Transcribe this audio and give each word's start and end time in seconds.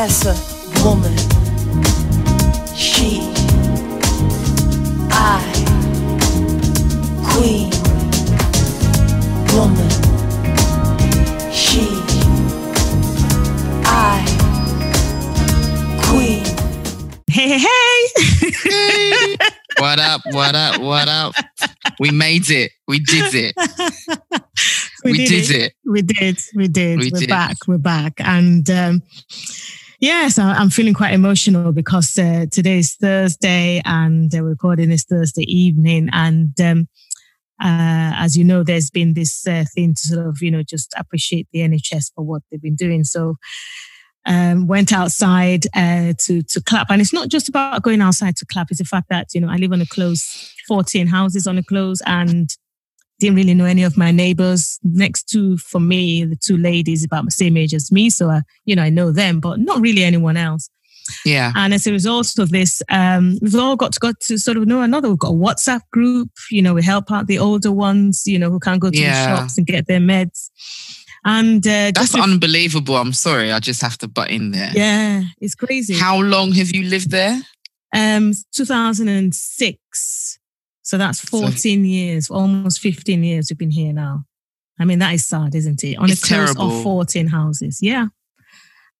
That's 0.00 0.26
a 0.26 0.84
woman. 0.84 1.12
She. 2.76 3.18
I. 5.10 5.42
Queen. 7.26 7.70
Woman. 9.56 9.90
She. 11.50 11.88
I. 13.84 14.22
Queen. 16.04 16.44
Hey, 17.28 17.58
hey, 17.58 18.08
hey. 18.52 19.36
What 19.80 20.00
up? 20.00 20.20
What 20.26 20.54
up? 20.54 20.80
What 20.80 21.08
up? 21.08 21.34
We 22.00 22.10
made 22.10 22.50
it. 22.50 22.72
We 22.88 22.98
did 22.98 23.32
it. 23.34 23.54
we, 25.04 25.12
We, 25.12 25.26
did, 25.26 25.50
it. 25.50 25.72
We 25.84 26.02
did. 26.02 26.38
We 26.54 26.68
did. 26.68 26.98
We 26.98 27.10
We 27.12 27.16
are 27.16 27.20
did. 27.20 27.28
back. 27.28 27.56
We're 27.68 27.78
back. 27.78 28.14
And 28.18 28.68
um, 28.70 29.02
yes, 29.98 30.38
I'm 30.38 30.70
feeling 30.70 30.94
quite 30.94 31.12
emotional 31.12 31.72
because 31.72 32.16
uh, 32.18 32.46
today 32.50 32.78
is 32.78 32.94
Thursday 32.94 33.82
and 33.84 34.30
the 34.30 34.42
recording 34.42 34.90
is 34.90 35.04
Thursday 35.04 35.44
evening. 35.44 36.08
And 36.12 36.58
um, 36.60 36.88
uh, 37.60 38.14
as 38.16 38.36
you 38.36 38.44
know, 38.44 38.62
there's 38.62 38.90
been 38.90 39.14
this 39.14 39.46
uh, 39.46 39.64
thing 39.74 39.94
to 39.94 40.00
sort 40.00 40.26
of, 40.26 40.38
you 40.40 40.50
know, 40.50 40.62
just 40.62 40.94
appreciate 40.96 41.48
the 41.52 41.60
NHS 41.60 42.12
for 42.14 42.24
what 42.24 42.42
they've 42.50 42.62
been 42.62 42.76
doing. 42.76 43.04
So 43.04 43.36
um, 44.26 44.66
went 44.66 44.92
outside 44.92 45.66
uh, 45.74 46.12
to 46.18 46.42
to 46.42 46.60
clap, 46.60 46.90
and 46.90 47.00
it's 47.00 47.14
not 47.14 47.28
just 47.28 47.48
about 47.48 47.82
going 47.82 48.02
outside 48.02 48.36
to 48.36 48.46
clap. 48.46 48.70
It's 48.70 48.78
the 48.78 48.84
fact 48.84 49.08
that 49.08 49.28
you 49.32 49.40
know 49.40 49.48
I 49.48 49.56
live 49.56 49.72
on 49.72 49.80
a 49.80 49.86
close, 49.86 50.52
14 50.68 51.06
houses 51.06 51.46
on 51.46 51.56
a 51.56 51.62
close, 51.62 52.02
and 52.04 52.50
didn't 53.20 53.36
really 53.36 53.54
know 53.54 53.64
any 53.64 53.82
of 53.82 53.96
my 53.96 54.10
neighbors. 54.10 54.78
Next 54.82 55.24
to 55.30 55.56
for 55.58 55.80
me, 55.80 56.24
the 56.24 56.36
two 56.36 56.56
ladies 56.56 57.04
about 57.04 57.24
the 57.24 57.30
same 57.30 57.56
age 57.56 57.74
as 57.74 57.90
me, 57.92 58.10
so 58.10 58.30
I, 58.30 58.42
you 58.64 58.76
know 58.76 58.82
I 58.82 58.90
know 58.90 59.10
them, 59.12 59.40
but 59.40 59.58
not 59.60 59.80
really 59.80 60.04
anyone 60.04 60.36
else. 60.36 60.70
Yeah. 61.24 61.52
And 61.54 61.72
as 61.72 61.86
a 61.86 61.92
result 61.92 62.38
of 62.38 62.50
this, 62.50 62.82
um, 62.90 63.38
we've 63.40 63.54
all 63.54 63.76
got 63.76 63.92
to 63.94 64.00
got 64.00 64.20
to 64.28 64.36
sort 64.38 64.58
of 64.58 64.66
know 64.66 64.82
another. 64.82 65.08
We've 65.08 65.18
got 65.18 65.30
a 65.30 65.36
WhatsApp 65.36 65.80
group. 65.90 66.28
You 66.50 66.60
know, 66.60 66.74
we 66.74 66.82
help 66.82 67.10
out 67.10 67.26
the 67.28 67.38
older 67.38 67.72
ones. 67.72 68.24
You 68.26 68.38
know, 68.38 68.50
who 68.50 68.60
can't 68.60 68.78
go 68.80 68.90
to 68.90 68.98
Yeah. 68.98 69.30
the 69.30 69.36
shops 69.38 69.56
and 69.56 69.66
get 69.66 69.86
their 69.86 70.00
meds. 70.00 70.50
And 71.24 71.66
uh, 71.66 71.92
That's 71.94 72.14
unbelievable. 72.14 72.96
I'm 72.96 73.14
sorry. 73.14 73.50
I 73.52 73.58
just 73.58 73.80
have 73.82 73.96
to 73.98 74.08
butt 74.08 74.30
in 74.30 74.50
there. 74.52 74.70
yeah, 74.74 75.22
it's 75.40 75.54
crazy. 75.54 75.94
How 75.98 76.20
long 76.20 76.52
have 76.52 76.70
you 76.74 76.82
lived 76.84 77.10
there? 77.10 77.40
Um, 77.94 78.32
2006. 78.54 80.37
So 80.88 80.96
that's 80.96 81.20
14 81.20 81.84
years, 81.84 82.30
almost 82.30 82.80
15 82.80 83.22
years 83.22 83.48
we've 83.50 83.58
been 83.58 83.70
here 83.70 83.92
now. 83.92 84.24
I 84.80 84.86
mean, 84.86 85.00
that 85.00 85.12
is 85.12 85.26
sad, 85.26 85.54
isn't 85.54 85.84
it? 85.84 85.96
On 85.96 86.10
a 86.10 86.16
terrible. 86.16 86.78
of 86.78 86.82
14 86.82 87.26
houses. 87.26 87.80
Yeah. 87.82 88.06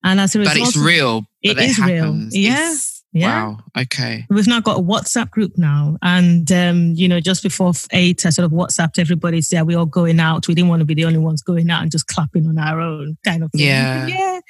And 0.04 0.20
as 0.20 0.36
a 0.36 0.40
result, 0.40 0.58
But 0.58 0.68
it's 0.68 0.76
real. 0.76 1.22
It 1.40 1.58
is 1.58 1.78
real. 1.78 2.14
Yeah. 2.30 2.50
It's- 2.52 3.02
Yeah. 3.14 3.42
Wow. 3.46 3.58
Okay. 3.74 4.26
We've 4.28 4.46
now 4.46 4.60
got 4.60 4.78
a 4.78 4.82
WhatsApp 4.82 5.30
group 5.30 5.52
now. 5.56 5.96
And, 6.02 6.52
um, 6.52 6.92
you 6.94 7.08
know, 7.08 7.20
just 7.20 7.42
before 7.42 7.72
eight, 7.92 8.26
I 8.26 8.28
sort 8.28 8.44
of 8.44 8.52
WhatsApped 8.52 8.98
everybody, 8.98 9.40
said 9.40 9.62
we 9.62 9.74
all 9.74 9.86
going 9.86 10.20
out. 10.20 10.46
We 10.46 10.54
didn't 10.54 10.68
want 10.68 10.80
to 10.80 10.84
be 10.84 10.92
the 10.92 11.06
only 11.06 11.18
ones 11.18 11.40
going 11.40 11.70
out 11.70 11.80
and 11.80 11.90
just 11.90 12.06
clapping 12.06 12.46
on 12.46 12.58
our 12.58 12.82
own 12.82 13.16
kind 13.24 13.42
of 13.42 13.50
thing. 13.52 13.62
Yeah. 13.62 14.06
Yeah. 14.08 14.40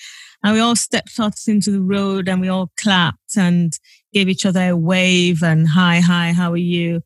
And 0.42 0.54
we 0.54 0.58
all 0.60 0.74
stepped 0.74 1.20
out 1.20 1.34
into 1.46 1.70
the 1.70 1.80
road 1.80 2.28
and 2.28 2.40
we 2.40 2.48
all 2.48 2.72
clapped 2.76 3.36
and 3.36 3.72
gave 4.12 4.28
each 4.28 4.44
other 4.44 4.70
a 4.70 4.76
wave 4.76 5.40
and 5.44 5.68
hi, 5.68 6.00
hi, 6.00 6.32
how 6.32 6.50
are 6.50 6.56
you? 6.56 7.00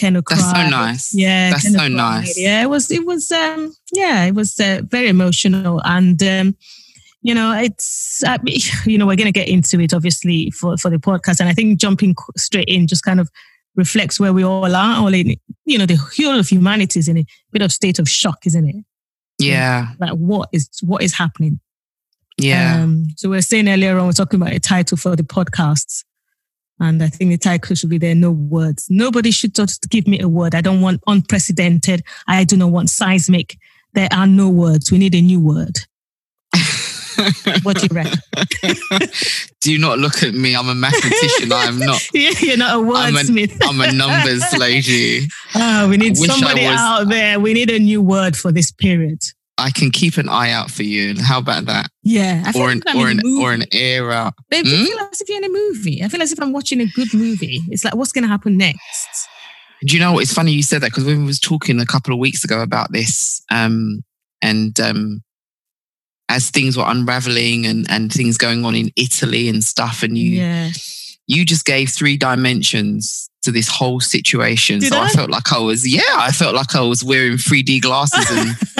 Kind 0.00 0.16
of 0.16 0.24
That's 0.24 0.50
so 0.50 0.68
nice. 0.68 1.14
Yeah. 1.14 1.50
That's 1.50 1.70
so 1.70 1.78
cried. 1.78 1.92
nice. 1.92 2.38
Yeah. 2.38 2.62
It 2.62 2.70
was, 2.70 2.90
it 2.90 3.04
was, 3.04 3.30
um, 3.30 3.74
yeah, 3.92 4.24
it 4.24 4.34
was 4.34 4.58
uh, 4.58 4.80
very 4.84 5.08
emotional. 5.08 5.82
And, 5.84 6.22
um, 6.22 6.56
you 7.20 7.34
know, 7.34 7.52
it's, 7.52 8.22
uh, 8.26 8.38
you 8.86 8.96
know, 8.96 9.06
we're 9.06 9.16
going 9.16 9.26
to 9.26 9.38
get 9.38 9.48
into 9.48 9.78
it 9.78 9.92
obviously 9.92 10.50
for, 10.52 10.78
for 10.78 10.90
the 10.90 10.96
podcast. 10.96 11.40
And 11.40 11.50
I 11.50 11.52
think 11.52 11.78
jumping 11.78 12.14
straight 12.38 12.68
in 12.68 12.86
just 12.86 13.04
kind 13.04 13.20
of 13.20 13.28
reflects 13.76 14.18
where 14.18 14.32
we 14.32 14.42
all 14.42 14.74
are. 14.74 14.96
All 14.96 15.12
in, 15.12 15.36
you 15.66 15.76
know, 15.76 15.86
the 15.86 15.96
whole 15.96 16.38
of 16.38 16.48
humanity 16.48 16.98
is 16.98 17.08
in 17.08 17.18
a 17.18 17.26
bit 17.52 17.60
of 17.60 17.70
state 17.70 17.98
of 17.98 18.08
shock, 18.08 18.46
isn't 18.46 18.68
it? 18.68 18.84
Yeah. 19.38 19.92
Like 19.98 20.12
what 20.12 20.48
is, 20.52 20.70
what 20.82 21.02
is 21.02 21.14
happening? 21.14 21.60
Yeah. 22.38 22.82
Um, 22.82 23.08
so 23.16 23.28
we 23.28 23.36
are 23.36 23.42
saying 23.42 23.68
earlier 23.68 23.98
on, 23.98 24.06
we're 24.06 24.12
talking 24.12 24.40
about 24.40 24.54
a 24.54 24.60
title 24.60 24.96
for 24.96 25.14
the 25.14 25.22
podcasts. 25.22 26.04
And 26.80 27.02
I 27.02 27.08
think 27.08 27.30
the 27.30 27.38
title 27.38 27.76
should 27.76 27.90
be 27.90 27.98
there, 27.98 28.14
no 28.14 28.30
words. 28.30 28.86
Nobody 28.88 29.30
should 29.30 29.54
just 29.54 29.88
give 29.90 30.06
me 30.06 30.18
a 30.18 30.28
word. 30.28 30.54
I 30.54 30.62
don't 30.62 30.80
want 30.80 31.02
unprecedented. 31.06 32.02
I 32.26 32.44
do 32.44 32.56
not 32.56 32.70
want 32.70 32.88
seismic. 32.88 33.58
There 33.92 34.08
are 34.12 34.26
no 34.26 34.48
words. 34.48 34.90
We 34.90 34.98
need 34.98 35.14
a 35.14 35.20
new 35.20 35.40
word. 35.40 35.78
What 37.64 37.76
do 37.76 37.82
you 37.82 37.94
reckon? 37.94 38.18
Do 39.60 39.78
not 39.78 39.98
look 39.98 40.22
at 40.22 40.32
me. 40.32 40.56
I'm 40.56 40.68
a 40.68 40.74
mathematician. 40.74 41.52
I'm 41.52 41.78
not. 41.78 42.00
You're 42.14 42.56
not 42.56 42.76
a, 42.76 42.78
wordsmith. 42.78 43.58
I'm 43.62 43.78
a 43.80 43.92
numbers 43.92 44.42
lady. 44.56 45.28
Oh, 45.54 45.88
we 45.88 45.98
need 45.98 46.16
somebody 46.16 46.64
was- 46.64 46.78
out 46.78 47.08
there. 47.08 47.38
We 47.38 47.52
need 47.52 47.70
a 47.70 47.78
new 47.78 48.00
word 48.00 48.36
for 48.38 48.52
this 48.52 48.70
period. 48.70 49.22
I 49.60 49.70
can 49.70 49.90
keep 49.90 50.16
an 50.16 50.28
eye 50.28 50.50
out 50.50 50.70
for 50.70 50.82
you. 50.82 51.14
How 51.20 51.38
about 51.38 51.66
that? 51.66 51.90
Yeah. 52.02 52.50
Or 52.56 52.74
like 52.74 52.82
an 52.86 52.96
or 52.96 53.08
an 53.08 53.20
or 53.40 53.52
an 53.52 53.64
era. 53.72 54.32
Hmm? 54.52 54.58
I 54.58 54.62
feel 54.62 54.98
as 55.12 55.20
if 55.20 55.28
you're 55.28 55.38
in 55.38 55.44
a 55.44 55.48
movie. 55.48 56.02
I 56.02 56.08
feel 56.08 56.22
as 56.22 56.32
if 56.32 56.40
I'm 56.40 56.52
watching 56.52 56.80
a 56.80 56.86
good 56.86 57.12
movie. 57.14 57.60
It's 57.68 57.84
like, 57.84 57.94
what's 57.94 58.12
going 58.12 58.22
to 58.24 58.28
happen 58.28 58.56
next? 58.56 59.28
Do 59.86 59.94
you 59.96 60.00
know 60.00 60.12
what? 60.12 60.22
It's 60.22 60.32
funny 60.34 60.52
you 60.52 60.62
said 60.62 60.80
that 60.82 60.90
because 60.90 61.04
when 61.04 61.20
we 61.20 61.24
was 61.24 61.40
talking 61.40 61.80
a 61.80 61.86
couple 61.86 62.12
of 62.12 62.18
weeks 62.18 62.44
ago 62.44 62.60
about 62.62 62.92
this, 62.92 63.42
um, 63.50 64.02
and 64.42 64.78
um, 64.80 65.22
as 66.28 66.50
things 66.50 66.76
were 66.76 66.84
unraveling 66.86 67.66
and 67.66 67.86
and 67.90 68.12
things 68.12 68.36
going 68.38 68.64
on 68.64 68.74
in 68.74 68.90
Italy 68.96 69.48
and 69.48 69.64
stuff, 69.64 70.02
and 70.02 70.16
you 70.18 70.36
Yeah. 70.38 70.70
you 71.26 71.44
just 71.44 71.64
gave 71.64 71.88
three 71.90 72.16
dimensions 72.16 73.28
to 73.42 73.50
this 73.50 73.68
whole 73.68 74.00
situation. 74.00 74.80
Did 74.80 74.92
so 74.92 74.98
I? 74.98 75.04
I? 75.06 75.08
felt 75.08 75.30
like 75.30 75.50
I 75.50 75.58
was 75.58 75.88
yeah, 75.90 76.02
I 76.16 76.30
felt 76.30 76.54
like 76.54 76.74
I 76.74 76.82
was 76.82 77.02
wearing 77.02 77.38
3D 77.38 77.80
glasses 77.80 78.26
and 78.30 78.54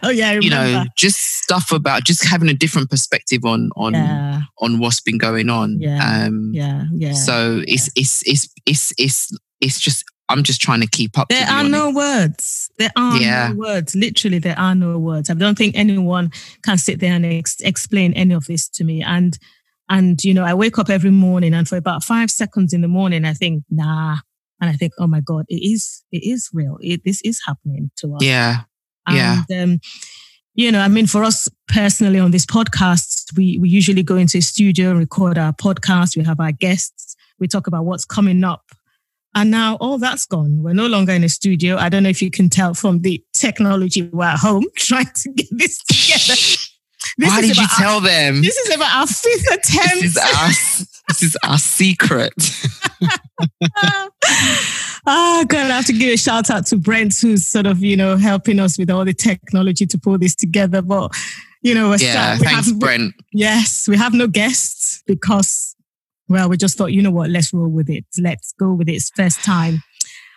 oh, 0.02 0.10
yeah. 0.10 0.32
You 0.32 0.50
know 0.50 0.84
just 0.96 1.18
stuff 1.42 1.72
about 1.72 2.04
just 2.04 2.24
having 2.26 2.48
a 2.48 2.54
different 2.54 2.90
perspective 2.90 3.44
on 3.44 3.70
on 3.76 3.94
yeah. 3.94 4.42
on 4.58 4.78
what's 4.78 5.00
been 5.00 5.18
going 5.18 5.48
on. 5.48 5.80
Yeah. 5.80 6.24
Um, 6.26 6.50
Yeah. 6.52 6.84
Yeah. 6.92 7.12
So 7.12 7.62
it's 7.66 7.90
it's 7.96 8.22
it's 8.26 8.48
it's 8.66 8.92
it's 8.98 9.38
it's 9.60 9.80
just 9.80 10.04
I'm 10.28 10.44
just 10.44 10.60
trying 10.60 10.80
to 10.80 10.86
keep 10.86 11.18
up. 11.18 11.28
There 11.28 11.44
are 11.44 11.58
honest. 11.58 11.72
no 11.72 11.90
words. 11.90 12.70
There 12.78 12.92
are 12.96 13.20
Yeah. 13.20 13.48
no 13.48 13.56
words. 13.56 13.96
Literally, 13.96 14.38
there 14.38 14.58
are 14.58 14.74
no 14.76 14.96
words. 14.96 15.28
I 15.28 15.34
don't 15.34 15.58
think 15.58 15.76
anyone 15.76 16.30
can 16.62 16.78
sit 16.78 17.00
there 17.00 17.12
and 17.12 17.26
ex- 17.26 17.60
explain 17.60 18.12
any 18.14 18.32
of 18.34 18.46
this 18.46 18.68
to 18.70 18.84
me. 18.84 19.02
And 19.02 19.36
and 19.88 20.22
you 20.22 20.32
know, 20.32 20.44
I 20.44 20.54
wake 20.54 20.78
up 20.78 20.88
every 20.88 21.10
morning, 21.10 21.52
and 21.52 21.66
for 21.68 21.76
about 21.76 22.04
five 22.04 22.30
seconds 22.30 22.72
in 22.72 22.80
the 22.80 22.88
morning, 22.88 23.24
I 23.24 23.34
think, 23.34 23.64
nah, 23.70 24.18
and 24.60 24.70
I 24.70 24.74
think, 24.74 24.92
oh 25.00 25.08
my 25.08 25.20
god, 25.20 25.46
it 25.48 25.62
is 25.68 26.04
it 26.12 26.22
is 26.22 26.48
real. 26.52 26.78
It, 26.80 27.02
this 27.04 27.20
is 27.22 27.40
happening 27.44 27.90
to 27.96 28.14
us. 28.14 28.22
Yeah. 28.22 28.60
Yeah. 29.08 29.42
And, 29.50 29.72
um, 29.74 29.80
you 30.54 30.70
know, 30.72 30.80
I 30.80 30.88
mean, 30.88 31.06
for 31.06 31.24
us 31.24 31.48
personally 31.68 32.18
on 32.18 32.32
this 32.32 32.44
podcast, 32.44 33.36
we, 33.36 33.58
we 33.58 33.68
usually 33.68 34.02
go 34.02 34.16
into 34.16 34.38
a 34.38 34.42
studio 34.42 34.90
and 34.90 34.98
record 34.98 35.38
our 35.38 35.52
podcast. 35.52 36.16
We 36.16 36.24
have 36.24 36.40
our 36.40 36.52
guests. 36.52 37.16
We 37.38 37.48
talk 37.48 37.66
about 37.66 37.84
what's 37.84 38.04
coming 38.04 38.44
up. 38.44 38.64
And 39.34 39.50
now 39.50 39.76
all 39.76 39.98
that's 39.98 40.26
gone. 40.26 40.62
We're 40.62 40.74
no 40.74 40.86
longer 40.86 41.12
in 41.12 41.22
a 41.22 41.28
studio. 41.28 41.76
I 41.76 41.88
don't 41.88 42.02
know 42.02 42.08
if 42.08 42.20
you 42.20 42.30
can 42.30 42.48
tell 42.48 42.74
from 42.74 43.00
the 43.00 43.22
technology 43.32 44.02
we're 44.02 44.24
at 44.24 44.40
home 44.40 44.66
trying 44.76 45.06
to 45.14 45.32
get 45.32 45.46
this 45.50 45.78
together. 45.84 46.34
This 47.16 47.28
Why 47.28 47.40
did 47.40 47.56
you 47.56 47.66
tell 47.78 48.00
them? 48.00 48.36
Our, 48.36 48.42
this 48.42 48.56
is 48.56 48.74
about 48.74 48.94
our 48.94 49.06
fifth 49.06 49.46
attempt. 49.52 50.02
This 50.02 50.16
is 50.16 50.18
our 50.18 50.50
this 51.10 51.22
is 51.22 51.36
our 51.44 51.58
secret. 51.58 52.32
Ah, 55.06 55.40
oh 55.40 55.44
god, 55.48 55.70
I 55.70 55.76
have 55.76 55.86
to 55.86 55.92
give 55.94 56.12
a 56.12 56.16
shout 56.18 56.50
out 56.50 56.66
to 56.66 56.76
Brent 56.76 57.18
who's 57.18 57.46
sort 57.46 57.64
of, 57.66 57.82
you 57.82 57.96
know, 57.96 58.16
helping 58.16 58.60
us 58.60 58.78
with 58.78 58.90
all 58.90 59.04
the 59.04 59.14
technology 59.14 59.86
to 59.86 59.98
pull 59.98 60.18
this 60.18 60.34
together. 60.34 60.82
But 60.82 61.12
you 61.62 61.74
know, 61.74 61.88
we're 61.88 61.96
Yeah. 61.96 62.34
We 62.38 62.44
Thanks, 62.44 62.66
have- 62.68 62.78
Brent. 62.78 63.14
Yes, 63.32 63.88
we 63.88 63.96
have 63.96 64.12
no 64.12 64.26
guests 64.26 65.02
because 65.06 65.74
well, 66.28 66.48
we 66.48 66.56
just 66.58 66.76
thought, 66.76 66.92
you 66.92 67.02
know 67.02 67.10
what, 67.10 67.30
let's 67.30 67.52
roll 67.52 67.68
with 67.68 67.88
it. 67.90 68.04
Let's 68.18 68.52
go 68.58 68.72
with 68.74 68.88
it. 68.88 68.92
It's 68.96 69.10
first 69.16 69.42
time. 69.42 69.82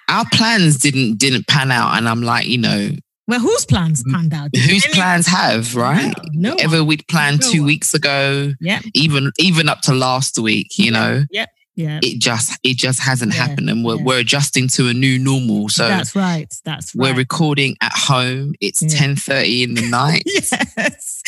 Our 0.10 0.26
plans 0.32 0.78
didn't 0.78 1.18
didn't 1.18 1.48
pan 1.48 1.72
out, 1.72 1.98
and 1.98 2.08
I'm 2.08 2.22
like, 2.22 2.48
you 2.48 2.58
know, 2.58 2.90
Well, 3.28 3.40
whose 3.40 3.66
plans 3.66 4.04
panned 4.12 4.34
out? 4.34 4.50
Whose 4.56 4.86
any- 4.86 4.94
plans 4.94 5.28
have 5.28 5.76
right? 5.76 6.14
No, 6.34 6.52
no 6.52 6.56
Ever 6.60 6.84
we'd 6.84 7.08
planned 7.08 7.40
No 7.42 7.52
two 7.52 7.60
one. 7.62 7.68
weeks 7.68 7.94
ago, 7.94 8.54
Yeah, 8.60 8.82
even 8.94 9.32
even 9.40 9.70
up 9.70 9.82
to 9.84 9.94
last 9.94 10.38
week, 10.38 10.78
you 10.78 10.92
know, 10.92 11.24
yeah. 11.32 11.46
it 11.76 12.20
just 12.20 12.60
it 12.64 12.76
just 12.78 13.00
hasn't 13.00 13.34
Yeah, 13.34 13.48
happened, 13.48 13.70
and 13.70 13.86
we're 13.86 13.96
yeah. 13.96 14.04
we're 14.04 14.20
adjusting 14.20 14.68
to 14.70 14.90
a 14.90 14.94
new 14.94 15.18
normal. 15.18 15.70
So 15.70 15.88
that's 15.88 16.16
right. 16.16 16.54
That's 16.66 16.94
right. 16.94 17.12
we're 17.12 17.18
recording 17.18 17.78
at 17.82 17.94
home. 17.94 18.56
It's 18.60 18.82
Yeah. 18.82 18.90
ten 18.90 19.16
thirty 19.16 19.64
in 19.64 19.76
the 19.76 19.88
night. 19.90 20.24
yes. 20.28 20.52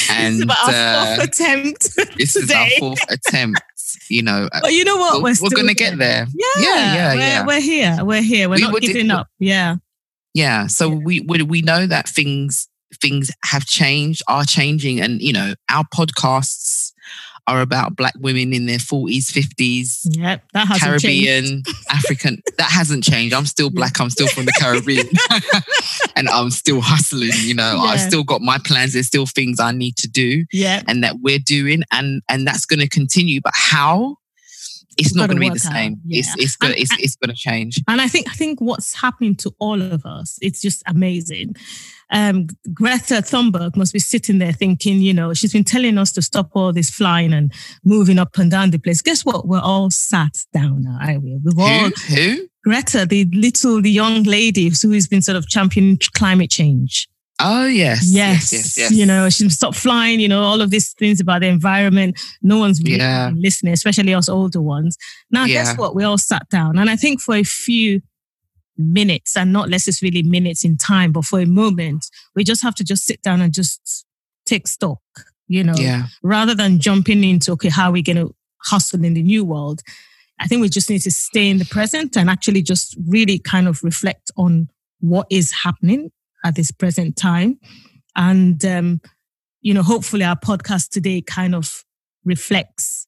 And 0.09 0.35
this 0.41 0.43
is 0.43 0.49
our 0.49 0.73
uh, 0.73 1.15
fourth 1.15 1.27
attempt. 1.29 1.89
This 2.17 2.35
is 2.35 2.51
our 2.51 2.67
fourth 2.79 2.99
attempt. 3.09 3.61
You 4.09 4.21
know, 4.23 4.49
But 4.61 4.73
you 4.73 4.83
know 4.83 4.97
what? 4.97 5.23
we're, 5.23 5.33
We're, 5.33 5.35
we're 5.43 5.49
gonna 5.49 5.67
there. 5.67 5.73
get 5.75 5.97
there. 5.97 6.27
Yeah, 6.35 6.45
yeah, 6.57 6.93
yeah, 6.93 7.13
we're, 7.15 7.19
yeah. 7.19 7.45
We're 7.45 7.61
here. 7.61 7.97
We're 8.05 8.21
here. 8.21 8.49
We're 8.49 8.55
We 8.55 8.61
not 8.61 8.73
would- 8.73 8.81
giving 8.83 9.09
up. 9.09 9.27
Yeah. 9.39 9.77
Yeah. 10.35 10.67
So 10.67 10.89
we, 10.89 11.21
we 11.21 11.41
we 11.41 11.61
know 11.61 11.87
that 11.87 12.07
things 12.07 12.67
things 12.93 13.31
have 13.45 13.65
changed, 13.65 14.21
are 14.27 14.43
changing, 14.43 15.01
and 15.01 15.21
you 15.21 15.33
know, 15.33 15.55
our 15.69 15.85
podcasts 15.85 16.91
are 17.47 17.61
about 17.61 17.95
black 17.95 18.13
women 18.19 18.53
in 18.53 18.65
their 18.65 18.79
40s, 18.79 19.31
50s, 19.31 20.07
Yep, 20.09 20.43
that 20.53 20.67
hasn't 20.67 20.81
Caribbean, 20.81 21.43
changed. 21.43 21.69
African. 21.89 22.41
That 22.57 22.71
hasn't 22.71 23.03
changed. 23.03 23.35
I'm 23.35 23.45
still 23.45 23.69
black. 23.69 23.99
I'm 23.99 24.09
still 24.09 24.27
from 24.27 24.45
the 24.45 24.53
Caribbean. 24.59 25.07
and 26.15 26.27
I'm 26.27 26.49
still 26.49 26.81
hustling, 26.81 27.31
you 27.35 27.53
know. 27.53 27.79
I've 27.79 28.01
still 28.01 28.23
got 28.23 28.41
my 28.41 28.57
plans. 28.65 28.93
There's 28.93 29.07
still 29.07 29.27
things 29.27 29.59
I 29.59 29.71
need 29.71 29.95
to 29.97 30.07
do 30.07 30.45
Yeah, 30.51 30.81
and 30.87 31.03
that 31.03 31.17
we're 31.21 31.39
doing 31.39 31.83
and 31.91 32.21
and 32.29 32.45
that's 32.47 32.65
going 32.65 32.79
to 32.79 32.89
continue. 32.89 33.41
But 33.41 33.53
how? 33.55 34.17
It's 34.97 35.13
not 35.15 35.27
going 35.29 35.37
to 35.37 35.41
be 35.41 35.49
the 35.49 35.59
same. 35.59 35.99
It's 36.07 36.29
yeah. 36.29 36.43
it's 36.43 36.55
gonna 36.55 36.73
And- 36.73 36.81
it's, 36.81 36.91
it's 36.99 37.15
going 37.15 37.29
to 37.29 37.35
change. 37.35 37.81
and 37.87 38.01
I 38.01 38.07
think 38.07 38.29
I 38.29 38.33
think 38.33 38.61
what's 38.61 38.93
happening 38.95 39.35
to 39.37 39.53
all 39.59 39.81
of 39.81 40.05
us, 40.05 40.37
it's 40.41 40.61
just 40.61 40.83
amazing. 40.87 41.55
Um, 42.11 42.47
Greta 42.71 43.15
Thunberg 43.15 43.75
must 43.75 43.91
be 43.91 43.99
sitting 43.99 44.37
there 44.37 44.53
thinking, 44.53 45.01
you 45.01 45.13
know, 45.13 45.33
she's 45.33 45.53
been 45.53 45.63
telling 45.63 45.97
us 45.97 46.11
to 46.13 46.21
stop 46.21 46.51
all 46.53 46.71
this 46.71 46.89
flying 46.89 47.33
and 47.33 47.51
moving 47.83 48.19
up 48.19 48.37
and 48.37 48.51
down 48.51 48.69
the 48.69 48.77
place. 48.77 49.01
Guess 49.01 49.25
what? 49.25 49.47
We're 49.47 49.59
all 49.59 49.89
sat 49.89 50.37
down 50.53 50.83
now, 50.83 50.99
are 51.01 51.19
we? 51.19 51.39
We've 51.43 51.57
all 51.57 51.89
Who? 51.89 52.15
Who? 52.15 52.47
Greta, 52.63 53.05
the 53.05 53.25
little, 53.33 53.81
the 53.81 53.91
young 53.91 54.23
lady 54.23 54.71
who 54.81 54.91
has 54.91 55.07
been 55.07 55.21
sort 55.21 55.35
of 55.35 55.47
championing 55.47 55.99
climate 56.13 56.51
change. 56.51 57.07
Oh 57.41 57.65
yes. 57.65 58.09
Yes, 58.11 58.53
Yes. 58.53 58.77
Yes. 58.77 58.91
you 58.91 59.05
know, 59.05 59.29
she 59.29 59.49
stopped 59.49 59.75
flying. 59.77 60.19
You 60.21 60.27
know, 60.29 60.41
all 60.41 60.61
of 60.61 60.69
these 60.69 60.93
things 60.93 61.19
about 61.19 61.41
the 61.41 61.47
environment. 61.47 62.19
No 62.41 62.57
one's 62.59 62.81
really 62.81 62.97
Yeah. 62.97 63.31
listening, 63.35 63.73
especially 63.73 64.13
us 64.13 64.29
older 64.29 64.61
ones. 64.61 64.97
Now, 65.31 65.43
Yeah. 65.45 65.63
guess 65.65 65.77
what? 65.77 65.95
We 65.95 66.03
all 66.05 66.17
sat 66.17 66.47
down, 66.49 66.77
and 66.77 66.89
I 66.89 66.95
think 66.95 67.19
for 67.21 67.35
a 67.35 67.43
few 67.43 68.01
minutes, 68.77 69.35
and 69.37 69.51
not 69.53 69.69
necessarily 69.69 70.23
minutes 70.23 70.63
in 70.65 70.77
time, 70.77 71.11
but 71.11 71.25
for 71.25 71.39
a 71.39 71.45
moment, 71.45 72.05
we 72.35 72.43
just 72.43 72.61
have 72.61 72.75
to 72.75 72.83
just 72.83 73.03
sit 73.05 73.21
down 73.21 73.41
and 73.41 73.53
just 73.53 74.05
take 74.45 74.67
stock. 74.67 74.99
You 75.47 75.63
know, 75.63 75.75
Yeah. 75.77 76.07
rather 76.23 76.55
than 76.55 76.79
jumping 76.79 77.23
into 77.23 77.51
okay, 77.53 77.69
how 77.69 77.89
are 77.89 77.91
we 77.91 78.01
going 78.01 78.17
to 78.17 78.33
hustle 78.63 79.03
in 79.05 79.13
the 79.13 79.21
new 79.21 79.43
world? 79.45 79.81
I 80.39 80.47
think 80.47 80.61
we 80.61 80.69
just 80.69 80.89
need 80.89 81.01
to 81.03 81.11
stay 81.11 81.49
in 81.49 81.59
the 81.59 81.65
present 81.65 82.17
and 82.17 82.29
actually 82.29 82.61
just 82.63 82.95
really 83.07 83.39
kind 83.39 83.67
of 83.67 83.83
reflect 83.83 84.31
on 84.37 84.69
what 84.99 85.27
is 85.29 85.51
happening 85.51 86.09
at 86.45 86.55
this 86.55 86.71
present 86.71 87.17
time. 87.17 87.59
And, 88.15 88.63
um, 88.63 89.01
you 89.61 89.73
know, 89.73 89.83
hopefully 89.83 90.23
our 90.23 90.37
podcast 90.37 90.89
today 90.89 91.21
kind 91.21 91.55
of 91.55 91.83
reflects 92.23 93.07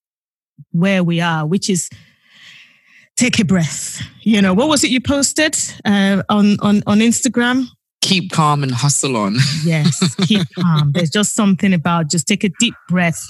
where 0.71 1.03
we 1.03 1.21
are, 1.21 1.45
which 1.45 1.69
is 1.69 1.89
take 3.15 3.39
a 3.39 3.45
breath. 3.45 4.01
You 4.21 4.41
know, 4.41 4.53
what 4.53 4.67
was 4.67 4.83
it 4.83 4.89
you 4.89 4.99
posted 4.99 5.55
uh, 5.85 6.23
on, 6.29 6.59
on, 6.61 6.81
on 6.87 6.99
Instagram? 6.99 7.67
Keep 8.01 8.31
calm 8.31 8.63
and 8.63 8.71
hustle 8.71 9.15
on. 9.15 9.35
Yes, 9.63 10.15
keep 10.25 10.47
calm. 10.57 10.91
There's 10.93 11.09
just 11.09 11.35
something 11.35 11.73
about 11.73 12.09
just 12.09 12.27
take 12.27 12.43
a 12.43 12.49
deep 12.59 12.75
breath 12.89 13.23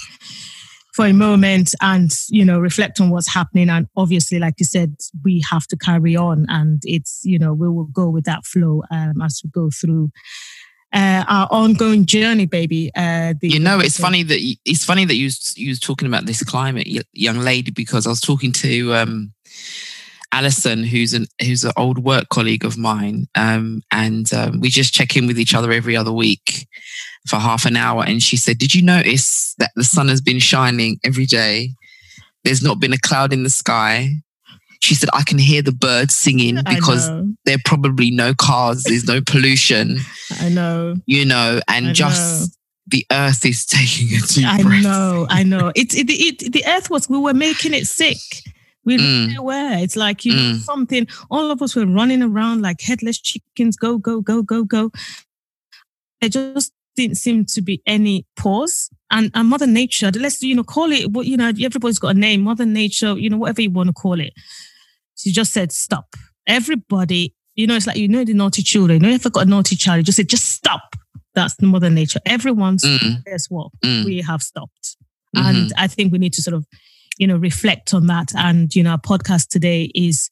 for 0.98 1.06
a 1.06 1.14
moment 1.14 1.76
and 1.80 2.12
you 2.28 2.44
know 2.44 2.60
reflect 2.60 3.00
on 3.00 3.12
what's 3.12 3.32
happening. 3.32 3.70
And 3.70 3.88
obviously 3.96 4.40
like 4.40 4.56
you 4.58 4.66
said 4.66 4.96
we 5.24 5.44
have 5.50 5.68
to 5.68 5.78
carry 5.78 6.16
on 6.16 6.48
and 6.50 6.82
it's 6.86 7.22
you 7.24 7.38
know 7.38 7.54
we 7.54 7.70
will 7.70 7.86
go 7.86 8.10
with 8.10 8.26
that 8.26 8.44
flow 8.46 8.82
um, 8.90 9.22
as 9.22 9.40
we 9.44 9.52
go 9.52 9.70
through 9.70 10.12
uh, 10.94 11.24
our 11.28 11.48
ongoing 11.52 12.08
journey 12.08 12.48
baby 12.48 12.90
uh, 12.96 13.36
the, 13.40 13.50
You 13.50 13.60
know, 13.60 13.80
it's 13.80 14.00
funny 14.00 14.24
that 14.24 14.42
you, 14.42 14.56
it's 14.66 14.84
funny 14.84 15.06
that 15.06 15.16
you 15.16 15.30
you 15.56 15.70
was 15.70 15.80
talking 15.80 16.08
about 16.08 16.26
this 16.26 16.44
climate, 16.44 16.88
young 17.14 17.40
lady, 17.40 17.70
because 17.72 18.08
I 18.08 18.10
was 18.10 18.22
talking 18.22 18.52
to 18.54 18.96
um, 18.96 19.34
Alison, 20.32 20.84
who's 20.84 21.14
an 21.14 21.28
who's 21.42 21.64
an 21.64 21.74
old 21.78 22.00
work 22.00 22.30
colleague 22.30 22.66
of 22.66 22.78
mine, 22.78 23.28
um, 23.36 23.84
and 23.92 24.34
um, 24.34 24.62
we 24.62 24.70
just 24.70 24.96
check 24.96 25.16
in 25.16 25.28
with 25.28 25.38
each 25.38 25.54
other 25.54 25.72
every 25.72 25.96
other 25.96 26.14
week 26.14 26.68
for 27.28 27.38
half 27.38 27.66
an 27.66 27.76
hour. 27.76 28.04
And 28.06 28.22
she 28.22 28.38
said, 28.38 28.58
"Did 28.58 28.74
you 28.76 28.82
notice 28.82 29.54
that 29.60 29.72
the 29.76 29.84
sun 29.84 30.08
has 30.08 30.22
been 30.22 30.40
shining 30.40 31.00
every 31.04 31.26
day? 31.26 31.74
There's 32.44 32.62
not 32.64 32.80
been 32.80 32.94
a 32.94 32.98
cloud 33.00 33.34
in 33.34 33.44
the 33.44 33.50
sky." 33.50 34.10
She 34.82 34.94
said, 34.96 35.10
"I 35.14 35.24
can 35.24 35.38
hear 35.40 35.62
the 35.62 35.72
birds 35.72 36.14
singing 36.14 36.56
because 36.70 37.10
know, 37.10 37.34
there 37.46 37.56
are 37.56 37.62
probably 37.66 38.12
no 38.12 38.34
cars, 38.34 38.84
there's 38.84 39.06
no 39.08 39.22
pollution, 39.22 39.98
I 40.40 40.50
know 40.50 40.96
you 41.06 41.26
know, 41.26 41.60
and 41.68 41.88
I 41.88 41.94
just." 41.94 42.54
The 42.90 43.06
earth 43.12 43.44
is 43.46 43.66
taking 43.78 44.08
a 44.18 44.22
deep 44.26 44.48
I 44.48 44.62
breath. 44.64 44.82
know, 44.82 45.28
I 45.30 45.44
know. 45.44 45.74
It's 45.76 45.94
it, 45.94 46.06
it, 46.10 46.54
the 46.54 46.64
earth 46.66 46.90
was 46.90 47.10
we 47.10 47.18
were 47.18 47.34
making 47.34 47.74
it 47.74 47.86
sick. 47.86 48.16
We 48.86 48.98
Mm. 48.98 49.28
really 49.28 49.40
were. 49.40 49.78
It's 49.84 49.98
like 49.98 50.24
you 50.24 50.34
know 50.34 50.42
Mm. 50.54 50.62
something. 50.62 51.06
All 51.30 51.52
of 51.52 51.62
us 51.62 51.76
were 51.76 51.86
running 51.86 52.24
around 52.24 52.62
like 52.62 52.80
headless 52.80 53.20
chickens. 53.20 53.76
Go 53.76 53.98
go 53.98 54.22
go 54.22 54.42
go 54.42 54.64
go. 54.64 54.90
There 56.22 56.30
just 56.30 56.72
didn't 56.98 57.16
seem 57.18 57.46
to 57.46 57.62
be 57.62 57.82
any 57.86 58.26
pause. 58.36 58.90
And, 59.10 59.32
and 59.34 59.48
Mother 59.48 59.68
Nature, 59.68 60.12
let's 60.12 60.42
you 60.44 60.54
know 60.56 60.64
call 60.66 60.92
it 60.92 61.12
what 61.12 61.26
you 61.28 61.38
know. 61.38 61.48
Everybody's 61.50 62.00
got 62.00 62.16
a 62.16 62.20
name. 62.20 62.42
Mother 62.42 62.66
Nature, 62.66 63.18
you 63.18 63.30
know 63.30 63.38
whatever 63.38 63.62
you 63.62 63.70
want 63.72 63.88
to 63.88 63.94
call 63.94 64.20
it. 64.20 64.34
She 65.16 65.32
just 65.32 65.54
said 65.54 65.72
stop. 65.72 66.16
Everybody, 66.46 67.34
you 67.56 67.68
know, 67.68 67.76
it's 67.76 67.88
like 67.88 67.98
you 67.98 68.08
know 68.10 68.24
the 68.26 68.34
naughty 68.34 68.62
children. 68.64 69.02
You 69.02 69.10
know, 69.10 69.16
if 69.16 69.26
I 69.26 69.30
got 69.30 69.46
a 69.46 69.50
naughty 69.50 69.76
child, 69.78 69.98
you 70.00 70.04
just 70.04 70.18
said 70.18 70.28
just 70.28 70.46
stop. 70.50 70.82
That's 71.36 71.56
the 71.56 71.68
Mother 71.68 71.90
Nature. 71.90 72.20
Everyone's 72.26 72.84
Mm, 72.84 73.24
guess 73.24 73.46
what? 73.50 73.72
mm, 73.86 74.04
we 74.06 74.22
have 74.22 74.42
stopped. 74.42 74.98
mhm. 75.36 75.44
And 75.46 75.74
I 75.78 75.88
think 75.88 76.12
we 76.12 76.18
need 76.18 76.34
to 76.34 76.42
sort 76.42 76.56
of, 76.56 76.66
you 77.18 77.28
know, 77.28 77.38
reflect 77.38 77.94
on 77.94 78.08
that. 78.08 78.32
And, 78.36 78.74
you 78.76 78.82
know, 78.84 78.92
our 78.92 78.98
podcast 79.00 79.50
today 79.50 79.92
is 79.94 80.30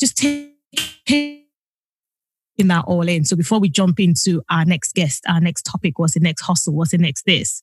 just 0.00 0.16
take- 0.16 1.46
that 2.66 2.84
all 2.88 3.08
in. 3.08 3.24
So 3.24 3.36
before 3.36 3.60
we 3.60 3.68
jump 3.68 4.00
into 4.00 4.42
our 4.50 4.64
next 4.64 4.94
guest, 4.94 5.24
our 5.28 5.40
next 5.40 5.62
topic, 5.62 6.00
what's 6.00 6.14
the 6.14 6.20
next 6.20 6.42
hustle, 6.42 6.74
what's 6.74 6.90
the 6.90 6.98
next 6.98 7.24
this? 7.24 7.62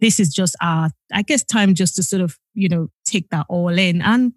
This 0.00 0.20
is 0.20 0.28
just 0.28 0.54
our, 0.60 0.90
I 1.10 1.22
guess, 1.22 1.42
time 1.42 1.74
just 1.74 1.96
to 1.96 2.02
sort 2.02 2.20
of, 2.20 2.36
you 2.52 2.68
know, 2.68 2.88
take 3.06 3.30
that 3.30 3.46
all 3.48 3.70
in. 3.78 4.02
And 4.02 4.34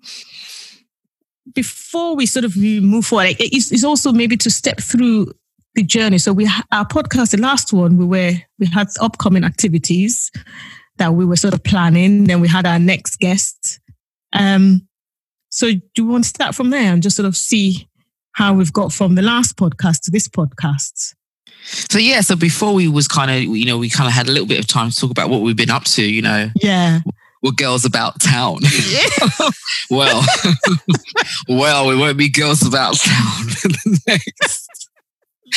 before 1.53 2.15
we 2.15 2.25
sort 2.25 2.45
of 2.45 2.55
move 2.55 3.05
forward, 3.05 3.35
it's, 3.39 3.71
it's 3.71 3.83
also 3.83 4.13
maybe 4.13 4.37
to 4.37 4.49
step 4.49 4.79
through 4.79 5.33
the 5.75 5.83
journey. 5.83 6.17
So 6.17 6.31
we 6.31 6.45
our 6.71 6.85
podcast, 6.85 7.31
the 7.31 7.41
last 7.41 7.73
one, 7.73 7.97
we 7.97 8.05
were 8.05 8.33
we 8.57 8.67
had 8.67 8.87
upcoming 9.01 9.43
activities 9.43 10.31
that 10.97 11.13
we 11.13 11.25
were 11.25 11.35
sort 11.35 11.53
of 11.53 11.63
planning. 11.63 12.25
Then 12.25 12.39
we 12.39 12.47
had 12.47 12.65
our 12.65 12.79
next 12.79 13.17
guest. 13.19 13.79
Um, 14.33 14.87
so 15.49 15.71
do 15.71 15.81
you 15.97 16.05
want 16.05 16.23
to 16.23 16.29
start 16.29 16.55
from 16.55 16.69
there 16.69 16.93
and 16.93 17.03
just 17.03 17.15
sort 17.15 17.27
of 17.27 17.35
see 17.35 17.88
how 18.39 18.53
we've 18.53 18.71
got 18.71 18.93
from 18.93 19.15
the 19.15 19.21
last 19.21 19.57
podcast 19.57 19.99
to 20.03 20.11
this 20.11 20.29
podcast? 20.29 21.13
So 21.65 21.99
yeah, 21.99 22.21
so 22.21 22.37
before 22.37 22.73
we 22.73 22.87
was 22.87 23.05
kind 23.05 23.29
of, 23.29 23.43
you 23.55 23.65
know, 23.65 23.77
we 23.77 23.89
kind 23.89 24.07
of 24.07 24.13
had 24.13 24.29
a 24.29 24.31
little 24.31 24.47
bit 24.47 24.59
of 24.59 24.65
time 24.65 24.89
to 24.91 24.95
talk 24.95 25.11
about 25.11 25.29
what 25.29 25.41
we've 25.41 25.57
been 25.57 25.69
up 25.69 25.83
to. 25.95 26.01
You 26.03 26.21
know, 26.21 26.49
Yeah. 26.55 27.01
we're 27.43 27.51
girls 27.51 27.83
about 27.83 28.21
town. 28.21 28.59
well, 29.91 30.23
well, 31.49 31.87
we 31.89 31.97
won't 31.97 32.17
be 32.17 32.29
girls 32.29 32.65
about 32.65 32.95
town. 32.97 33.45
Next, 34.07 34.89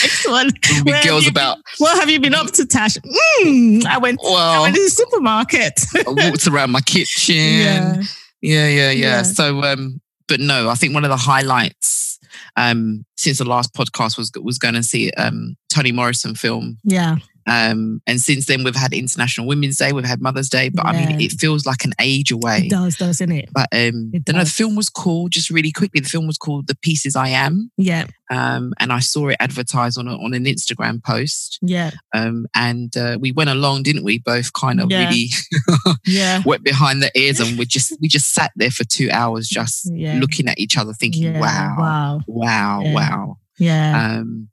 Next 0.02 0.28
one. 0.28 0.50
we'll 0.72 0.84
be 0.84 1.02
girls 1.04 1.28
about. 1.28 1.58
What 1.78 1.98
have 2.00 2.10
you 2.10 2.18
been 2.18 2.34
up 2.34 2.50
to, 2.54 2.66
Tash? 2.66 2.96
Mm, 3.44 3.84
I 3.86 3.98
went. 3.98 4.18
I 4.24 4.28
Well, 4.28 4.62
went 4.62 4.74
to 4.74 4.82
the 4.82 4.90
supermarket. 4.90 5.80
I 6.04 6.28
walked 6.30 6.48
around 6.48 6.72
my 6.72 6.80
kitchen. 6.80 7.36
yeah. 7.36 8.02
Yeah, 8.40 8.66
yeah, 8.68 8.90
yeah. 8.90 8.90
Yeah. 8.90 9.22
So, 9.22 9.62
um, 9.62 10.00
but 10.26 10.40
no, 10.40 10.68
I 10.68 10.74
think 10.74 10.94
one 10.94 11.04
of 11.04 11.10
the 11.10 11.16
highlights 11.16 12.11
um, 12.56 13.04
since 13.16 13.38
the 13.38 13.44
last 13.44 13.74
podcast 13.74 14.16
was 14.16 14.30
was 14.40 14.58
going 14.58 14.74
to 14.74 14.82
see 14.82 15.10
um, 15.12 15.56
Toni 15.68 15.92
Morrison 15.92 16.34
film. 16.34 16.78
Yeah. 16.84 17.16
Um, 17.46 18.00
and 18.06 18.20
since 18.20 18.46
then, 18.46 18.64
we've 18.64 18.76
had 18.76 18.92
International 18.92 19.46
Women's 19.46 19.76
Day, 19.78 19.92
we've 19.92 20.04
had 20.04 20.20
Mother's 20.20 20.48
Day, 20.48 20.68
but 20.68 20.86
I 20.86 20.92
mean, 20.92 21.20
it 21.20 21.32
feels 21.32 21.66
like 21.66 21.84
an 21.84 21.92
age 22.00 22.30
away. 22.30 22.62
It 22.66 22.70
does, 22.70 22.96
doesn't 22.96 23.32
it? 23.32 23.48
But 23.52 23.68
um, 23.72 24.10
It 24.12 24.26
then 24.26 24.38
the 24.38 24.46
film 24.46 24.76
was 24.76 24.88
called 24.88 25.32
just 25.32 25.50
really 25.50 25.72
quickly. 25.72 26.00
The 26.00 26.08
film 26.08 26.26
was 26.26 26.38
called 26.38 26.66
"The 26.68 26.76
Pieces 26.76 27.16
I 27.16 27.28
Am," 27.28 27.70
Yeah. 27.76 28.06
um, 28.30 28.72
and 28.78 28.92
I 28.92 29.00
saw 29.00 29.28
it 29.28 29.36
advertised 29.40 29.98
on 29.98 30.08
a, 30.08 30.14
on 30.16 30.34
an 30.34 30.44
Instagram 30.44 31.02
post. 31.02 31.58
Yeah. 31.62 31.90
Um, 32.14 32.46
and 32.54 32.96
uh, 32.96 33.18
we 33.20 33.32
went 33.32 33.50
along, 33.50 33.82
didn't 33.84 34.04
we? 34.04 34.18
Both 34.18 34.52
kind 34.52 34.80
of 34.80 34.90
Yeah. 34.90 35.04
really 35.08 35.28
Yeah. 36.06 36.42
wet 36.44 36.62
behind 36.62 37.02
the 37.02 37.10
ears, 37.18 37.40
and 37.40 37.58
we 37.58 37.64
just 37.66 37.94
we 38.00 38.08
just 38.08 38.32
sat 38.32 38.52
there 38.56 38.70
for 38.70 38.84
two 38.84 39.10
hours, 39.10 39.48
just 39.48 39.90
Yeah. 39.92 40.18
looking 40.20 40.48
at 40.48 40.58
each 40.58 40.76
other, 40.78 40.92
thinking, 40.92 41.22
Yeah. 41.24 41.40
"Wow, 41.40 41.76
Wow. 41.78 42.20
wow, 42.26 42.82
Yeah. 42.84 42.94
wow." 42.94 43.38
Yeah. 43.58 44.16
Um, 44.20 44.48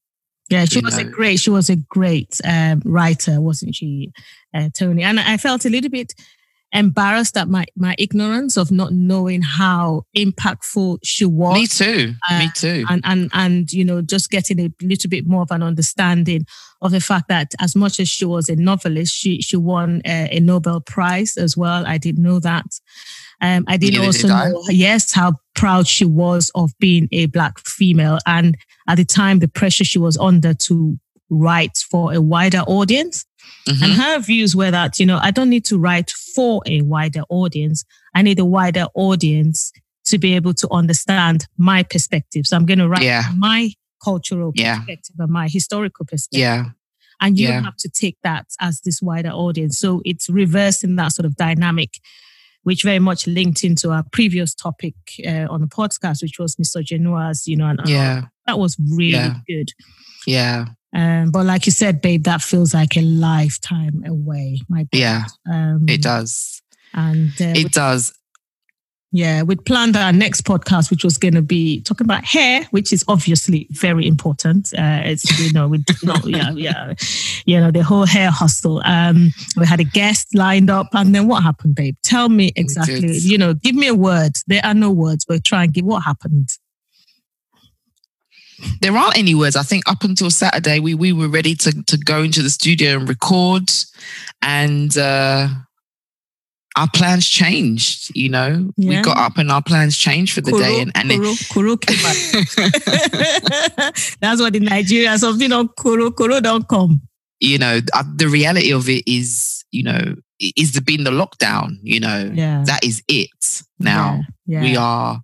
Yeah, 0.50 0.66
she 0.66 0.80
was 0.82 0.98
a 0.98 1.04
great. 1.04 1.40
She 1.40 1.50
was 1.50 1.70
a 1.70 1.76
great 1.76 2.40
um, 2.44 2.82
writer, 2.86 3.40
wasn't 3.40 3.76
she, 3.76 4.12
uh, 4.54 4.70
Toni? 4.78 5.04
And 5.04 5.20
I 5.20 5.38
felt 5.38 5.66
a 5.66 5.70
little 5.70 5.92
bit 5.92 6.14
embarrassed 6.72 7.36
at 7.36 7.48
my 7.48 7.66
my 7.76 7.96
ignorance 7.98 8.56
of 8.56 8.72
not 8.72 8.92
knowing 8.94 9.42
how 9.42 10.04
impactful 10.16 11.00
she 11.04 11.26
was. 11.26 11.56
me 11.56 11.66
too. 11.68 12.08
me 12.30 12.46
Uh, 12.46 12.48
too. 12.56 12.86
and 12.90 13.02
and 13.06 13.30
and 13.34 13.72
you 13.72 13.84
know 13.84 14.02
just 14.02 14.30
getting 14.30 14.60
a 14.60 14.72
little 14.82 15.10
bit 15.10 15.26
more 15.28 15.42
of 15.42 15.52
an 15.52 15.64
understanding 15.64 16.46
of 16.82 16.92
the 16.92 17.02
fact 17.02 17.28
that 17.28 17.54
as 17.60 17.76
much 17.76 18.00
as 18.00 18.08
she 18.08 18.24
was 18.26 18.50
a 18.50 18.56
novelist 18.56 19.16
she 19.16 19.42
she 19.42 19.58
won 19.58 20.02
a, 20.06 20.30
a 20.38 20.40
nobel 20.40 20.80
prize 20.80 21.38
as 21.38 21.58
well 21.58 21.86
i 21.88 21.98
didn't 21.98 22.22
know 22.24 22.40
that 22.40 22.66
um 23.42 23.64
i 23.68 23.78
Neither 23.78 24.02
also 24.04 24.28
did 24.28 24.32
I. 24.32 24.50
know 24.50 24.64
yes 24.70 25.14
how 25.14 25.34
proud 25.56 25.88
she 25.88 26.06
was 26.06 26.52
of 26.56 26.72
being 26.80 27.08
a 27.12 27.26
black 27.28 27.60
female 27.60 28.18
and 28.26 28.56
at 28.88 28.96
the 28.98 29.06
time 29.06 29.40
the 29.40 29.48
pressure 29.48 29.84
she 29.84 30.00
was 30.00 30.18
under 30.18 30.54
to 30.54 30.98
write 31.30 31.78
for 31.92 32.12
a 32.14 32.20
wider 32.20 32.60
audience. 32.66 33.24
Mhm. 33.68 33.84
And 33.84 33.94
her 33.94 34.20
views 34.20 34.56
were 34.56 34.72
that, 34.72 35.00
you 35.00 35.06
know, 35.06 35.20
I 35.22 35.30
don't 35.30 35.50
need 35.50 35.64
to 35.66 35.78
write 35.78 36.10
for 36.36 36.62
a 36.66 36.82
wider 36.82 37.22
audience. 37.30 37.84
I 38.16 38.24
need 38.24 38.40
a 38.40 38.46
wider 38.46 38.86
audience 38.96 39.72
to 40.06 40.18
be 40.18 40.34
able 40.34 40.56
to 40.56 40.68
understand 40.72 41.46
my 41.58 41.84
perspective. 41.84 42.48
So 42.48 42.58
I'm 42.58 42.66
going 42.66 42.80
to 42.80 42.88
write 42.90 43.04
Yeah. 43.04 43.26
my 43.38 43.72
cultural 44.04 44.54
Yeah. 44.56 44.78
perspective 44.78 45.16
and 45.20 45.30
my 45.32 45.48
historical 45.48 46.06
perspective. 46.08 46.40
yeah, 46.40 46.64
And 47.22 47.38
you 47.38 47.50
Yeah. 47.50 47.62
have 47.62 47.78
to 47.78 47.90
take 47.90 48.18
that 48.24 48.48
as 48.60 48.82
this 48.82 49.02
wider 49.04 49.30
audience. 49.30 49.78
So 49.78 50.02
it's 50.04 50.30
reversing 50.30 50.96
that 50.96 51.12
sort 51.12 51.28
of 51.28 51.36
dynamic, 51.36 51.92
which 52.64 52.84
very 52.84 53.00
much 53.00 53.26
linked 53.28 53.64
into 53.64 53.92
our 53.92 54.04
previous 54.12 54.54
topic 54.54 54.94
uh, 55.26 55.48
on 55.50 55.62
the 55.62 55.68
podcast, 55.68 56.22
which 56.22 56.38
was 56.40 56.56
misogynoirs, 56.58 57.48
you 57.48 57.56
know, 57.56 57.66
and 57.68 57.80
yeah, 57.86 58.26
that 58.48 58.60
was 58.60 58.78
really 58.92 59.14
Yeah. 59.14 59.36
good. 59.48 59.70
yeah, 60.28 60.66
Um, 60.94 61.32
but 61.32 61.46
like 61.46 61.66
you 61.66 61.72
said, 61.72 62.02
babe, 62.02 62.24
that 62.24 62.42
feels 62.42 62.74
like 62.74 62.98
a 62.98 63.02
lifetime 63.02 64.04
away. 64.06 64.60
My 64.70 64.84
God. 64.84 64.90
yeah. 64.94 65.24
Um, 65.50 65.86
It 65.88 66.02
does. 66.02 66.62
And 66.94 67.30
uh, 67.40 67.54
It 67.56 67.72
does. 67.72 68.12
Yeah, 69.12 69.42
we'd 69.42 69.66
planned 69.66 69.98
our 69.98 70.14
next 70.14 70.42
podcast, 70.42 70.92
which 70.92 71.04
was 71.04 71.18
going 71.18 71.34
to 71.34 71.42
be 71.42 71.82
talking 71.82 72.06
about 72.06 72.24
hair, 72.24 72.66
which 72.70 72.94
is 72.94 73.04
obviously 73.08 73.66
very 73.72 74.06
important. 74.06 74.72
Uh, 74.78 75.02
it's 75.04 75.40
you 75.40 75.52
know 75.52 75.68
we 75.68 75.80
did 75.80 75.98
not 76.04 76.26
yeah 76.28 76.52
yeah 76.56 76.94
you 77.46 77.60
know 77.60 77.72
the 77.72 77.84
whole 77.84 78.06
hair 78.06 78.30
hustle. 78.30 78.82
Um, 78.86 79.32
we 79.58 79.66
had 79.66 79.80
a 79.80 79.84
guest 79.84 80.36
lined 80.36 80.70
up, 80.70 80.90
and 80.94 81.16
then 81.16 81.28
what 81.28 81.42
happened, 81.42 81.74
babe? 81.74 81.96
Tell 82.04 82.30
me 82.30 82.52
exactly. 82.56 83.18
You 83.18 83.40
know, 83.40 83.56
give 83.56 83.74
me 83.74 83.88
a 83.88 83.96
word. 83.96 84.34
There 84.46 84.62
are 84.64 84.76
no 84.76 84.92
words, 84.92 85.26
but 85.26 85.44
try 85.44 85.64
and 85.64 85.74
give 85.74 85.86
what 85.86 86.02
happened. 86.02 86.50
There 88.82 88.96
aren't 88.96 89.18
any 89.18 89.34
words. 89.34 89.56
I 89.56 89.64
think 89.64 89.90
up 89.90 90.04
until 90.04 90.30
Saturday, 90.30 90.80
we 90.80 90.94
we 90.94 91.14
were 91.14 91.30
ready 91.30 91.56
to 91.56 91.84
to 91.84 91.98
go 91.98 92.22
into 92.22 92.44
the 92.44 92.50
studio 92.52 92.98
and 92.98 93.10
record, 93.10 93.72
and 94.44 94.96
uh, 94.96 95.48
our 96.80 96.90
plans 96.94 97.28
changed. 97.28 98.12
You 98.16 98.30
know, 98.30 98.72
Yeah. 98.78 98.90
we 98.90 99.02
got 99.02 99.18
up 99.18 99.38
and 99.38 99.52
our 99.52 99.62
plans 99.62 99.98
changed 99.98 100.34
for 100.34 100.42
the 100.42 100.52
day, 100.52 100.82
and, 100.82 100.92
and 100.96 101.12
it, 101.12 101.18
kuro, 101.18 101.34
kuro 101.52 101.78
came 101.78 102.02
back. 102.04 102.18
That's 104.22 104.42
what 104.42 104.54
the 104.54 104.60
Nigerians 104.60 105.28
of 105.28 105.42
you 105.42 105.48
know 105.48 105.68
kuro 105.68 106.12
kuro 106.12 106.40
don't 106.40 106.68
come. 106.68 107.02
you 107.42 107.58
know, 107.58 107.80
uh, 107.94 108.04
the 108.18 108.28
reality 108.28 108.74
of 108.74 108.90
it 108.90 109.04
is, 109.08 109.64
you 109.72 109.82
know, 109.84 110.16
is 110.58 110.74
the 110.74 110.82
being 110.82 111.04
the 111.06 111.12
lockdown. 111.12 111.78
You 111.84 112.00
know, 112.02 112.32
Yeah. 112.34 112.64
that 112.66 112.84
is 112.84 113.02
it. 113.08 113.64
Now 113.80 114.22
yeah, 114.46 114.62
we 114.62 114.76
are, 114.76 115.22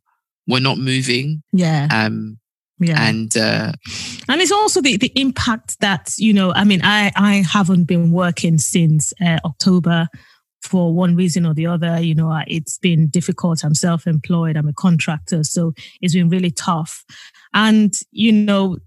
we're 0.47 0.61
not 0.61 0.77
moving, 0.77 1.43
Yeah. 1.51 1.87
um, 1.91 2.37
Yeah. 2.79 3.01
and 3.09 3.35
uh, 3.37 3.71
and 4.29 4.41
it's 4.41 4.51
also 4.51 4.81
the, 4.81 4.97
the 4.97 5.11
impact 5.15 5.79
that 5.79 6.13
you 6.17 6.33
know 6.33 6.51
i 6.53 6.63
mean 6.65 6.81
i 6.83 7.09
i 7.15 7.43
haven't 7.55 7.85
been 7.85 8.11
working 8.11 8.57
since 8.59 9.13
uh, 9.25 9.39
october 9.45 10.07
for 10.61 10.93
one 10.93 11.15
reason 11.15 11.45
or 11.45 11.53
the 11.53 11.67
other 11.67 11.99
you 12.01 12.15
know 12.15 12.41
it's 12.47 12.77
been 12.77 13.07
difficult. 13.07 13.63
I'm 13.63 13.75
self-employed. 13.75 14.57
I'm 14.57 14.67
a 14.67 14.73
contractor. 14.73 15.43
So 15.43 15.73
it's 16.01 16.13
been 16.13 16.29
really 16.29 16.51
tough. 16.51 17.03
And 17.53 17.93
you 18.11 18.31
know 18.31 18.77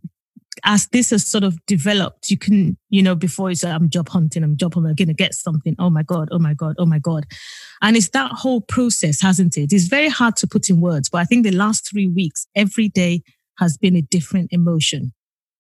as 0.65 0.89
this 0.89 1.11
has 1.11 1.25
sort 1.25 1.45
of 1.45 1.65
developed 1.67 2.31
you 2.31 2.37
can 2.37 2.77
you 2.91 3.01
know 3.01 3.15
before 3.15 3.49
it's 3.49 3.63
uh, 3.63 3.69
i'm 3.69 3.89
job 3.89 4.09
hunting 4.09 4.43
i'm 4.43 4.57
job 4.57 4.75
hunting 4.75 4.91
i'm 4.91 4.97
gonna 4.97 5.15
get 5.15 5.35
something. 5.35 5.77
Oh 5.79 5.91
my 5.91 6.03
god 6.03 6.29
oh 6.33 6.39
my 6.39 6.55
god 6.55 6.75
oh 6.79 6.87
my 6.87 6.99
god. 6.99 7.27
And 7.81 7.97
it's 7.97 8.09
that 8.11 8.33
whole 8.33 8.61
process 8.61 9.21
hasn't 9.21 9.57
it? 9.57 9.73
It's 9.73 9.87
very 9.87 10.09
hard 10.09 10.35
to 10.37 10.47
put 10.47 10.69
in 10.69 10.81
words 10.81 11.09
but 11.09 11.19
i 11.19 11.25
think 11.25 11.45
the 11.45 11.53
last 11.53 11.89
three 11.89 12.09
weeks 12.09 12.47
every 12.57 12.89
day 12.89 13.23
has 13.59 13.77
been 13.77 13.97
a 13.97 14.03
different 14.03 14.49
emotion 14.53 15.13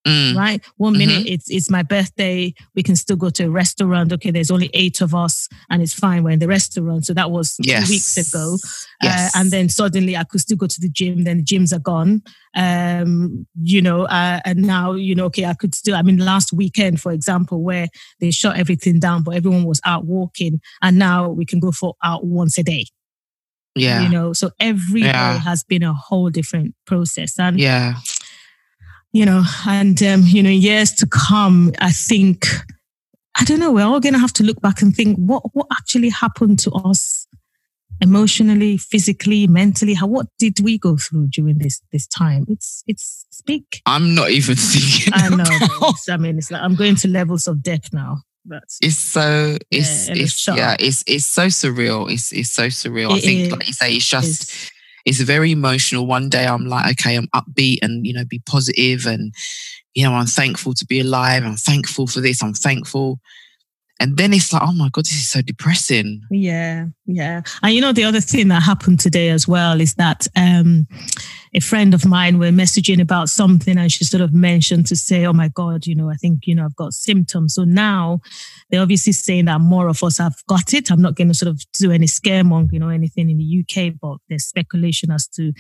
mm, 0.09 0.37
right? 0.37 0.65
One 0.77 0.97
minute 0.99 1.27
it's 1.27 1.50
it's 1.50 1.71
my 1.71 1.83
birthday, 1.83 2.55
we 2.75 2.83
can 2.83 2.97
still 2.97 3.17
go 3.17 3.31
to 3.31 3.45
a 3.45 3.50
restaurant. 3.50 4.12
Okay, 4.12 4.31
there's 4.31 4.50
only 4.50 4.71
eight 4.75 5.00
of 5.00 5.15
us, 5.15 5.49
and 5.71 5.83
it's 5.83 5.95
fine. 5.95 6.23
We're 6.25 6.31
in 6.31 6.38
the 6.38 6.49
restaurant, 6.49 7.07
so 7.07 7.15
that 7.15 7.31
was 7.31 7.57
yes, 7.61 7.87
two 7.87 7.93
weeks 7.93 8.17
ago. 8.17 8.57
Yes. 9.03 9.35
Uh, 9.35 9.41
and 9.41 9.50
then 9.50 9.69
suddenly 9.69 10.17
I 10.17 10.25
could 10.25 10.41
still 10.41 10.57
go 10.57 10.67
to 10.67 10.81
the 10.81 10.88
gym. 10.88 11.25
Then 11.25 11.38
the 11.38 11.45
gyms 11.45 11.73
are 11.73 11.79
gone. 11.79 12.23
Um, 12.55 13.47
you 13.62 13.81
know, 13.83 14.03
uh, 14.07 14.41
and 14.45 14.62
now 14.62 14.93
you 14.93 15.15
know, 15.15 15.27
okay, 15.27 15.45
I 15.45 15.55
could 15.55 15.75
still. 15.75 15.95
I 15.95 16.03
mean, 16.03 16.19
last 16.19 16.53
weekend, 16.53 17.00
for 17.00 17.12
example, 17.12 17.62
where 17.62 17.88
they 18.21 18.31
shut 18.31 18.57
everything 18.59 18.99
down, 19.00 19.23
but 19.23 19.35
everyone 19.37 19.65
was 19.65 19.81
out 19.85 20.05
walking, 20.07 20.61
and 20.83 20.99
now 20.99 21.29
we 21.29 21.45
can 21.45 21.61
go 21.61 21.71
for 21.73 21.95
out 22.03 22.25
once 22.25 22.59
a 22.59 22.62
day. 22.62 22.87
yeah, 23.77 24.03
You 24.03 24.09
know, 24.09 24.33
so 24.33 24.50
every 24.59 25.03
day 25.03 25.07
Yeah. 25.09 25.38
has 25.38 25.62
been 25.62 25.83
a 25.85 25.93
whole 25.93 26.31
different 26.31 26.75
process, 26.85 27.38
and 27.38 27.61
yeah, 27.61 27.97
you 29.12 29.25
know, 29.25 29.43
and 29.67 30.03
um, 30.03 30.23
you 30.25 30.43
know, 30.43 30.50
years 30.50 30.93
to 30.93 31.07
come, 31.07 31.73
I 31.81 31.91
think, 31.91 32.47
I 33.38 33.45
don't 33.45 33.61
know, 33.61 33.73
we're 33.73 33.85
all 33.85 34.00
going 34.00 34.15
to 34.15 34.19
have 34.19 34.33
to 34.35 34.45
look 34.45 34.61
back 34.61 34.83
and 34.83 34.95
think 34.95 35.17
what 35.19 35.43
what 35.55 35.67
actually 35.73 36.11
happened 36.11 36.59
to 36.61 36.71
us 36.73 37.27
emotionally, 38.00 38.77
physically, 38.77 39.47
mentally. 39.47 39.95
How 39.95 40.07
what 40.07 40.27
did 40.38 40.61
we 40.61 40.79
go 40.79 40.97
through 40.97 41.29
during 41.29 41.59
this 41.59 41.81
this 41.93 42.07
time? 42.07 42.47
It's 42.49 42.85
it's 42.87 43.27
it's 43.29 43.43
big. 43.43 43.65
I'm 43.87 44.15
not 44.15 44.31
even 44.31 44.57
thinking. 44.59 45.12
I 45.15 45.29
know. 45.29 45.93
I 46.09 46.17
mean, 46.17 46.38
it's 46.38 46.50
like 46.50 46.62
I'm 46.62 46.75
going 46.75 46.97
to 46.97 47.09
levels 47.09 47.47
of 47.47 47.62
death 47.62 47.93
now. 47.93 48.19
But 48.45 48.65
It's 48.81 48.97
so 48.97 49.59
it's 49.71 50.09
Yeah, 50.09 50.15
it's 50.15 50.23
it's 50.23 50.49
yeah 50.49 50.77
it's 50.79 51.05
it's 51.07 51.27
so 51.27 51.47
surreal. 51.47 52.11
It's 52.11 52.33
it's 52.33 52.50
so 52.50 52.67
surreal. 52.67 53.12
I 53.12 53.21
think 53.21 53.41
is. 53.41 53.53
like 53.53 53.67
you 53.67 53.73
say, 53.73 53.95
it's 53.95 54.07
just 54.07 54.73
it's 55.09 55.21
very 55.21 55.53
emotional. 55.53 56.07
One 56.07 56.29
day 56.29 56.47
I'm 56.47 56.67
like, 56.67 56.93
okay, 56.93 57.17
I'm 57.17 57.29
upbeat 57.29 57.79
and 57.83 58.07
you 58.07 58.12
know, 58.12 58.25
be 58.25 58.41
positive 58.47 59.07
and 59.07 59.33
you 59.95 60.05
know, 60.05 60.12
I'm 60.12 60.27
thankful 60.27 60.75
to 60.75 60.87
be 60.87 61.00
alive. 61.00 61.45
I'm 61.45 61.57
thankful 61.57 62.07
for 62.07 62.21
this. 62.21 62.43
I'm 62.43 62.55
thankful. 62.55 63.19
And 64.00 64.17
then 64.17 64.33
it's 64.33 64.53
like, 64.53 64.62
oh 64.62 64.73
my 64.73 64.88
god, 64.91 65.07
this 65.07 65.15
is 65.15 65.31
so 65.31 65.43
depressing. 65.43 66.23
Yeah, 66.31 66.87
yeah. 67.07 67.43
And 67.62 67.75
you 67.75 67.81
know, 67.81 67.93
the 67.93 68.05
other 68.05 68.21
thing 68.21 68.49
that 68.49 68.62
happened 68.62 69.00
today 69.00 69.31
as 69.31 69.49
well 69.49 69.81
is 69.81 69.95
that 69.95 70.27
um, 70.37 70.87
a 71.55 71.61
friend 71.61 71.95
of 71.95 72.07
mine 72.07 72.38
were 72.38 72.47
messaging 72.47 73.00
about 73.00 73.28
something 73.28 73.76
and 73.76 73.90
she 73.90 74.05
sort 74.05 74.21
of 74.21 74.33
mentioned 74.33 74.87
to 74.87 74.97
say, 74.97 75.25
oh 75.25 75.33
my 75.33 75.49
God, 75.49 75.87
you 75.87 75.95
know, 75.95 76.11
I 76.11 76.14
think, 76.14 76.47
you 76.47 76.55
know, 76.55 76.64
I've 76.64 76.76
got 76.76 76.93
symptoms. 76.93 77.55
So 77.55 77.64
now 77.64 78.21
they're 78.71 78.81
obviously 78.81 79.12
saying 79.12 79.47
that 79.47 79.61
more 79.61 79.88
of 79.88 80.02
us 80.02 80.19
have 80.19 80.37
got 80.49 80.73
it. 80.73 80.90
I'm 80.90 81.02
not 81.02 81.14
going 81.14 81.28
to 81.28 81.35
sort 81.35 81.49
of 81.49 81.62
do 81.73 81.90
any 81.90 82.07
scaremongering 82.07 82.83
or 82.83 82.93
anything 82.93 83.31
in 83.31 83.38
the 83.38 83.64
UK, 83.64 83.95
but 84.00 84.19
there's 84.28 84.45
speculation 84.45 85.11
as 85.11 85.26
to 85.28 85.52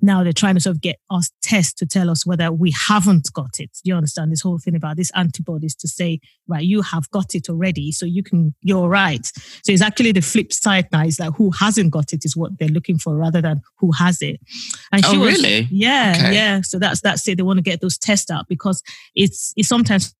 now 0.00 0.22
they're 0.22 0.32
trying 0.32 0.54
to 0.54 0.60
sort 0.60 0.76
of 0.76 0.82
get 0.82 0.96
us 1.10 1.30
tests 1.42 1.74
to 1.74 1.86
tell 1.86 2.10
us 2.10 2.26
whether 2.26 2.50
we 2.52 2.72
haven't 2.86 3.32
got 3.32 3.58
it. 3.58 3.70
Do 3.84 3.90
you 3.90 3.94
understand 3.94 4.32
this 4.32 4.42
whole 4.42 4.58
thing 4.58 4.74
about 4.74 4.96
these 4.96 5.10
antibodies 5.14 5.74
to 5.76 5.88
say, 5.88 6.20
right, 6.48 6.64
you 6.64 6.82
have 6.82 7.10
got 7.10 7.34
it 7.34 7.48
already, 7.48 7.92
so 7.92 8.06
you 8.06 8.22
can, 8.22 8.54
you're 8.62 8.88
right. 8.88 9.24
So 9.62 9.72
it's 9.72 9.82
actually 9.82 10.12
the 10.12 10.20
flip 10.22 10.52
side 10.52 10.88
now. 10.92 11.04
Is 11.04 11.18
like 11.20 11.34
who 11.34 11.50
hasn't 11.50 11.90
got 11.90 12.12
it 12.12 12.24
is 12.24 12.36
what 12.36 12.58
they're 12.58 12.68
looking 12.68 12.98
for 12.98 13.16
rather 13.16 13.40
than 13.40 13.62
who 13.78 13.92
has 13.92 14.22
it. 14.22 14.40
And 14.92 15.04
Oh, 15.06 15.18
was, 15.18 15.33
really? 15.42 15.68
yeah, 15.70 16.14
Okay. 16.16 16.34
yeah. 16.34 16.60
So 16.62 16.78
that's 16.78 17.00
that's 17.00 17.26
it. 17.28 17.36
They 17.36 17.42
want 17.42 17.58
to 17.58 17.62
get 17.62 17.80
those 17.80 17.98
tests 17.98 18.30
out 18.30 18.46
because 18.48 18.82
it's 19.14 19.52
it's 19.56 19.68
sometimes, 19.68 20.14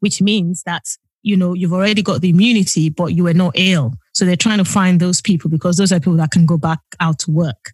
which 0.00 0.20
means 0.22 0.62
that 0.64 0.84
you 1.22 1.36
know 1.36 1.54
you've 1.54 1.72
already 1.72 2.02
got 2.02 2.20
the 2.20 2.30
immunity, 2.30 2.88
but 2.90 3.06
you 3.14 3.24
were 3.24 3.34
not 3.34 3.52
ill. 3.56 3.94
So 4.12 4.24
they're 4.24 4.36
trying 4.36 4.58
to 4.58 4.64
find 4.64 5.00
those 5.00 5.20
people 5.20 5.50
because 5.50 5.76
those 5.76 5.90
are 5.90 5.98
people 5.98 6.16
that 6.16 6.30
can 6.30 6.46
go 6.46 6.56
back 6.56 6.78
out 7.00 7.18
to 7.20 7.30
work. 7.30 7.72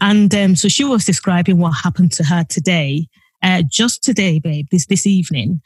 And 0.00 0.32
um, 0.34 0.54
so 0.56 0.68
she 0.68 0.84
was 0.84 1.04
describing 1.04 1.58
what 1.58 1.70
happened 1.72 2.12
to 2.12 2.24
her 2.24 2.44
today. 2.44 3.08
Uh, 3.44 3.62
just 3.68 4.02
today, 4.02 4.38
babe, 4.38 4.66
this 4.70 4.86
this 4.86 5.06
evening, 5.06 5.60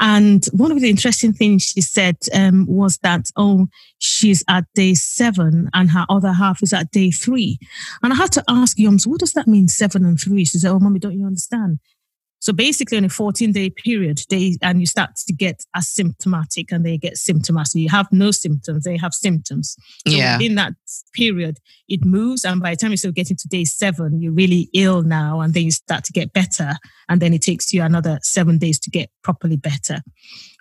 and 0.00 0.46
one 0.52 0.70
of 0.70 0.80
the 0.80 0.88
interesting 0.88 1.32
things 1.32 1.64
she 1.64 1.80
said 1.80 2.16
um, 2.32 2.64
was 2.68 2.98
that 2.98 3.30
oh, 3.36 3.66
she's 3.98 4.44
at 4.48 4.64
day 4.74 4.94
seven 4.94 5.68
and 5.74 5.90
her 5.90 6.06
other 6.08 6.32
half 6.32 6.62
is 6.62 6.72
at 6.72 6.90
day 6.92 7.10
three. 7.10 7.58
And 8.02 8.12
I 8.12 8.16
had 8.16 8.32
to 8.32 8.44
ask 8.48 8.76
Yoms, 8.76 9.06
what 9.06 9.20
does 9.20 9.32
that 9.32 9.48
mean, 9.48 9.68
seven 9.68 10.04
and 10.04 10.18
three? 10.18 10.44
She 10.44 10.58
said, 10.58 10.70
oh, 10.70 10.78
mommy, 10.78 10.98
don't 11.00 11.18
you 11.18 11.26
understand? 11.26 11.80
So 12.44 12.52
basically, 12.52 12.98
on 12.98 13.06
a 13.06 13.08
14 13.08 13.52
day 13.52 13.70
period, 13.70 14.20
they 14.28 14.58
and 14.60 14.78
you 14.78 14.84
start 14.86 15.16
to 15.16 15.32
get 15.32 15.64
asymptomatic 15.74 16.72
and 16.72 16.84
they 16.84 16.98
get 16.98 17.16
symptomatic. 17.16 17.76
You 17.76 17.88
have 17.88 18.06
no 18.12 18.32
symptoms, 18.32 18.84
they 18.84 18.98
have 18.98 19.14
symptoms. 19.14 19.76
So 20.06 20.14
Yeah. 20.14 20.36
within 20.36 20.54
that 20.56 20.74
period, 21.14 21.56
it 21.88 22.04
moves. 22.04 22.44
And 22.44 22.60
by 22.60 22.72
the 22.72 22.76
time 22.76 22.90
you 22.90 22.98
start 22.98 23.14
getting 23.14 23.38
to 23.38 23.48
day 23.48 23.64
seven, 23.64 24.20
you're 24.20 24.34
really 24.34 24.68
ill 24.74 25.02
now. 25.02 25.40
And 25.40 25.54
then 25.54 25.62
you 25.64 25.70
start 25.70 26.04
to 26.04 26.12
get 26.12 26.34
better. 26.34 26.74
And 27.08 27.22
then 27.22 27.32
it 27.32 27.40
takes 27.40 27.72
you 27.72 27.80
another 27.82 28.18
seven 28.22 28.58
days 28.58 28.78
to 28.80 28.90
get 28.90 29.08
properly 29.22 29.56
better. 29.56 30.02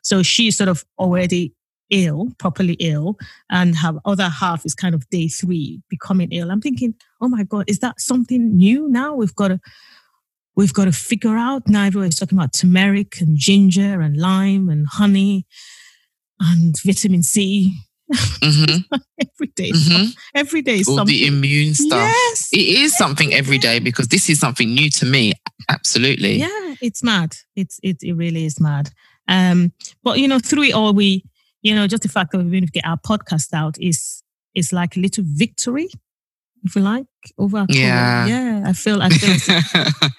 So 0.04 0.24
she's 0.24 0.56
sort 0.56 0.70
of 0.70 0.86
already 0.98 1.54
ill, 1.90 2.30
properly 2.40 2.78
ill, 2.80 3.18
and 3.50 3.76
her 3.80 4.00
other 4.06 4.30
half 4.30 4.66
is 4.66 4.74
kind 4.74 4.96
of 4.96 5.06
day 5.10 5.28
three, 5.28 5.82
becoming 5.90 6.32
ill. 6.32 6.50
I'm 6.50 6.62
thinking, 6.62 6.96
oh 7.20 7.28
my 7.28 7.44
God, 7.44 7.66
is 7.68 7.80
that 7.80 8.00
something 8.00 8.56
new 8.56 8.88
now? 8.88 9.16
We've 9.16 9.36
got 9.36 9.50
to 9.50 9.60
we've 10.56 10.74
got 10.74 10.86
to 10.86 10.92
figure 10.92 11.36
out. 11.38 11.68
Now 11.68 11.86
everybody's 11.86 12.20
talking 12.20 12.38
about 12.38 12.54
turmeric 12.54 13.20
and 13.22 13.38
ginger 13.38 14.02
and 14.02 14.18
lime 14.18 14.70
and 14.70 14.88
honey 14.88 15.46
and 16.40 16.76
vitamin 16.84 17.24
C. 17.24 17.76
Mhm, 18.12 18.84
every 19.22 19.48
day. 19.56 19.72
mhm. 19.72 20.16
Every 20.36 20.62
day 20.62 20.78
All 20.88 20.98
something. 20.98 21.06
the 21.08 21.26
immune 21.26 21.74
stuff. 21.74 22.12
Yes. 22.12 22.50
It 22.52 22.58
is 22.84 22.96
something 22.98 23.34
every 23.34 23.58
day 23.58 23.80
because 23.80 24.08
this 24.10 24.30
is 24.30 24.40
something 24.40 24.74
new 24.74 24.90
to 24.92 25.06
me. 25.06 25.34
Absolutely. 25.70 26.36
Yeah, 26.38 26.76
it's 26.82 27.02
mad. 27.04 27.36
It's 27.56 27.80
it 27.82 27.98
it 28.04 28.14
really 28.14 28.46
is 28.46 28.60
mad. 28.60 28.92
Um, 29.28 29.72
but 30.04 30.20
you 30.20 30.28
know, 30.28 30.40
through 30.40 30.64
it 30.64 30.74
all, 30.74 30.94
we, 30.94 31.24
you 31.62 31.74
know, 31.74 31.88
just 31.88 32.04
the 32.04 32.10
fact 32.10 32.32
that 32.32 32.40
we've 32.40 32.52
been 32.52 32.66
to 32.66 32.72
get 32.72 32.86
our 32.86 32.98
podcast 32.98 33.54
out 33.54 33.78
is 33.80 34.22
is 34.54 34.72
like 34.74 34.98
a 34.98 35.00
little 35.00 35.24
victory, 35.26 35.88
if 36.64 36.76
you 36.76 36.82
like, 36.82 37.06
over 37.38 37.66
Yeah. 37.70 38.26
Yeah, 38.26 38.64
I 38.66 38.74
feel 38.74 39.02
I 39.02 39.10
feel 39.10 39.36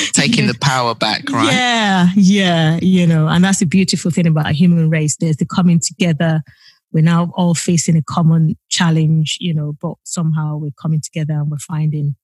Taking 0.12 0.46
the 0.46 0.56
power 0.60 0.94
back, 0.94 1.28
right? 1.30 1.52
Yeah, 1.52 2.08
yeah, 2.16 2.78
you 2.82 3.06
know, 3.06 3.28
and 3.28 3.44
that's 3.44 3.58
the 3.58 3.66
beautiful 3.66 4.10
thing 4.10 4.26
about 4.26 4.46
a 4.50 4.52
human 4.52 4.90
race. 4.90 5.16
There's 5.16 5.36
the 5.36 5.46
coming 5.46 5.80
together. 5.80 6.42
We're 6.92 7.04
now 7.04 7.30
all 7.36 7.54
facing 7.54 7.96
a 7.96 8.02
common 8.02 8.56
challenge, 8.68 9.36
you 9.40 9.54
know, 9.54 9.74
but 9.80 9.94
somehow 10.04 10.56
we're 10.56 10.72
coming 10.80 11.00
together 11.00 11.34
and 11.34 11.50
we're 11.50 11.58
finding, 11.58 12.16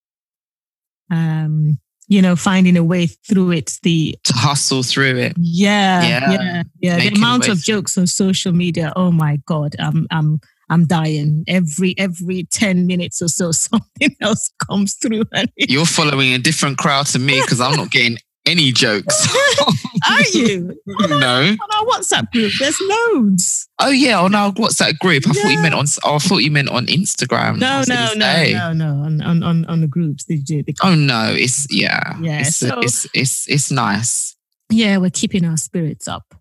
um, 1.10 1.78
you 2.08 2.20
know, 2.22 2.36
finding 2.36 2.76
a 2.76 2.84
way 2.84 3.06
through 3.06 3.52
it. 3.52 3.78
The 3.82 4.16
To 4.24 4.32
hustle 4.32 4.82
through 4.82 5.16
it. 5.18 5.34
yeah, 5.38 6.02
Yeah, 6.02 6.30
yeah, 6.32 6.62
yeah. 6.80 6.98
The 6.98 7.08
amount 7.16 7.48
of 7.48 7.58
jokes 7.58 7.96
on 7.98 8.06
social 8.06 8.52
media. 8.52 8.92
Oh 8.96 9.10
my 9.12 9.36
god, 9.46 9.76
I'm 9.78 10.06
I'm 10.10 10.40
I'm 10.68 10.86
dying 10.86 11.44
every 11.46 11.94
every 11.98 12.44
ten 12.50 12.86
minutes 12.86 13.22
or 13.22 13.28
so. 13.28 13.52
Something 13.52 14.16
else 14.20 14.50
comes 14.68 14.94
through, 14.94 15.24
and 15.32 15.50
You're 15.56 15.86
following 15.86 16.32
a 16.32 16.38
different 16.38 16.78
crowd 16.78 17.06
to 17.06 17.18
me 17.18 17.40
because 17.40 17.60
I'm 17.60 17.76
not 17.76 17.90
getting 17.90 18.18
any 18.46 18.70
jokes. 18.72 19.26
are 20.08 20.22
you 20.32 20.78
no. 21.08 21.16
on 21.50 21.58
our 21.74 21.84
WhatsApp 21.86 22.30
group? 22.30 22.52
There's 22.60 22.78
loads. 22.80 23.68
Oh 23.80 23.90
yeah, 23.90 24.20
on 24.20 24.34
our 24.34 24.52
WhatsApp 24.52 24.98
group. 24.98 25.24
I 25.28 25.32
thought 25.32 25.50
you 25.50 25.58
meant 25.58 25.74
on. 25.74 25.86
I 26.04 26.18
thought 26.18 26.38
you 26.38 26.50
meant 26.50 26.68
on 26.68 26.86
Instagram. 26.86 27.58
No, 27.58 27.82
no, 27.88 28.12
no, 28.14 28.44
no, 28.52 28.72
no. 28.72 28.86
On 29.04 29.20
on 29.20 29.42
on, 29.42 29.64
on 29.66 29.80
the 29.80 29.88
groups, 29.88 30.24
they 30.24 30.36
do. 30.36 30.62
They 30.62 30.74
Oh 30.82 30.94
no, 30.94 31.32
it's 31.36 31.66
yeah, 31.72 32.18
Yeah, 32.20 32.40
It's, 32.40 32.56
so- 32.56 32.80
it's 32.80 33.06
it's 33.14 33.48
it's 33.48 33.70
nice. 33.70 34.36
yeah, 34.70 34.96
we're 34.98 35.10
keeping 35.10 35.44
our 35.44 35.56
spirits 35.56 36.06
up. 36.08 36.34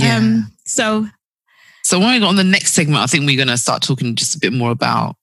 Yeah. 0.00 0.16
Um. 0.16 0.52
So 0.64 1.08
So 1.82 1.98
when 1.98 2.12
we 2.12 2.20
go 2.20 2.26
on 2.26 2.36
the 2.36 2.44
next 2.44 2.72
segment, 2.72 3.02
I 3.02 3.06
think 3.06 3.26
we're 3.26 3.38
gonna 3.38 3.58
start 3.58 3.82
talking 3.82 4.14
just 4.14 4.36
a 4.36 4.38
bit 4.38 4.52
more 4.52 4.70
about 4.70 5.16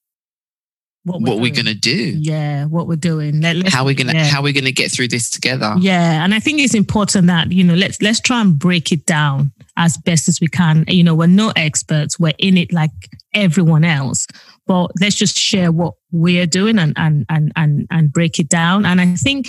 what 1.08 1.22
what 1.22 1.40
we're 1.40 1.54
gonna 1.54 1.74
do, 1.74 2.18
Yeah, 2.20 2.66
what 2.66 2.88
we're 2.88 2.98
doing. 2.98 3.42
Let, 3.42 3.70
how 3.70 3.86
we're 3.86 3.94
gonna 3.94 4.14
yeah. 4.14 4.26
how 4.26 4.44
we're 4.44 4.54
gonna 4.54 4.72
get 4.72 4.92
through 4.92 5.08
this 5.08 5.30
together. 5.30 5.76
Yeah, 5.80 6.24
and 6.24 6.34
I 6.34 6.40
think 6.40 6.60
it's 6.60 6.76
important 6.76 7.28
that 7.28 7.52
you 7.52 7.64
know 7.64 7.76
let's 7.76 8.02
let's 8.02 8.20
try 8.20 8.42
and 8.42 8.60
break 8.60 8.92
it 8.92 9.06
down 9.06 9.52
as 9.78 9.98
best 9.98 10.28
as 10.28 10.42
we 10.42 10.48
can. 10.48 10.84
You 10.88 11.04
know, 11.04 11.16
we're 11.16 11.28
no 11.28 11.54
experts; 11.56 12.20
we're 12.20 12.34
in 12.38 12.58
it 12.58 12.74
like 12.74 12.92
everyone 13.34 13.86
else. 13.86 14.28
But 14.66 14.92
let's 15.00 15.16
just 15.16 15.38
share 15.38 15.72
what 15.72 15.94
we're 16.12 16.46
doing 16.46 16.78
and 16.78 16.94
and 16.98 17.26
and 17.30 17.54
and 17.56 17.88
and 17.90 18.12
break 18.12 18.38
it 18.38 18.50
down. 18.50 18.86
And 18.86 19.00
I 19.00 19.16
think 19.16 19.48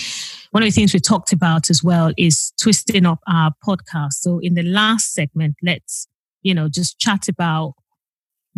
one 0.53 0.63
of 0.63 0.69
the 0.69 0.73
things 0.73 0.95
we 0.95 1.01
talked 1.01 1.33
about 1.33 1.71
as 1.71 1.83
well 1.83 2.13
is 2.17 2.53
twisting 2.61 3.05
up 3.05 3.19
our 3.27 3.53
podcast. 3.67 4.13
So 4.21 4.39
in 4.39 4.55
the 4.55 4.63
last 4.63 5.13
segment, 5.13 5.57
let's 5.63 6.07
you 6.43 6.55
know 6.55 6.69
just 6.69 6.99
chat 6.99 7.29
about 7.29 7.75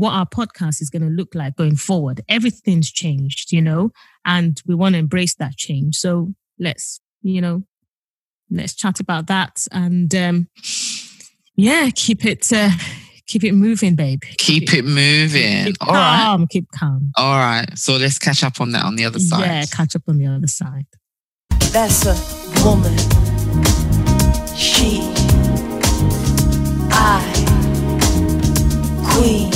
what 0.00 0.12
our 0.12 0.26
podcast 0.26 0.80
is 0.80 0.88
going 0.88 1.02
to 1.02 1.08
look 1.08 1.34
like 1.34 1.56
going 1.56 1.76
forward. 1.76 2.22
Everything's 2.26 2.90
changed, 2.90 3.52
you 3.52 3.60
know, 3.60 3.90
and 4.24 4.60
we 4.66 4.74
want 4.74 4.94
to 4.94 4.98
embrace 4.98 5.34
that 5.34 5.56
change. 5.56 5.96
So 5.96 6.32
let's, 6.58 7.00
you 7.20 7.42
know, 7.42 7.64
let's 8.50 8.74
chat 8.74 8.98
about 8.98 9.26
that 9.26 9.66
and 9.70 10.12
um 10.14 10.48
yeah, 11.54 11.90
keep 11.94 12.24
it 12.24 12.50
uh, 12.52 12.70
keep 13.26 13.44
it 13.44 13.52
moving, 13.52 13.94
babe. 13.94 14.22
Keep 14.38 14.72
it 14.72 14.84
moving. 14.84 15.66
Keep 15.66 15.76
All 15.82 15.92
right. 15.92 16.22
calm, 16.24 16.46
keep 16.48 16.66
calm. 16.74 17.12
All 17.16 17.36
right. 17.36 17.66
So 17.78 17.96
let's 17.96 18.18
catch 18.18 18.42
up 18.42 18.60
on 18.60 18.72
that 18.72 18.84
on 18.84 18.96
the 18.96 19.04
other 19.04 19.18
side. 19.18 19.40
Yeah, 19.40 19.64
catch 19.66 19.94
up 19.94 20.02
on 20.08 20.16
the 20.16 20.26
other 20.26 20.46
side. 20.46 20.86
That's 21.70 22.06
a 22.06 22.64
woman. 22.64 22.96
She. 24.56 25.00
I. 26.92 27.49
Queen. 29.20 29.50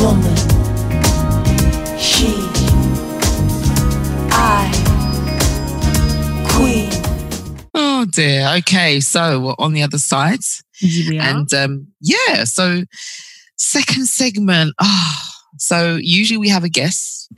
Woman. 0.00 0.36
She. 1.96 2.34
I. 4.32 4.72
Queen. 6.50 6.90
Oh 7.74 8.04
dear. 8.10 8.54
Okay. 8.56 8.98
So 8.98 9.38
we're 9.38 9.54
on 9.60 9.72
the 9.72 9.84
other 9.84 9.98
side. 9.98 10.40
Here 10.74 11.10
we 11.10 11.20
are. 11.20 11.22
And 11.22 11.54
um, 11.54 11.86
yeah, 12.00 12.42
so 12.42 12.82
second 13.56 14.06
segment. 14.06 14.74
Ah, 14.80 15.30
so 15.58 15.94
usually 15.94 16.38
we 16.38 16.48
have 16.48 16.64
a 16.64 16.68
guest, 16.68 17.30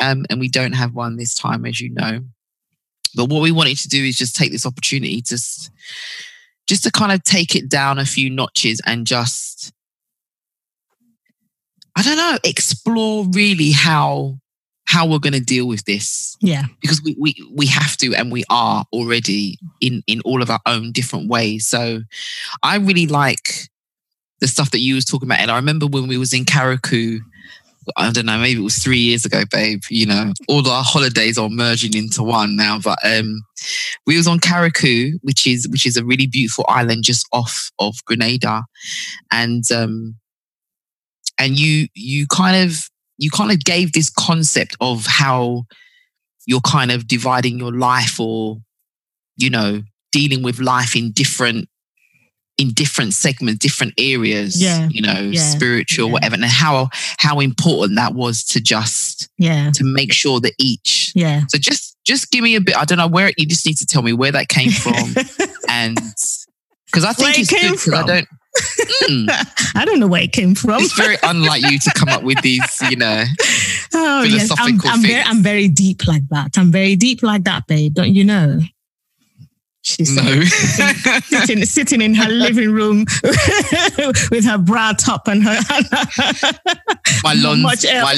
um, 0.00 0.26
and 0.30 0.40
we 0.40 0.48
don't 0.48 0.72
have 0.72 0.96
one 0.96 1.16
this 1.16 1.36
time, 1.36 1.64
as 1.64 1.80
you 1.80 1.90
know. 1.90 2.24
But 3.14 3.28
what 3.28 3.40
we 3.40 3.52
wanted 3.52 3.78
to 3.78 3.88
do 3.88 4.02
is 4.02 4.16
just 4.16 4.34
take 4.34 4.50
this 4.50 4.66
opportunity 4.66 5.22
to 5.22 5.38
just 6.66 6.82
to 6.82 6.90
kind 6.90 7.12
of 7.12 7.22
take 7.22 7.54
it 7.54 7.68
down 7.68 8.00
a 8.00 8.04
few 8.04 8.30
notches 8.30 8.80
and 8.84 9.06
just 9.06 9.72
I 11.96 12.02
don't 12.02 12.16
know, 12.16 12.38
explore 12.44 13.26
really 13.32 13.70
how 13.70 14.38
how 14.92 15.06
we're 15.06 15.18
going 15.18 15.32
to 15.32 15.40
deal 15.40 15.66
with 15.66 15.84
this. 15.84 16.36
Yeah, 16.40 16.64
because 16.80 17.02
we, 17.02 17.16
we 17.18 17.34
we 17.54 17.66
have 17.66 17.96
to 17.98 18.14
and 18.14 18.30
we 18.30 18.44
are 18.50 18.84
already 18.92 19.58
in 19.80 20.02
in 20.06 20.20
all 20.24 20.42
of 20.42 20.50
our 20.50 20.60
own 20.66 20.92
different 20.92 21.28
ways. 21.28 21.66
So 21.66 22.00
i 22.62 22.76
really 22.76 23.06
like 23.06 23.68
the 24.40 24.48
stuff 24.48 24.70
that 24.72 24.80
you 24.80 24.94
was 24.94 25.04
talking 25.04 25.28
about. 25.28 25.40
And 25.40 25.50
i 25.50 25.56
remember 25.56 25.86
when 25.86 26.08
we 26.08 26.18
was 26.18 26.32
in 26.32 26.44
Carriacou 26.44 27.20
i 27.96 28.12
don't 28.12 28.26
know 28.26 28.38
maybe 28.38 28.60
it 28.60 28.62
was 28.62 28.78
three 28.78 29.00
years 29.00 29.24
ago 29.24 29.42
babe 29.50 29.82
you 29.90 30.06
know 30.06 30.32
all 30.46 30.68
our 30.70 30.84
holidays 30.84 31.36
are 31.36 31.48
merging 31.48 31.96
into 31.96 32.22
one 32.22 32.54
now. 32.56 32.78
But 32.78 32.98
um 33.04 33.42
we 34.06 34.16
was 34.16 34.26
on 34.26 34.40
Carriacou 34.40 35.14
which 35.22 35.46
is 35.46 35.68
which 35.68 35.86
is 35.86 35.96
a 35.96 36.04
really 36.04 36.26
beautiful 36.26 36.64
island 36.68 37.04
just 37.04 37.26
off 37.32 37.70
of 37.78 37.94
grenada. 38.04 38.64
And 39.32 39.64
um 39.72 40.16
and 41.38 41.58
you 41.58 41.88
you 41.94 42.26
kind 42.26 42.68
of 42.68 42.88
you 43.18 43.30
kind 43.30 43.50
of 43.50 43.62
gave 43.64 43.92
this 43.92 44.10
concept 44.10 44.76
of 44.80 45.06
how 45.06 45.64
you're 46.46 46.60
kind 46.60 46.90
of 46.90 47.06
dividing 47.06 47.58
your 47.58 47.72
life 47.72 48.18
or 48.18 48.58
you 49.36 49.50
know 49.50 49.82
dealing 50.10 50.42
with 50.42 50.60
life 50.60 50.96
in 50.96 51.12
different 51.12 51.68
in 52.58 52.70
different 52.70 53.14
segments 53.14 53.58
different 53.58 53.94
areas 53.98 54.60
Yeah, 54.60 54.88
you 54.90 55.00
know 55.00 55.20
yeah, 55.20 55.40
spiritual 55.40 56.06
yeah. 56.06 56.12
whatever 56.12 56.34
and 56.34 56.44
how 56.44 56.90
how 57.18 57.40
important 57.40 57.96
that 57.96 58.14
was 58.14 58.44
to 58.44 58.60
just 58.60 59.28
yeah, 59.38 59.70
to 59.74 59.84
make 59.84 60.12
sure 60.12 60.40
that 60.40 60.52
each 60.58 61.12
yeah. 61.14 61.42
so 61.48 61.58
just 61.58 61.96
just 62.04 62.30
give 62.30 62.42
me 62.42 62.54
a 62.56 62.60
bit 62.60 62.76
i 62.76 62.84
don't 62.84 62.98
know 62.98 63.08
where 63.08 63.32
you 63.38 63.46
just 63.46 63.64
need 63.64 63.78
to 63.78 63.86
tell 63.86 64.02
me 64.02 64.12
where 64.12 64.32
that 64.32 64.48
came 64.48 64.70
from 64.70 65.14
and 65.68 65.96
because 66.86 67.04
i 67.04 67.12
think 67.12 67.28
Where 67.28 67.30
it 67.30 67.38
it's 67.38 67.50
came 67.50 67.70
good 67.70 67.78
because 67.78 67.94
i 67.94 68.06
don't 68.06 68.28
Mm. 69.08 69.28
I 69.74 69.84
don't 69.84 69.98
know 70.00 70.06
where 70.06 70.22
it 70.22 70.32
came 70.32 70.54
from. 70.54 70.82
it's 70.82 70.92
very 70.92 71.16
unlike 71.22 71.62
you 71.70 71.78
to 71.78 71.90
come 71.94 72.08
up 72.10 72.22
with 72.22 72.40
these 72.42 72.60
you 72.90 72.96
know 72.96 73.24
oh 73.94 74.22
yes, 74.22 74.50
I'm, 74.58 74.78
philosophical 74.78 74.90
I'm 74.90 75.02
very. 75.02 75.22
I'm 75.22 75.42
very 75.42 75.68
deep 75.68 76.06
like 76.06 76.22
that. 76.30 76.58
I'm 76.58 76.70
very 76.70 76.96
deep 76.96 77.22
like 77.22 77.44
that, 77.44 77.66
babe. 77.66 77.94
Don't 77.94 78.14
you 78.14 78.24
know? 78.24 78.60
She's 79.84 80.14
no 80.14 80.42
sitting, 80.44 81.64
sitting 81.76 82.00
in 82.02 82.14
her 82.14 82.28
living 82.28 82.70
room 82.70 83.04
with 84.30 84.44
her 84.44 84.56
bra 84.58 84.92
top 84.92 85.26
and 85.26 85.42
her. 85.42 85.58
my 87.24 87.34
Lons, 87.34 87.62
much 87.62 87.84
my, 87.84 88.14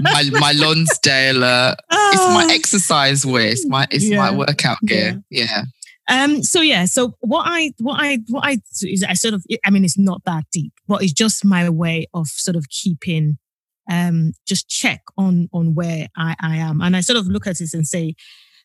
my 0.00 0.24
my 0.38 0.52
Lonsdale. 0.52 1.42
Uh, 1.42 1.74
it's 1.90 2.18
my 2.34 2.46
Oh. 2.50 2.54
exercise 2.54 3.24
wear. 3.24 3.46
It's 3.48 3.66
my 3.66 3.86
it's 3.90 4.10
my 4.10 4.30
workout 4.32 4.78
gear. 4.84 5.22
Yeah. 5.30 5.62
Um. 6.08 6.42
So 6.42 6.60
yeah. 6.60 6.84
So 6.86 7.14
what 7.20 7.44
I 7.46 7.72
what 7.78 7.98
I 8.00 8.18
what 8.28 8.44
I 8.44 8.56
do 8.56 8.88
is 8.88 9.04
I 9.04 9.14
sort 9.14 9.34
of 9.34 9.44
I 9.64 9.70
mean 9.70 9.84
it's 9.84 9.98
not 9.98 10.22
that 10.24 10.44
deep, 10.52 10.72
but 10.88 11.02
it's 11.02 11.12
just 11.12 11.44
my 11.44 11.68
way 11.70 12.06
of 12.12 12.26
sort 12.28 12.56
of 12.56 12.68
keeping 12.68 13.38
um 13.90 14.32
just 14.46 14.68
check 14.68 15.02
on 15.16 15.48
on 15.52 15.74
where 15.74 16.08
I 16.16 16.34
I 16.40 16.56
am, 16.56 16.80
and 16.80 16.96
I 16.96 17.00
sort 17.00 17.18
of 17.18 17.26
look 17.26 17.46
at 17.46 17.60
it 17.60 17.72
and 17.74 17.86
say, 17.86 18.14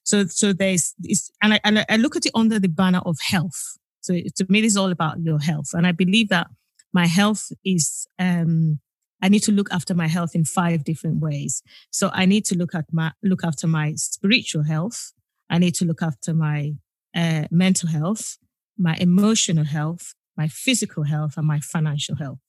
so 0.04 0.26
so 0.26 0.52
there's 0.54 0.94
it's 1.04 1.30
and 1.42 1.54
I 1.54 1.60
and 1.64 1.86
I- 1.90 1.96
look 1.98 2.16
at 2.16 2.26
it 2.26 2.32
under 2.36 2.60
the 2.60 2.70
banner 2.70 3.02
of 3.06 3.18
health. 3.22 3.78
So 4.02 4.14
to 4.14 4.46
me, 4.50 4.62
this 4.62 4.72
is 4.72 4.78
all 4.78 4.92
about 4.92 5.20
your 5.22 5.40
health, 5.40 5.70
and 5.74 5.86
I 5.86 5.92
believe 5.92 6.30
that 6.30 6.48
my 6.94 7.06
health 7.08 7.52
is 7.64 8.08
um 8.20 8.80
I 9.22 9.30
need 9.30 9.44
to 9.44 9.52
look 9.52 9.70
after 9.72 9.94
my 9.96 10.08
health 10.08 10.36
in 10.36 10.46
five 10.46 10.84
different 10.84 11.20
ways. 11.20 11.62
So 11.92 12.10
I 12.14 12.26
need 12.26 12.46
to 12.46 12.58
look 12.58 12.74
at 12.76 12.86
my 12.92 13.12
look 13.24 13.44
after 13.44 13.68
my 13.68 13.94
spiritual 13.96 14.64
health. 14.64 15.14
I 15.50 15.60
need 15.60 15.76
to 15.76 15.86
look 15.86 16.02
after 16.02 16.34
my 16.34 16.74
uh, 17.18 17.44
mental 17.52 17.90
health, 17.90 18.38
my 18.78 18.96
emotional 19.08 19.66
health, 19.66 20.14
my 20.42 20.48
physical 20.48 21.04
health, 21.04 21.34
and 21.38 21.48
my 21.48 21.60
financial 21.60 22.16
health. 22.16 22.40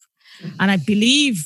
And 0.61 0.71
I 0.71 0.77
believe 0.77 1.39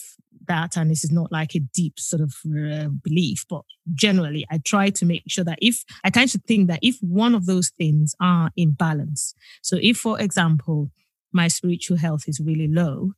that, 0.48 0.76
and 0.76 0.90
this 0.90 1.04
is 1.04 1.12
not 1.12 1.30
like 1.30 1.54
a 1.54 1.60
deep 1.60 2.00
sort 2.00 2.20
of 2.20 2.34
uh, 2.46 2.88
belief, 3.08 3.44
but 3.48 3.62
generally, 3.94 4.44
I 4.50 4.58
try 4.58 4.90
to 4.90 5.04
make 5.06 5.22
sure 5.28 5.44
that 5.44 5.58
if 5.62 5.84
I 6.02 6.10
tend 6.10 6.30
to 6.30 6.38
think 6.48 6.68
that 6.68 6.80
if 6.82 6.96
one 7.00 7.34
of 7.36 7.46
those 7.46 7.68
things 7.70 8.14
are 8.20 8.50
in 8.56 8.72
balance, 8.72 9.34
so 9.62 9.74
if, 9.80 9.96
for 9.98 10.20
example, 10.20 10.90
my 11.32 11.48
spiritual 11.48 11.96
health 11.98 12.24
is 12.26 12.40
really 12.40 12.68
low, 12.68 13.12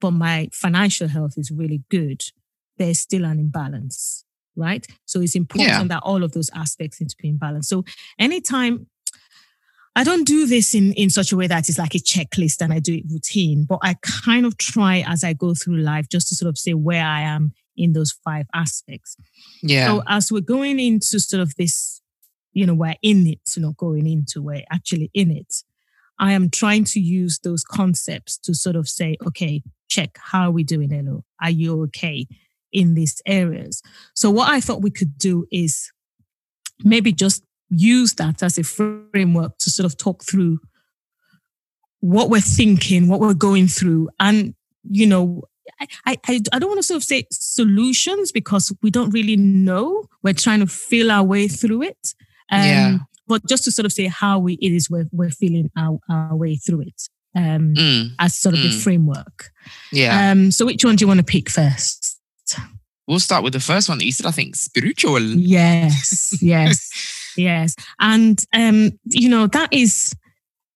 but 0.00 0.12
my 0.12 0.48
financial 0.52 1.08
health 1.08 1.34
is 1.36 1.50
really 1.50 1.82
good, 1.90 2.22
there's 2.78 3.00
still 3.00 3.24
an 3.24 3.38
imbalance, 3.40 4.24
right? 4.54 4.86
So 5.04 5.20
it's 5.20 5.34
important 5.34 5.68
Yeah. 5.70 5.84
that 5.88 6.02
all 6.04 6.22
of 6.22 6.30
those 6.32 6.50
aspects 6.54 7.00
need 7.00 7.10
to 7.10 7.16
be 7.20 7.28
in 7.28 7.38
balance. 7.38 7.68
So 7.68 7.84
anytime 8.20 8.86
I 9.98 10.04
don't 10.04 10.22
do 10.22 10.46
this 10.46 10.76
in, 10.76 10.92
in 10.92 11.10
such 11.10 11.32
a 11.32 11.36
way 11.36 11.48
that 11.48 11.68
it's 11.68 11.76
like 11.76 11.96
a 11.96 11.98
checklist 11.98 12.62
and 12.62 12.72
I 12.72 12.78
do 12.78 12.94
it 12.94 13.02
routine, 13.10 13.64
but 13.64 13.80
I 13.82 13.96
kind 14.24 14.46
of 14.46 14.56
try 14.56 15.02
as 15.04 15.24
I 15.24 15.32
go 15.32 15.54
through 15.54 15.78
life 15.78 16.08
just 16.08 16.28
to 16.28 16.36
sort 16.36 16.48
of 16.48 16.56
say 16.56 16.72
where 16.72 17.04
I 17.04 17.22
am 17.22 17.52
in 17.76 17.94
those 17.94 18.12
five 18.12 18.46
aspects. 18.54 19.16
Yeah. 19.60 19.88
So 19.88 20.02
as 20.06 20.30
we're 20.30 20.40
going 20.40 20.78
into 20.78 21.18
sort 21.18 21.42
of 21.42 21.52
this, 21.56 22.00
you 22.52 22.64
know, 22.64 22.74
we're 22.74 22.94
in 23.02 23.26
it, 23.26 23.40
you 23.56 23.62
know, 23.62 23.72
going 23.72 24.06
into 24.06 24.40
we're 24.40 24.62
actually 24.70 25.10
in 25.14 25.32
it. 25.32 25.52
I 26.16 26.30
am 26.30 26.48
trying 26.48 26.84
to 26.84 27.00
use 27.00 27.40
those 27.40 27.64
concepts 27.64 28.38
to 28.44 28.54
sort 28.54 28.76
of 28.76 28.88
say, 28.88 29.16
okay, 29.26 29.64
check, 29.88 30.16
how 30.16 30.42
are 30.42 30.52
we 30.52 30.62
doing, 30.62 30.92
Elo? 30.92 31.24
Are 31.42 31.50
you 31.50 31.82
okay 31.86 32.28
in 32.72 32.94
these 32.94 33.20
areas? 33.26 33.82
So 34.14 34.30
what 34.30 34.48
I 34.48 34.60
thought 34.60 34.80
we 34.80 34.92
could 34.92 35.18
do 35.18 35.48
is 35.50 35.90
maybe 36.84 37.10
just 37.10 37.42
use 37.70 38.14
that 38.14 38.42
as 38.42 38.58
a 38.58 38.62
framework 38.64 39.58
to 39.58 39.70
sort 39.70 39.84
of 39.86 39.96
talk 39.98 40.24
through 40.24 40.58
what 42.00 42.30
we're 42.30 42.40
thinking, 42.40 43.08
what 43.08 43.20
we're 43.20 43.34
going 43.34 43.66
through, 43.68 44.08
and 44.20 44.54
you 44.90 45.06
know, 45.06 45.42
I, 46.06 46.16
I, 46.26 46.40
I 46.52 46.58
don't 46.58 46.68
want 46.70 46.78
to 46.78 46.82
sort 46.82 46.96
of 46.96 47.04
say 47.04 47.26
solutions 47.30 48.32
because 48.32 48.72
we 48.82 48.90
don't 48.90 49.10
really 49.10 49.36
know. 49.36 50.04
We're 50.22 50.32
trying 50.32 50.60
to 50.60 50.66
feel 50.66 51.10
our 51.10 51.22
way 51.24 51.48
through 51.48 51.82
it. 51.82 52.14
Um, 52.50 52.62
Yeah. 52.64 52.98
But 53.26 53.46
just 53.46 53.64
to 53.64 53.70
sort 53.72 53.84
of 53.84 53.92
say 53.92 54.06
how 54.06 54.38
we, 54.38 54.54
it 54.54 54.72
is 54.72 54.88
we're, 54.88 55.06
we're 55.12 55.28
feeling 55.28 55.70
our, 55.76 55.98
our 56.08 56.34
way 56.34 56.56
through 56.56 56.80
it 56.82 57.02
um, 57.36 57.74
Mm, 57.74 58.12
as 58.18 58.34
sort 58.34 58.54
of 58.54 58.62
a 58.64 58.68
Mm. 58.68 58.82
framework. 58.82 59.50
yeah. 59.92 60.30
Um, 60.30 60.50
so 60.50 60.64
which 60.64 60.82
one 60.82 60.96
do 60.96 61.02
you 61.02 61.06
want 61.08 61.18
to 61.18 61.24
pick 61.24 61.50
first? 61.50 62.18
we'll 63.06 63.18
start 63.20 63.42
with 63.44 63.52
the 63.52 63.60
first 63.60 63.88
one 63.90 63.98
that 63.98 64.04
you 64.06 64.12
said, 64.12 64.24
I 64.26 64.30
think 64.30 64.56
spiritual. 64.56 65.20
Yes, 65.20 66.38
yes, 66.42 66.90
yes. 67.38 67.74
And, 68.00 68.38
um, 68.52 68.98
you 69.06 69.28
know, 69.28 69.46
that 69.46 69.72
is 69.72 70.14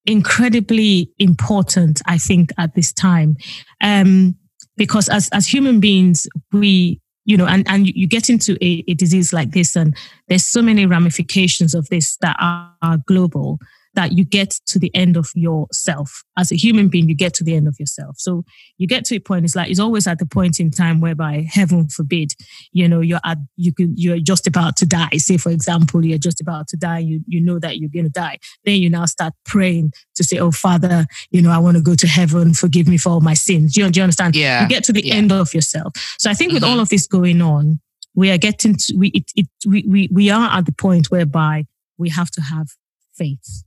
incredibly 0.06 1.10
important, 1.18 2.00
I 2.06 2.18
think, 2.18 2.50
at 2.58 2.74
this 2.74 2.92
time. 2.92 3.36
Um, 3.80 4.36
because 4.76 5.08
as, 5.08 5.28
as 5.32 5.46
human 5.46 5.80
beings, 5.80 6.26
we, 6.52 7.00
you 7.24 7.36
know, 7.36 7.46
and, 7.46 7.68
and 7.68 7.86
you 7.86 8.06
get 8.06 8.30
into 8.30 8.56
a, 8.64 8.82
a 8.88 8.94
disease 8.94 9.32
like 9.32 9.52
this, 9.52 9.76
and 9.76 9.96
there's 10.28 10.44
so 10.44 10.62
many 10.62 10.86
ramifications 10.86 11.74
of 11.74 11.88
this 11.88 12.16
that 12.20 12.36
are, 12.40 12.74
are 12.82 12.98
global 13.06 13.58
that 13.94 14.12
you 14.12 14.24
get 14.24 14.50
to 14.66 14.78
the 14.78 14.90
end 14.94 15.16
of 15.16 15.28
yourself. 15.34 16.22
As 16.38 16.50
a 16.50 16.56
human 16.56 16.88
being, 16.88 17.08
you 17.08 17.14
get 17.14 17.34
to 17.34 17.44
the 17.44 17.54
end 17.54 17.68
of 17.68 17.76
yourself. 17.78 18.16
So 18.18 18.44
you 18.78 18.86
get 18.86 19.04
to 19.06 19.16
a 19.16 19.20
point, 19.20 19.44
it's 19.44 19.54
like, 19.54 19.70
it's 19.70 19.80
always 19.80 20.06
at 20.06 20.18
the 20.18 20.26
point 20.26 20.58
in 20.60 20.70
time 20.70 21.00
whereby, 21.00 21.46
heaven 21.48 21.88
forbid, 21.88 22.32
you 22.72 22.88
know, 22.88 23.00
you're 23.00 23.20
at, 23.24 23.38
you 23.56 23.72
could, 23.72 23.92
you're 23.96 24.18
just 24.18 24.46
about 24.46 24.76
to 24.78 24.86
die. 24.86 25.10
Say, 25.16 25.36
for 25.36 25.50
example, 25.50 26.04
you're 26.04 26.18
just 26.18 26.40
about 26.40 26.68
to 26.68 26.76
die. 26.76 27.00
You, 27.00 27.20
you 27.26 27.40
know 27.40 27.58
that 27.58 27.78
you're 27.78 27.90
going 27.90 28.04
to 28.06 28.10
die. 28.10 28.38
Then 28.64 28.76
you 28.76 28.88
now 28.88 29.04
start 29.04 29.34
praying 29.44 29.92
to 30.14 30.24
say, 30.24 30.38
oh, 30.38 30.50
Father, 30.52 31.06
you 31.30 31.42
know, 31.42 31.50
I 31.50 31.58
want 31.58 31.76
to 31.76 31.82
go 31.82 31.94
to 31.94 32.06
heaven. 32.06 32.54
Forgive 32.54 32.88
me 32.88 32.96
for 32.96 33.10
all 33.10 33.20
my 33.20 33.34
sins. 33.34 33.74
Do 33.74 33.82
you, 33.82 33.90
do 33.90 34.00
you 34.00 34.04
understand? 34.04 34.34
Yeah. 34.34 34.62
You 34.62 34.68
get 34.68 34.84
to 34.84 34.92
the 34.92 35.04
Yeah. 35.06 35.14
end 35.16 35.32
of 35.32 35.52
yourself. 35.52 35.92
So 36.18 36.30
I 36.30 36.34
think 36.34 36.52
with 36.52 36.62
Mhm. 36.62 36.68
all 36.68 36.80
of 36.80 36.88
this 36.88 37.06
going 37.06 37.42
on, 37.42 37.80
we 38.14 38.30
are 38.30 38.38
getting 38.38 38.76
to, 38.76 38.94
we, 38.96 39.08
it, 39.08 39.30
it, 39.36 39.46
we, 39.66 39.84
we, 39.86 40.08
we 40.10 40.30
are 40.30 40.50
at 40.58 40.64
the 40.66 40.72
point 40.72 41.10
whereby 41.10 41.66
we 41.98 42.08
have 42.10 42.30
to 42.32 42.40
have 42.40 42.68
faith. 43.14 43.64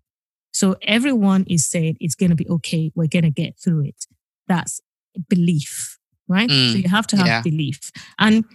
So 0.56 0.78
everyone 0.84 1.44
is 1.50 1.68
saying 1.68 1.98
it's 2.00 2.15
going 2.15 2.30
to 2.30 2.36
be 2.36 2.48
okay. 2.48 2.89
We're 2.96 3.10
going 3.10 3.26
to 3.26 3.30
get 3.30 3.60
through 3.60 3.88
it. 3.88 4.06
That's 4.48 4.80
belief, 5.28 6.00
right? 6.30 6.50
Mm, 6.50 6.72
so 6.72 6.78
you 6.78 6.88
have 6.88 7.06
to 7.08 7.18
have 7.18 7.28
yeah. 7.28 7.41
belief. 7.41 7.91
And 8.20 8.46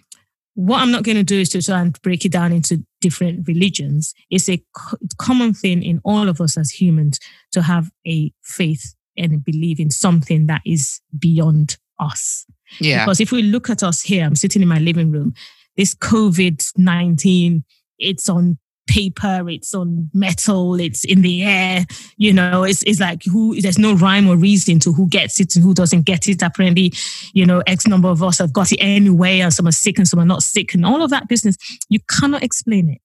what 0.54 0.80
I'm 0.80 0.90
not 0.90 1.02
going 1.02 1.18
to 1.18 1.22
do 1.22 1.38
is 1.38 1.50
to 1.50 1.60
try 1.60 1.78
and 1.82 2.00
break 2.00 2.24
it 2.24 2.32
down 2.32 2.54
into 2.54 2.82
different 3.02 3.46
religions. 3.46 4.14
It's 4.30 4.48
a 4.48 4.64
co- 4.74 4.96
common 5.18 5.52
thing 5.52 5.82
in 5.82 6.00
all 6.02 6.30
of 6.30 6.40
us 6.40 6.56
as 6.56 6.70
humans 6.70 7.18
to 7.52 7.60
have 7.60 7.90
a 8.06 8.32
faith 8.40 8.94
and 9.18 9.34
a 9.34 9.36
belief 9.36 9.78
in 9.78 9.90
something 9.90 10.46
that 10.46 10.62
is 10.64 11.02
beyond 11.18 11.76
us. 11.98 12.46
Yeah. 12.80 13.04
Because 13.04 13.20
if 13.20 13.30
we 13.30 13.42
look 13.42 13.68
at 13.68 13.82
us 13.82 14.00
here, 14.00 14.24
I'm 14.24 14.36
sitting 14.36 14.62
in 14.62 14.68
my 14.68 14.78
living 14.78 15.12
room, 15.12 15.34
this 15.76 15.94
COVID 15.94 16.66
19, 16.78 17.62
it's 17.98 18.30
on 18.30 18.56
paper, 18.90 19.48
it's 19.48 19.72
on 19.72 20.10
metal, 20.12 20.74
it's 20.80 21.04
in 21.04 21.22
the 21.22 21.44
air, 21.44 21.86
you 22.16 22.32
know, 22.32 22.64
it's, 22.64 22.82
it's 22.82 22.98
like 22.98 23.22
who, 23.24 23.58
there's 23.60 23.78
no 23.78 23.94
rhyme 23.94 24.28
or 24.28 24.36
reason 24.36 24.80
to 24.80 24.92
who 24.92 25.08
gets 25.08 25.38
it 25.38 25.54
and 25.54 25.64
who 25.64 25.72
doesn't 25.72 26.02
get 26.02 26.26
it. 26.26 26.42
Apparently, 26.42 26.92
you 27.32 27.46
know, 27.46 27.62
X 27.66 27.86
number 27.86 28.08
of 28.08 28.22
us 28.22 28.38
have 28.38 28.52
got 28.52 28.72
it 28.72 28.78
anyway, 28.78 29.38
and 29.38 29.54
some 29.54 29.68
are 29.68 29.72
sick 29.72 29.96
and 29.98 30.08
some 30.08 30.18
are 30.18 30.26
not 30.26 30.42
sick, 30.42 30.74
and 30.74 30.84
all 30.84 31.02
of 31.02 31.10
that 31.10 31.28
business. 31.28 31.56
You 31.88 32.00
cannot 32.08 32.42
explain 32.42 32.90
it. 32.90 33.00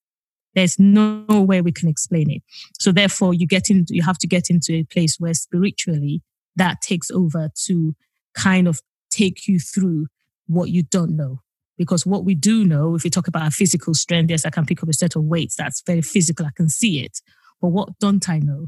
There's 0.55 0.79
no 0.79 1.25
way 1.27 1.61
we 1.61 1.71
can 1.71 1.89
explain 1.89 2.31
it. 2.31 2.41
So 2.79 2.91
therefore, 2.91 3.33
you 3.33 3.45
get 3.45 3.69
into, 3.69 3.93
you 3.93 4.03
have 4.03 4.17
to 4.19 4.27
get 4.27 4.49
into 4.49 4.73
a 4.73 4.83
place 4.83 5.17
where 5.19 5.33
spiritually 5.33 6.23
that 6.55 6.81
takes 6.81 7.11
over 7.11 7.49
to 7.65 7.95
kind 8.33 8.67
of 8.67 8.81
take 9.11 9.47
you 9.47 9.59
through 9.59 10.07
what 10.47 10.69
you 10.69 10.83
don't 10.83 11.15
know. 11.15 11.41
Because 11.77 12.05
what 12.05 12.23
we 12.23 12.35
do 12.35 12.63
know, 12.65 12.95
if 12.95 13.03
you 13.03 13.09
talk 13.11 13.27
about 13.27 13.43
our 13.43 13.51
physical 13.51 13.93
strength, 13.93 14.29
yes, 14.29 14.45
I 14.45 14.49
can 14.49 14.65
pick 14.65 14.81
up 14.81 14.89
a 14.89 14.93
set 14.93 15.15
of 15.15 15.23
weights. 15.23 15.55
That's 15.55 15.81
very 15.85 16.01
physical. 16.01 16.45
I 16.45 16.51
can 16.55 16.69
see 16.69 17.01
it. 17.03 17.19
But 17.61 17.69
what 17.69 17.99
don't 17.99 18.27
I 18.29 18.39
know? 18.39 18.67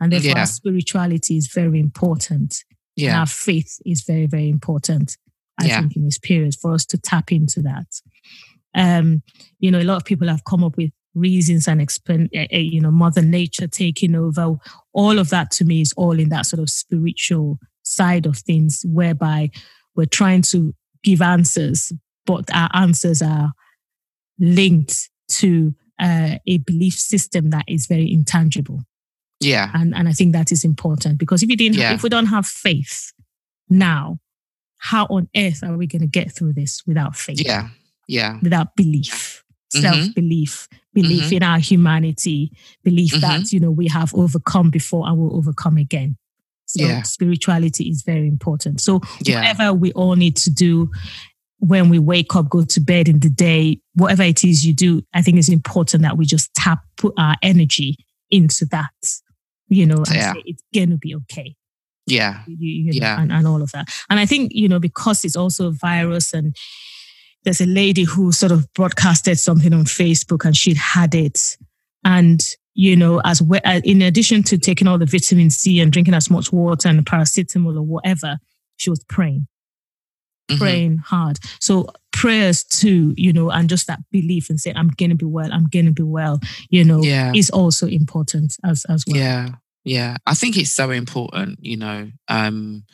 And 0.00 0.12
therefore, 0.12 0.30
Yeah. 0.32 0.40
our 0.40 0.46
spirituality 0.46 1.36
is 1.36 1.50
very 1.52 1.80
important. 1.80 2.64
And 2.98 3.06
Yeah. 3.06 3.20
our 3.20 3.26
faith 3.26 3.78
is 3.86 4.02
very, 4.02 4.26
very 4.26 4.48
important, 4.48 5.16
I 5.58 5.66
Yeah. 5.66 5.80
think, 5.80 5.96
in 5.96 6.04
this 6.04 6.18
period 6.18 6.54
for 6.60 6.74
us 6.74 6.84
to 6.86 6.98
tap 6.98 7.32
into 7.32 7.62
that. 7.62 7.86
Um, 8.74 9.22
you 9.58 9.70
know, 9.70 9.80
a 9.80 9.84
lot 9.84 9.96
of 9.96 10.04
people 10.04 10.28
have 10.28 10.44
come 10.44 10.64
up 10.64 10.76
with 10.76 10.90
reasons 11.14 11.68
and 11.68 11.80
explain, 11.80 12.28
uh, 12.34 12.46
uh, 12.52 12.56
you 12.58 12.80
know, 12.80 12.90
Mother 12.90 13.22
Nature 13.22 13.66
taking 13.68 14.14
over. 14.14 14.56
All 14.92 15.18
of 15.18 15.28
that 15.30 15.50
to 15.52 15.64
me 15.64 15.82
is 15.82 15.92
all 15.96 16.18
in 16.18 16.30
that 16.30 16.46
sort 16.46 16.60
of 16.60 16.70
spiritual 16.70 17.58
side 17.82 18.26
of 18.26 18.38
things, 18.38 18.82
whereby 18.86 19.50
we're 19.94 20.06
trying 20.06 20.42
to 20.42 20.74
give 21.02 21.20
answers, 21.20 21.92
but 22.26 22.44
our 22.54 22.68
answers 22.74 23.22
are 23.22 23.52
linked 24.38 25.08
to 25.28 25.74
uh, 26.00 26.36
a 26.46 26.58
belief 26.58 26.94
system 26.94 27.50
that 27.50 27.64
is 27.68 27.86
very 27.86 28.12
intangible 28.12 28.82
Yeah. 29.40 29.70
and 29.74 29.94
and 29.94 30.08
I 30.08 30.12
think 30.12 30.32
that 30.32 30.50
is 30.52 30.64
important 30.64 31.18
because 31.18 31.42
if 31.42 31.50
you 31.50 31.56
didn't, 31.56 31.78
Yeah. 31.78 31.94
if 31.94 32.02
we 32.02 32.08
don't 32.08 32.26
have 32.26 32.46
faith 32.46 33.12
now, 33.68 34.18
how 34.78 35.06
on 35.06 35.28
earth 35.36 35.62
are 35.62 35.76
we 35.76 35.86
going 35.86 36.02
to 36.02 36.08
get 36.08 36.32
through 36.32 36.54
this 36.54 36.82
without 36.86 37.16
faith? 37.16 37.40
Yeah. 37.44 37.68
Yeah. 38.08 38.38
without 38.42 38.74
belief, 38.76 39.44
Mhm. 39.74 39.80
self 39.80 40.14
belief, 40.14 40.68
belief 40.92 41.24
Mhm. 41.30 41.32
in 41.36 41.42
our 41.44 41.58
humanity, 41.60 42.50
belief 42.82 43.12
Mm-hmm. 43.12 43.20
that 43.20 43.52
you 43.52 43.60
know 43.60 43.70
we 43.70 43.86
have 43.88 44.12
overcome 44.14 44.70
before 44.70 45.06
and 45.08 45.16
will 45.18 45.36
overcome 45.36 45.76
again. 45.78 46.16
So 46.66 46.84
Yeah. 46.84 47.02
spirituality 47.02 47.84
is 47.88 48.02
very 48.02 48.26
important. 48.28 48.80
So 48.80 49.00
Yeah. 49.22 49.36
whatever 49.40 49.72
we 49.72 49.92
all 49.92 50.16
need 50.16 50.36
to 50.38 50.50
do 50.50 50.90
when 51.62 51.88
we 51.88 51.98
wake 52.00 52.34
up, 52.34 52.48
go 52.50 52.64
to 52.64 52.80
bed 52.80 53.08
in 53.08 53.20
the 53.20 53.30
day, 53.30 53.78
whatever 53.94 54.24
it 54.24 54.42
is 54.42 54.66
you 54.66 54.74
do, 54.74 55.00
I 55.14 55.22
think 55.22 55.38
it's 55.38 55.48
important 55.48 56.02
that 56.02 56.18
we 56.18 56.26
just 56.26 56.52
tap, 56.54 56.80
put 56.96 57.14
our 57.16 57.36
energy 57.40 57.96
into 58.32 58.64
that, 58.72 58.90
you 59.68 59.86
know, 59.86 59.98
and 59.98 60.08
Yeah. 60.08 60.32
say 60.32 60.42
it's 60.44 60.62
going 60.74 60.90
to 60.90 60.96
be 60.96 61.14
okay. 61.14 61.54
Yeah. 62.04 62.42
You, 62.48 62.56
you 62.58 62.84
know, 63.00 63.06
Yeah. 63.06 63.22
and, 63.22 63.30
and 63.30 63.46
all 63.46 63.62
of 63.62 63.70
that. 63.70 63.86
And 64.10 64.18
I 64.18 64.26
think, 64.26 64.50
you 64.52 64.68
know, 64.68 64.80
because 64.80 65.24
it's 65.24 65.36
also 65.36 65.68
a 65.68 65.70
virus 65.70 66.34
and 66.34 66.56
there's 67.44 67.60
a 67.60 67.66
lady 67.66 68.02
who 68.02 68.32
sort 68.32 68.50
of 68.50 68.66
broadcasted 68.74 69.38
something 69.38 69.72
on 69.72 69.84
Facebook 69.84 70.44
and 70.44 70.56
she'd 70.56 70.76
had 70.78 71.14
it. 71.14 71.56
And, 72.04 72.42
you 72.74 72.96
know, 72.96 73.20
as 73.24 73.40
well, 73.40 73.60
uh, 73.64 73.80
in 73.84 74.02
addition 74.02 74.42
to 74.44 74.58
taking 74.58 74.88
all 74.88 74.98
the 74.98 75.06
vitamin 75.06 75.50
C 75.50 75.78
and 75.78 75.92
drinking 75.92 76.14
as 76.14 76.28
much 76.28 76.52
water 76.52 76.88
and 76.88 77.06
paracetamol 77.06 77.76
or 77.76 77.82
whatever, 77.82 78.38
she 78.78 78.90
was 78.90 79.04
praying 79.04 79.46
Mhm. 80.50 80.58
praying 80.58 80.98
hard. 80.98 81.38
So 81.60 81.88
prayers 82.12 82.64
too, 82.64 83.14
you 83.16 83.32
know, 83.32 83.50
and 83.50 83.68
just 83.68 83.86
that 83.86 84.00
belief 84.10 84.50
and 84.50 84.60
saying, 84.60 84.76
I'm 84.76 84.88
gonna 84.88 85.14
be 85.14 85.24
well, 85.26 85.52
I'm 85.52 85.66
gonna 85.68 85.92
be 85.92 86.02
well, 86.02 86.40
you 86.70 86.84
know, 86.84 87.02
Yeah. 87.02 87.32
is 87.34 87.50
also 87.50 87.86
important 87.86 88.56
as 88.64 88.84
as 88.88 89.04
well. 89.06 89.16
Yeah. 89.16 89.48
Yeah. 89.84 90.16
I 90.26 90.34
think 90.34 90.56
it's 90.56 90.70
so 90.70 90.90
important, 90.90 91.58
you 91.62 91.76
know. 91.76 92.10
Um 92.28 92.84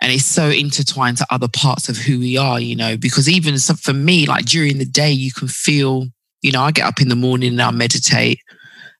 and 0.00 0.12
it's 0.12 0.24
so 0.24 0.48
intertwined 0.48 1.16
to 1.18 1.26
other 1.30 1.48
parts 1.48 1.88
of 1.88 1.96
who 1.96 2.20
we 2.20 2.36
are, 2.36 2.60
you 2.60 2.76
know, 2.76 2.96
because 2.96 3.28
even 3.28 3.58
some, 3.58 3.76
for 3.76 3.92
me, 3.92 4.26
like 4.26 4.44
during 4.44 4.78
the 4.78 4.84
day, 4.84 5.10
you 5.10 5.32
can 5.32 5.48
feel, 5.48 6.06
you 6.40 6.52
know, 6.52 6.62
I 6.62 6.70
get 6.70 6.86
up 6.86 7.00
in 7.00 7.08
the 7.08 7.16
morning 7.16 7.50
and 7.52 7.62
I 7.62 7.72
meditate, 7.72 8.38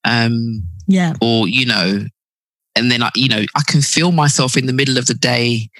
um, 0.05 0.65
Yeah. 0.89 1.13
or, 1.21 1.47
you 1.47 1.67
know, 1.67 2.05
and 2.75 2.91
then 2.91 3.03
I, 3.05 3.11
you 3.15 3.29
know, 3.29 3.45
I 3.55 3.63
can 3.69 3.81
feel 3.81 4.11
myself 4.11 4.57
in 4.57 4.67
the 4.67 4.73
middle 4.73 4.99
of 4.99 5.07
the 5.07 5.15
day, 5.15 5.71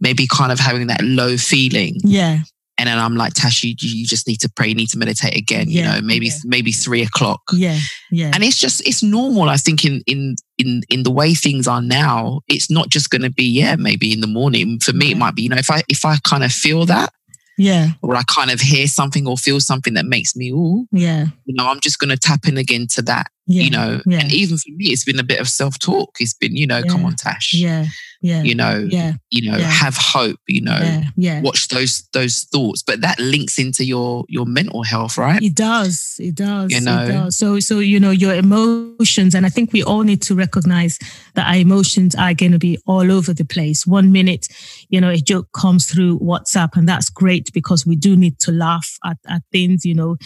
maybe 0.00 0.26
kind 0.26 0.52
of 0.52 0.58
having 0.58 0.88
that 0.88 1.02
low 1.02 1.36
feeling. 1.36 1.96
Yeah. 2.02 2.40
and 2.78 2.88
then 2.88 2.98
I'm 2.98 3.16
like, 3.16 3.32
Tashi, 3.32 3.76
you, 3.80 4.00
you 4.00 4.06
just 4.06 4.26
need 4.26 4.40
to 4.40 4.50
pray, 4.50 4.68
you 4.68 4.74
need 4.74 4.90
to 4.90 4.98
meditate 4.98 5.36
again. 5.36 5.66
Yeah, 5.68 5.94
you 5.94 6.00
know, 6.00 6.06
maybe 6.06 6.26
yeah. 6.26 6.34
maybe 6.44 6.72
three 6.72 7.02
o'clock. 7.02 7.40
Yeah. 7.52 7.78
Yeah. 8.10 8.30
And 8.34 8.44
it's 8.44 8.58
just 8.58 8.86
it's 8.86 9.02
normal. 9.02 9.48
I 9.48 9.56
think 9.56 9.84
in 9.84 10.02
in 10.06 10.36
in 10.58 10.82
in 10.90 11.02
the 11.02 11.10
way 11.10 11.34
things 11.34 11.66
are 11.66 11.82
now, 11.82 12.40
it's 12.48 12.70
not 12.70 12.90
just 12.90 13.10
going 13.10 13.22
to 13.22 13.30
be 13.30 13.44
yeah 13.44 13.76
maybe 13.76 14.12
in 14.12 14.20
the 14.20 14.26
morning. 14.26 14.78
For 14.78 14.92
me, 14.92 15.12
it 15.12 15.16
might 15.16 15.34
be 15.34 15.42
you 15.42 15.48
know 15.48 15.56
if 15.56 15.70
I 15.70 15.82
if 15.88 16.04
I 16.04 16.16
kind 16.24 16.44
of 16.44 16.52
feel 16.52 16.84
that 16.86 17.10
yeah. 17.58 17.88
or 18.02 18.14
I 18.16 18.22
kind 18.24 18.50
of 18.50 18.60
hear 18.60 18.86
something 18.86 19.26
or 19.26 19.36
feel 19.36 19.60
something 19.60 19.94
that 19.94 20.06
makes 20.06 20.36
me 20.36 20.50
ooh, 20.50 20.86
Yeah. 20.92 21.26
you 21.44 21.54
know, 21.54 21.68
I'm 21.68 21.80
just 21.80 21.98
going 21.98 22.10
to 22.10 22.16
tap 22.16 22.46
in 22.48 22.56
again 22.56 22.86
to 22.92 23.02
that. 23.02 23.28
Yeah. 23.48 23.62
You 23.62 23.70
know, 23.70 24.00
Yeah. 24.06 24.18
and 24.20 24.32
even 24.32 24.58
for 24.58 24.70
me, 24.70 24.86
it's 24.86 25.04
been 25.04 25.20
a 25.20 25.24
bit 25.24 25.38
of 25.40 25.48
self 25.48 25.78
talk. 25.78 26.16
It's 26.18 26.34
been 26.34 26.56
you 26.56 26.66
know, 26.66 26.82
come 26.82 27.04
on, 27.04 27.14
Tash. 27.14 27.52
Yeah. 27.54 27.86
Yeah. 28.20 28.42
You 28.42 28.56
know, 28.56 28.88
Yeah. 28.90 29.12
you 29.30 29.48
know, 29.50 29.56
Yeah. 29.56 29.70
have 29.70 29.96
hope. 29.96 30.40
You 30.48 30.62
know, 30.62 30.76
Yeah. 30.76 31.04
Yeah. 31.16 31.40
watch 31.42 31.68
those 31.68 32.02
those 32.12 32.40
thoughts 32.52 32.82
but 32.82 33.02
that 33.02 33.20
links 33.20 33.56
into 33.58 33.84
your 33.84 34.24
your 34.28 34.46
mental 34.46 34.82
health 34.82 35.16
right 35.16 35.40
It 35.40 35.54
does. 35.54 36.16
It 36.18 36.34
does. 36.34 36.72
You 36.72 36.80
know. 36.80 37.06
does. 37.06 37.36
So, 37.36 37.60
so 37.60 37.78
you 37.78 38.00
know 38.00 38.10
your 38.10 38.34
emotions, 38.34 39.34
and 39.34 39.46
I 39.46 39.48
think 39.48 39.72
we 39.72 39.82
all 39.84 40.02
need 40.02 40.22
to 40.22 40.34
recognize 40.34 40.98
that 41.34 41.46
our 41.46 41.56
emotions 41.56 42.14
are 42.16 42.34
going 42.34 42.52
to 42.52 42.58
be 42.58 42.78
all 42.86 43.12
over 43.12 43.32
the 43.32 43.44
place. 43.44 43.86
One 43.86 44.10
minute, 44.10 44.48
you 44.88 45.00
know, 45.00 45.10
a 45.10 45.16
joke 45.16 45.48
comes 45.52 45.86
through 45.86 46.18
WhatsApp, 46.20 46.76
and 46.76 46.88
that's 46.88 47.10
great 47.10 47.52
because 47.52 47.84
we 47.86 47.96
do 47.96 48.16
need 48.16 48.38
to 48.40 48.52
laugh 48.52 48.96
at, 49.04 49.18
at 49.28 49.42
things. 49.52 49.84
You 49.84 49.94
know, 49.94 50.16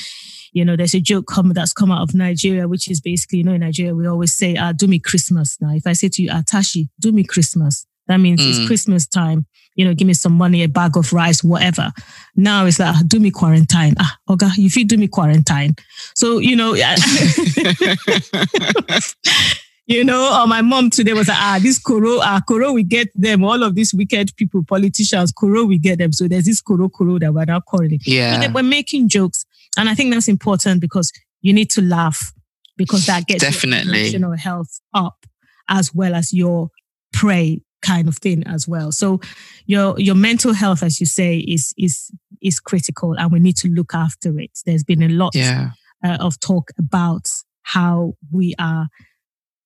you 0.53 0.65
know, 0.65 0.77
there's 0.77 0.95
a 0.95 1.01
joke 1.01 1.27
come 1.27 1.53
that's 1.53 1.73
come 1.73 1.91
out 1.91 2.03
of 2.03 2.15
Nigeria, 2.15 2.69
which 2.69 2.89
is 2.91 3.01
basically, 3.01 3.39
you 3.39 3.45
know, 3.45 3.53
in 3.55 3.61
Nigeria 3.61 3.95
we 3.95 4.07
always 4.07 4.33
say, 4.33 4.57
"Ah, 4.57 4.73
do 4.73 4.87
me 4.87 4.99
Christmas." 4.99 5.57
Now, 5.61 5.75
if 5.75 5.87
I 5.87 5.93
say 5.95 6.09
to 6.09 6.23
you, 6.23 6.31
"Atashi, 6.31 6.89
do 7.01 7.13
me 7.13 7.25
Christmas," 7.25 7.87
that 8.09 8.19
means 8.19 8.45
it's 8.45 8.59
Mm. 8.59 8.67
Christmas 8.67 9.07
time. 9.07 9.47
You 9.77 9.85
know, 9.87 9.95
give 9.95 10.09
me 10.09 10.15
some 10.15 10.33
money, 10.33 10.63
a 10.65 10.69
bag 10.69 10.97
of 10.97 11.13
rice, 11.13 11.45
whatever. 11.45 11.93
Now 12.37 12.67
it's 12.67 12.79
like, 12.81 12.95
ah, 12.97 13.03
do 13.07 13.21
me 13.21 13.31
quarantine. 13.31 13.95
Ah, 13.99 14.17
Oga, 14.29 14.51
if 14.59 14.77
you 14.77 14.85
do 14.85 14.97
me 14.99 15.07
quarantine. 15.07 15.77
So, 16.15 16.39
you 16.39 16.57
know, 16.57 16.75
you 19.91 20.05
know, 20.05 20.41
or 20.41 20.47
my 20.47 20.63
mom 20.63 20.89
today 20.89 21.13
was 21.15 21.27
like, 21.27 21.37
ah, 21.37 21.59
this 21.61 21.77
Koro, 21.77 22.19
ah, 22.21 22.41
Koro, 22.47 22.73
we 22.73 22.85
get 22.85 23.09
them. 23.17 23.43
All 23.43 23.65
of 23.65 23.75
these 23.75 23.93
wicked 23.93 24.31
people, 24.37 24.63
politicians, 24.63 25.33
Koro, 25.33 25.65
we 25.65 25.79
get 25.79 25.99
them. 25.99 26.13
So 26.13 26.29
there's 26.29 26.45
this 26.45 26.61
Koro, 26.61 26.89
Koro 26.89 27.19
that 27.19 27.35
we're 27.35 27.45
now 27.45 27.59
calling 27.59 27.99
yeah 28.05 28.39
they 28.39 28.49
were 28.49 28.63
making 28.63 29.09
jokes. 29.09 29.45
And 29.77 29.89
I 29.89 29.95
think 29.95 30.13
that's 30.13 30.29
important 30.29 30.81
because 30.81 31.11
you 31.43 31.53
need 31.53 31.71
to 31.71 31.83
laugh 31.83 32.33
because 32.77 33.07
that 33.07 33.27
gets 33.27 33.43
your 33.43 33.51
Definitely. 33.51 34.01
emotional 34.01 34.37
health 34.37 34.81
up 34.95 35.27
as 35.69 35.93
well 35.93 36.15
as 36.15 36.33
your 36.33 36.71
pray 37.13 37.61
kind 37.83 38.07
of 38.07 38.17
thing 38.19 38.45
as 38.47 38.69
well. 38.69 38.93
So 38.93 39.21
your 39.67 39.99
your 39.99 40.15
mental 40.15 40.53
health, 40.53 40.85
as 40.85 41.01
you 41.01 41.07
say, 41.07 41.39
is 41.39 41.75
is 41.77 42.13
is 42.41 42.61
critical 42.61 43.15
and 43.19 43.33
we 43.33 43.41
need 43.41 43.57
to 43.57 43.69
look 43.69 43.93
after 43.93 44.39
it. 44.39 44.53
There's 44.65 44.85
been 44.85 45.03
a 45.03 45.09
lot 45.09 45.35
yeah 45.35 45.71
uh, 46.05 46.19
of 46.21 46.39
talk 46.39 46.71
about 46.79 47.29
how 47.63 48.15
we 48.33 48.55
are, 48.59 48.89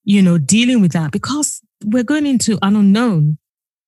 you 0.04 0.20
know, 0.22 0.38
dealing 0.38 0.80
with 0.80 0.92
that 0.92 1.10
because 1.12 1.60
we're 1.84 2.02
going 2.04 2.26
into 2.26 2.58
an 2.62 2.76
unknown, 2.76 3.38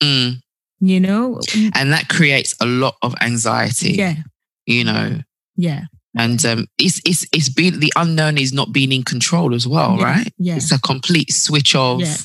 Mm. 0.02 0.40
you 0.81 1.00
know? 1.00 1.40
and 1.74 1.92
that 1.92 2.09
creates 2.09 2.55
a 2.61 2.66
lot 2.66 2.96
of 3.02 3.14
anxiety 3.22 3.92
Yeah, 3.92 4.16
you 4.66 4.85
know 4.85 5.20
yeah. 5.57 5.85
and 6.18 6.44
um 6.44 6.66
it's 6.79 7.00
it's 7.07 7.26
it's 7.33 7.48
been 7.48 7.81
the 7.81 7.92
unknown 7.96 8.37
is 8.37 8.52
not 8.52 8.72
being 8.72 8.92
in 8.92 9.02
control 9.02 9.55
as 9.55 9.66
well 9.66 9.96
Yeah, 9.98 10.05
right 10.05 10.33
yeah. 10.38 10.57
it's 10.57 10.70
a 10.72 10.79
complete 10.81 11.33
switch 11.33 11.74
of 11.74 12.00
Yeah. 12.02 12.16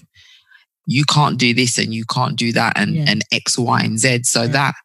you 0.86 1.04
can't 1.06 1.38
do 1.38 1.54
this 1.54 1.78
and 1.78 1.94
you 1.94 2.04
can't 2.06 2.36
do 2.36 2.52
that 2.52 2.74
and 2.78 2.96
Yeah. 2.96 3.06
and 3.08 3.24
x 3.32 3.58
y 3.58 3.82
and 3.82 3.98
z 4.00 4.24
so 4.24 4.48
that 4.48 4.76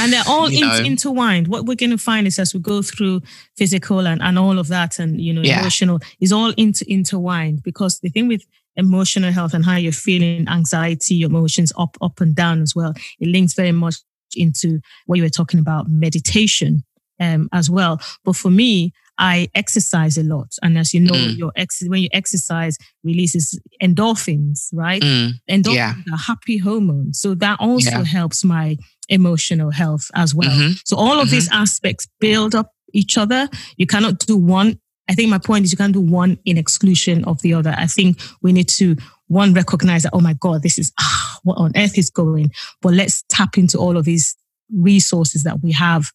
and 0.00 0.12
they're 0.12 0.22
all 0.26 0.46
in- 0.46 0.84
intertwined. 0.86 1.48
What 1.48 1.66
we're 1.66 1.74
going 1.76 1.90
to 1.90 1.98
find 1.98 2.26
is 2.26 2.38
as 2.38 2.54
we 2.54 2.60
go 2.60 2.82
through 2.82 3.20
physical 3.56 4.06
and, 4.06 4.20
and 4.22 4.38
all 4.38 4.58
of 4.58 4.68
that, 4.68 4.98
and 4.98 5.20
you 5.20 5.32
know, 5.32 5.42
Yeah. 5.42 5.60
emotional 5.60 6.00
is 6.20 6.32
all 6.32 6.52
inter- 6.56 6.84
intertwined. 6.88 7.62
Because 7.62 8.00
the 8.00 8.08
thing 8.10 8.28
with 8.28 8.44
emotional 8.76 9.32
health 9.32 9.52
and 9.54 9.64
how 9.64 9.76
you're 9.76 9.92
feeling, 9.92 10.48
anxiety, 10.48 11.14
your 11.16 11.28
emotions 11.30 11.72
up, 11.78 11.96
up 12.00 12.20
and 12.20 12.34
down 12.34 12.62
as 12.62 12.74
well, 12.74 12.94
it 13.18 13.28
links 13.28 13.54
very 13.54 13.72
much 13.72 13.96
into 14.36 14.78
what 15.06 15.16
you 15.16 15.22
were 15.24 15.28
talking 15.28 15.60
about, 15.60 15.88
meditation 15.88 16.82
um, 17.18 17.48
as 17.52 17.68
well. 17.68 18.00
But 18.24 18.36
for 18.36 18.50
me, 18.50 18.92
I 19.18 19.48
exercise 19.54 20.16
a 20.16 20.22
lot, 20.22 20.54
and 20.62 20.78
as 20.78 20.94
you 20.94 21.00
know, 21.00 21.12
Mm. 21.12 21.36
your 21.36 21.52
ex- 21.54 21.82
when 21.86 22.00
you 22.02 22.08
exercise 22.12 22.78
releases 23.04 23.58
endorphins, 23.82 24.68
right? 24.72 25.02
Mm. 25.02 25.32
endorphins 25.50 25.74
Yeah. 25.74 25.94
are 26.12 26.16
happy 26.18 26.56
hormones. 26.58 27.20
So 27.20 27.34
that 27.34 27.60
also 27.60 27.90
Yeah. 27.90 28.04
helps 28.04 28.44
my 28.44 28.78
emotional 29.10 29.70
health 29.70 30.10
as 30.14 30.34
well. 30.34 30.50
Mhm. 30.50 30.80
So 30.84 30.96
all 30.96 31.20
of 31.20 31.28
these 31.30 31.48
aspects 31.50 32.08
build 32.20 32.54
up 32.54 32.72
each 32.94 33.18
other. 33.18 33.48
You 33.76 33.86
cannot 33.86 34.20
do 34.20 34.36
one. 34.36 34.78
I 35.08 35.14
think 35.14 35.28
my 35.28 35.38
point 35.38 35.64
is 35.64 35.72
you 35.72 35.78
can't 35.78 35.92
do 35.92 36.00
one 36.00 36.38
in 36.44 36.56
exclusion 36.56 37.24
of 37.24 37.42
the 37.42 37.52
other. 37.54 37.74
I 37.76 37.86
think 37.86 38.20
we 38.42 38.52
need 38.52 38.68
to 38.70 38.96
one 39.26 39.52
recognize 39.52 40.04
that, 40.04 40.12
oh 40.12 40.20
my 40.20 40.34
God, 40.34 40.62
this 40.62 40.78
is 40.78 40.92
ah, 40.98 41.38
what 41.42 41.58
on 41.58 41.72
earth 41.76 41.98
is 41.98 42.10
going. 42.10 42.52
But 42.80 42.94
let's 42.94 43.24
tap 43.28 43.58
into 43.58 43.78
all 43.78 43.96
of 43.96 44.04
these 44.04 44.36
resources 44.72 45.42
that 45.42 45.60
we 45.62 45.72
have 45.72 46.10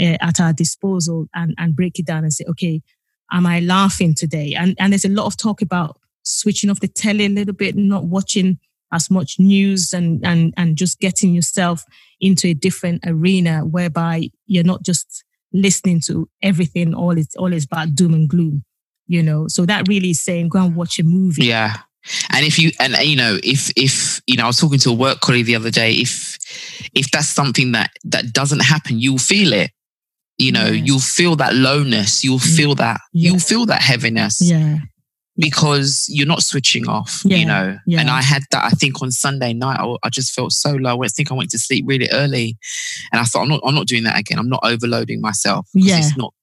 uh, 0.00 0.16
at 0.20 0.40
our 0.40 0.52
disposal 0.52 1.28
and, 1.34 1.54
and 1.58 1.76
break 1.76 1.98
it 1.98 2.06
down 2.06 2.24
and 2.24 2.32
say, 2.32 2.44
okay, 2.48 2.82
am 3.30 3.46
I 3.46 3.60
laughing 3.60 4.14
today? 4.14 4.54
And 4.58 4.74
and 4.78 4.92
there's 4.92 5.04
a 5.04 5.08
lot 5.08 5.26
of 5.26 5.36
talk 5.36 5.62
about 5.62 5.98
switching 6.24 6.70
off 6.70 6.80
the 6.80 6.88
telly 6.88 7.26
a 7.26 7.28
little 7.28 7.54
bit, 7.54 7.76
not 7.76 8.04
watching 8.04 8.58
as 8.92 9.10
much 9.10 9.38
news 9.38 9.92
and 9.92 10.24
and 10.24 10.52
and 10.56 10.76
just 10.76 11.00
getting 11.00 11.34
yourself 11.34 11.84
into 12.22 12.46
a 12.48 12.54
different 12.54 13.02
arena 13.06 13.60
whereby 13.66 14.30
you're 14.46 14.64
not 14.64 14.82
just 14.82 15.22
listening 15.52 16.00
to 16.06 16.26
everything 16.42 16.94
all 16.94 17.18
it's 17.18 17.36
all 17.36 17.52
is 17.52 17.64
about 17.66 17.94
doom 17.94 18.14
and 18.14 18.28
gloom 18.30 18.64
you 19.06 19.22
know 19.22 19.46
so 19.48 19.66
that 19.66 19.86
really 19.88 20.10
is 20.10 20.22
saying 20.22 20.48
go 20.48 20.60
and 20.64 20.74
watch 20.74 20.98
a 20.98 21.02
movie 21.02 21.44
Yeah. 21.44 21.76
And 22.30 22.44
if 22.44 22.58
you 22.58 22.72
and 22.80 22.94
you 23.06 23.14
know 23.16 23.38
if 23.44 23.70
if 23.76 24.20
you 24.26 24.36
know 24.36 24.44
I 24.44 24.46
was 24.48 24.56
talking 24.58 24.78
to 24.80 24.90
a 24.90 24.94
work 24.94 25.20
colleague 25.20 25.46
the 25.46 25.54
other 25.56 25.70
day 25.70 25.92
if 25.92 26.36
if 26.94 27.10
that's 27.12 27.28
something 27.28 27.72
that 27.72 27.90
that 28.04 28.32
doesn't 28.32 28.60
happen 28.60 28.98
you'll 28.98 29.18
feel 29.18 29.52
it 29.52 29.70
you 30.38 30.50
know 30.50 30.66
Yeah. 30.66 30.82
you'll 30.86 30.98
feel 31.18 31.36
that 31.36 31.54
lowness 31.54 32.24
you'll 32.24 32.38
Mm. 32.40 32.56
feel 32.56 32.74
that 32.76 33.00
Yeah. 33.12 33.30
you'll 33.30 33.40
feel 33.40 33.66
that 33.66 33.82
heaviness 33.82 34.40
yeah 34.40 34.78
because 35.36 36.06
you're 36.08 36.26
not 36.26 36.42
switching 36.42 36.88
off 36.88 37.22
Yeah. 37.24 37.36
you 37.38 37.46
know 37.46 37.78
Yeah. 37.86 38.00
and 38.00 38.10
I 38.10 38.20
had 38.22 38.42
that 38.50 38.64
I 38.64 38.70
think 38.70 39.00
on 39.02 39.10
Sunday 39.10 39.52
night 39.54 39.78
I, 39.80 39.96
I 40.02 40.08
just 40.10 40.32
felt 40.34 40.52
so 40.52 40.72
low 40.72 41.02
I 41.02 41.08
think 41.08 41.30
I 41.32 41.34
went 41.34 41.50
to 41.50 41.58
sleep 41.58 41.84
really 41.88 42.08
early 42.10 42.58
and 43.12 43.20
I 43.20 43.24
thought 43.24 43.42
I'm 43.42 43.48
not 43.48 43.60
I'm 43.64 43.74
not 43.74 43.86
doing 43.86 44.04
that 44.04 44.18
again 44.18 44.38
I'm 44.38 44.48
not 44.48 44.60
overloading 44.62 45.20
myself. 45.20 45.66
Yeah. 45.74 45.98
it's 45.98 46.16
not 46.16 46.34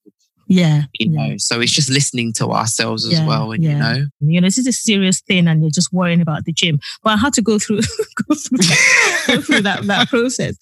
yeah 0.52 0.84
you 1.00 1.12
yeah. 1.12 1.28
know 1.28 1.38
so 1.38 1.62
it's 1.62 1.72
just 1.72 1.90
listening 1.90 2.34
to 2.34 2.48
ourselves 2.48 3.06
as 3.06 3.14
Yeah, 3.14 3.28
well 3.28 3.52
and 3.52 3.64
yeah. 3.64 3.70
you 3.70 3.78
know 3.78 4.06
you 4.22 4.42
know 4.42 4.48
this 4.48 4.58
is 4.58 4.66
a 4.68 4.72
serious 4.74 5.22
thing 5.22 5.48
and 5.48 5.62
you're 5.62 5.70
just 5.70 5.94
worrying 5.94 6.22
about 6.22 6.46
the 6.46 6.52
gym 6.52 6.80
but 7.04 7.12
i 7.12 7.18
had 7.18 7.34
to 7.34 7.42
go 7.42 7.60
through 7.60 7.78
go 8.28 8.36
through 8.36 8.58
that, 8.58 9.24
go 9.28 9.42
through 9.42 9.62
that, 9.62 9.84
that 9.84 10.10
process 10.16 10.56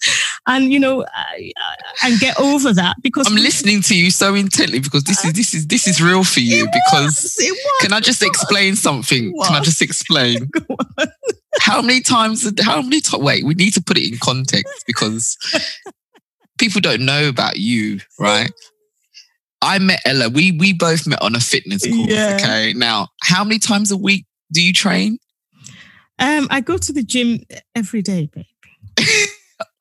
and 0.46 0.72
you 0.74 0.80
know 0.80 1.04
I, 1.16 1.52
I, 1.58 2.08
and 2.08 2.20
get 2.20 2.38
over 2.40 2.74
that 2.74 2.98
because 3.02 3.28
I'm 3.28 3.36
listening 3.36 3.82
to 3.84 3.96
you 3.98 4.12
so 4.12 4.36
intently 4.36 4.80
because 4.80 5.04
this 5.06 5.24
is 5.26 5.34
this 5.34 5.54
is 5.54 5.68
this 5.68 5.88
is 5.88 6.02
real 6.02 6.24
for 6.24 6.40
you 6.42 6.66
It 6.66 6.72
because 6.74 7.24
was, 7.24 7.38
it 7.40 7.52
was. 7.52 7.82
can 7.82 7.94
I 7.94 8.00
just 8.00 8.22
explain 8.22 8.76
something? 8.76 9.34
Can 9.44 9.56
I 9.56 9.62
just 9.62 9.82
explain 9.82 10.50
how 11.62 11.82
many 11.82 12.02
times? 12.02 12.50
How 12.62 12.82
many 12.82 13.02
times? 13.02 13.24
Wait, 13.24 13.46
we 13.46 13.54
need 13.56 13.74
to 13.74 13.82
put 13.82 13.98
it 13.98 14.12
in 14.12 14.18
context 14.20 14.84
because 14.86 15.38
people 16.58 16.82
don't 16.82 17.02
know 17.06 17.28
about 17.28 17.58
you, 17.58 18.00
right? 18.20 18.52
I 19.62 19.80
met 19.80 20.02
Ella. 20.06 20.30
We 20.30 20.52
we 20.52 20.74
both 20.74 21.08
met 21.08 21.22
on 21.22 21.36
a 21.36 21.40
fitness 21.40 21.84
course. 21.86 22.10
Yeah. 22.12 22.38
Okay, 22.40 22.74
now 22.74 23.08
how 23.24 23.44
many 23.44 23.60
times 23.60 23.92
a 23.92 23.98
week 23.98 24.26
do 24.52 24.62
you 24.62 24.74
train? 24.74 25.18
um 26.20 26.48
i 26.50 26.60
go 26.62 26.78
to 26.78 26.92
the 26.92 27.04
gym 27.04 27.40
every 27.76 28.02
day 28.02 28.28
babe 28.34 28.46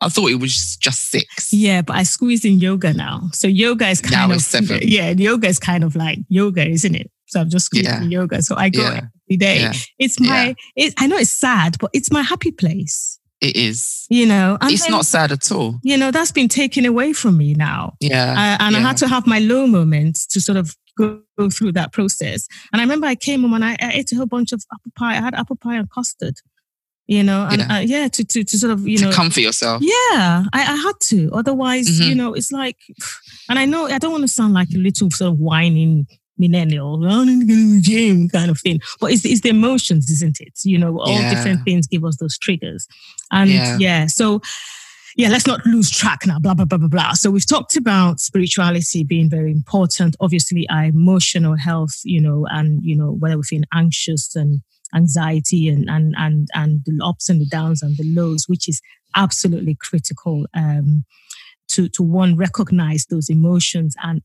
I 0.02 0.08
thought 0.10 0.30
it 0.30 0.38
was 0.40 0.76
just 0.76 1.10
six. 1.10 1.50
yeah 1.50 1.80
but 1.80 1.96
i 1.96 2.02
squeeze 2.02 2.44
in 2.44 2.58
yoga 2.58 2.92
now 2.92 3.30
so 3.32 3.46
yoga 3.48 3.88
is 3.88 4.02
kind 4.02 4.12
Now 4.12 4.26
of 4.26 4.36
it's 4.36 4.46
seven. 4.46 4.80
yeah 4.82 5.10
yoga 5.16 5.48
is 5.48 5.58
kind 5.58 5.82
of 5.82 5.96
like 5.96 6.18
yoga 6.28 6.68
isn't 6.68 6.94
it 6.94 7.10
so 7.26 7.40
i'm 7.40 7.48
just 7.48 7.66
squeezing 7.66 8.10
Yeah. 8.10 8.20
yoga 8.20 8.42
so 8.42 8.54
i 8.54 8.68
go 8.68 8.82
Yeah. 8.82 9.08
every 9.28 9.36
day 9.38 9.60
Yeah, 9.60 9.72
it's 9.98 10.20
my 10.20 10.54
it, 10.76 10.92
i 10.98 11.06
know 11.06 11.16
it's 11.16 11.30
sad 11.30 11.76
but 11.80 11.88
it's 11.94 12.12
my 12.12 12.20
happy 12.20 12.50
place 12.52 13.18
it 13.40 13.56
is. 13.56 14.06
you 14.08 14.26
know 14.26 14.56
It's 14.62 14.82
then, 14.82 14.90
not 14.92 15.06
sad 15.06 15.30
at 15.32 15.50
all. 15.52 15.78
you 15.82 15.96
know 15.96 16.10
that's 16.10 16.32
been 16.32 16.48
taken 16.48 16.84
away 16.86 17.12
from 17.12 17.36
me 17.36 17.54
now 17.54 17.94
Yeah. 18.00 18.32
Uh, 18.32 18.64
and 18.64 18.76
I 18.76 18.80
had 18.80 18.96
to 18.98 19.08
have 19.08 19.26
my 19.26 19.38
low 19.40 19.66
moments 19.66 20.26
to 20.28 20.40
sort 20.40 20.56
of 20.58 20.74
go, 20.96 21.20
go 21.38 21.50
through 21.50 21.72
that 21.72 21.92
process. 21.92 22.48
And 22.72 22.80
I 22.80 22.84
remember 22.84 23.06
I 23.06 23.14
came 23.14 23.42
home 23.42 23.52
and 23.52 23.64
I, 23.64 23.76
I 23.80 23.92
ate 23.92 24.10
a 24.12 24.16
whole 24.16 24.26
bunch 24.26 24.52
of 24.52 24.64
apple 24.72 24.92
pie. 24.96 25.12
I 25.18 25.20
had 25.20 25.34
apple 25.34 25.56
pie 25.56 25.76
and 25.76 25.90
custard, 25.90 26.36
you 27.06 27.22
know, 27.22 27.46
and 27.50 27.58
Yeah. 27.60 27.66
yeah, 27.68 27.76
uh, 27.76 27.80
yeah 27.80 28.08
to, 28.08 28.24
to, 28.24 28.42
to 28.44 28.58
sort 28.58 28.72
of, 28.72 28.88
you 28.88 28.96
to 28.98 29.04
know, 29.06 29.12
comfort 29.12 29.40
yourself. 29.42 29.82
yeah, 29.82 30.44
I, 30.54 30.60
I 30.74 30.76
had 30.86 30.94
to. 31.10 31.30
Otherwise, 31.34 31.86
Mhm. 32.00 32.08
you 32.08 32.14
know, 32.14 32.32
it's 32.32 32.50
like, 32.50 32.78
and 33.50 33.58
I 33.58 33.66
know 33.66 33.86
I 33.86 33.98
don't 33.98 34.12
want 34.12 34.24
to 34.24 34.28
sound 34.28 34.54
like 34.54 34.68
a 34.74 34.78
little 34.78 35.10
sort 35.10 35.30
of 35.32 35.38
whining 35.38 36.06
millennial, 36.38 37.02
"Oh, 37.04 37.08
I 37.22 37.24
need 37.24 37.40
to 37.40 37.46
go 37.46 37.54
to 37.54 37.74
the 37.76 37.80
gym 37.80 38.28
kind 38.28 38.50
of 38.50 38.60
thing. 38.60 38.80
But 39.00 39.12
it's, 39.12 39.24
it's 39.24 39.40
the 39.40 39.50
emotions, 39.50 40.10
isn't 40.10 40.40
it? 40.40 40.58
You 40.64 40.78
know, 40.78 40.98
all 41.00 41.12
Yeah. 41.22 41.30
different 41.30 41.64
things 41.64 41.86
give 41.86 42.04
us 42.04 42.16
those 42.16 42.36
triggers. 42.38 42.86
And 43.30 43.50
Yeah. 43.50 43.78
yeah, 43.78 44.06
so 44.06 44.40
yeah, 45.18 45.28
let's 45.30 45.46
not 45.46 45.64
lose 45.64 45.90
track 45.90 46.26
now, 46.26 46.38
blah, 46.38 46.52
blah, 46.52 46.66
blah, 46.66 46.76
blah, 46.76 46.88
blah. 46.88 47.12
So 47.14 47.30
we've 47.30 47.46
talked 47.46 47.74
about 47.74 48.20
spirituality 48.20 49.02
being 49.02 49.30
very 49.30 49.50
important. 49.50 50.14
Obviously, 50.20 50.68
our 50.68 50.84
emotional 50.84 51.56
health, 51.56 52.00
you 52.04 52.20
know, 52.20 52.46
and, 52.50 52.84
you 52.84 52.94
know, 52.94 53.12
whether 53.12 53.36
we're 53.38 53.42
feeling 53.42 53.64
anxious 53.72 54.36
and 54.36 54.60
anxiety 54.94 55.68
and, 55.68 55.88
and, 55.88 56.14
and, 56.18 56.48
and 56.54 56.82
the 56.84 57.02
ups 57.02 57.30
and 57.30 57.40
the 57.40 57.46
downs 57.46 57.82
and 57.82 57.96
the 57.96 58.04
lows, 58.04 58.44
which 58.46 58.68
is 58.68 58.82
absolutely 59.14 59.74
critical 59.80 60.44
um, 60.52 61.06
to, 61.68 61.88
to 61.88 62.02
one, 62.02 62.36
recognize 62.36 63.06
those 63.06 63.30
emotions 63.30 63.94
and 64.02 64.20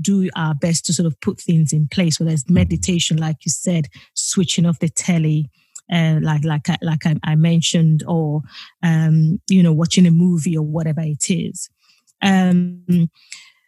do 0.00 0.28
our 0.36 0.54
best 0.54 0.84
to 0.86 0.92
sort 0.92 1.06
of 1.06 1.20
put 1.20 1.40
things 1.40 1.72
in 1.72 1.88
place, 1.88 2.18
whether 2.18 2.32
it's 2.32 2.48
meditation, 2.48 3.16
like 3.16 3.44
you 3.44 3.50
said, 3.50 3.86
switching 4.14 4.66
off 4.66 4.78
the 4.78 4.88
telly, 4.88 5.50
uh, 5.92 6.18
like 6.22 6.44
like 6.44 6.68
I, 6.68 6.76
like 6.82 7.06
I, 7.06 7.16
I 7.24 7.34
mentioned, 7.34 8.02
or 8.06 8.42
um, 8.82 9.40
you 9.48 9.62
know, 9.62 9.72
watching 9.72 10.06
a 10.06 10.10
movie 10.10 10.56
or 10.56 10.64
whatever 10.64 11.00
it 11.00 11.30
is. 11.30 11.68
Um, 12.22 13.08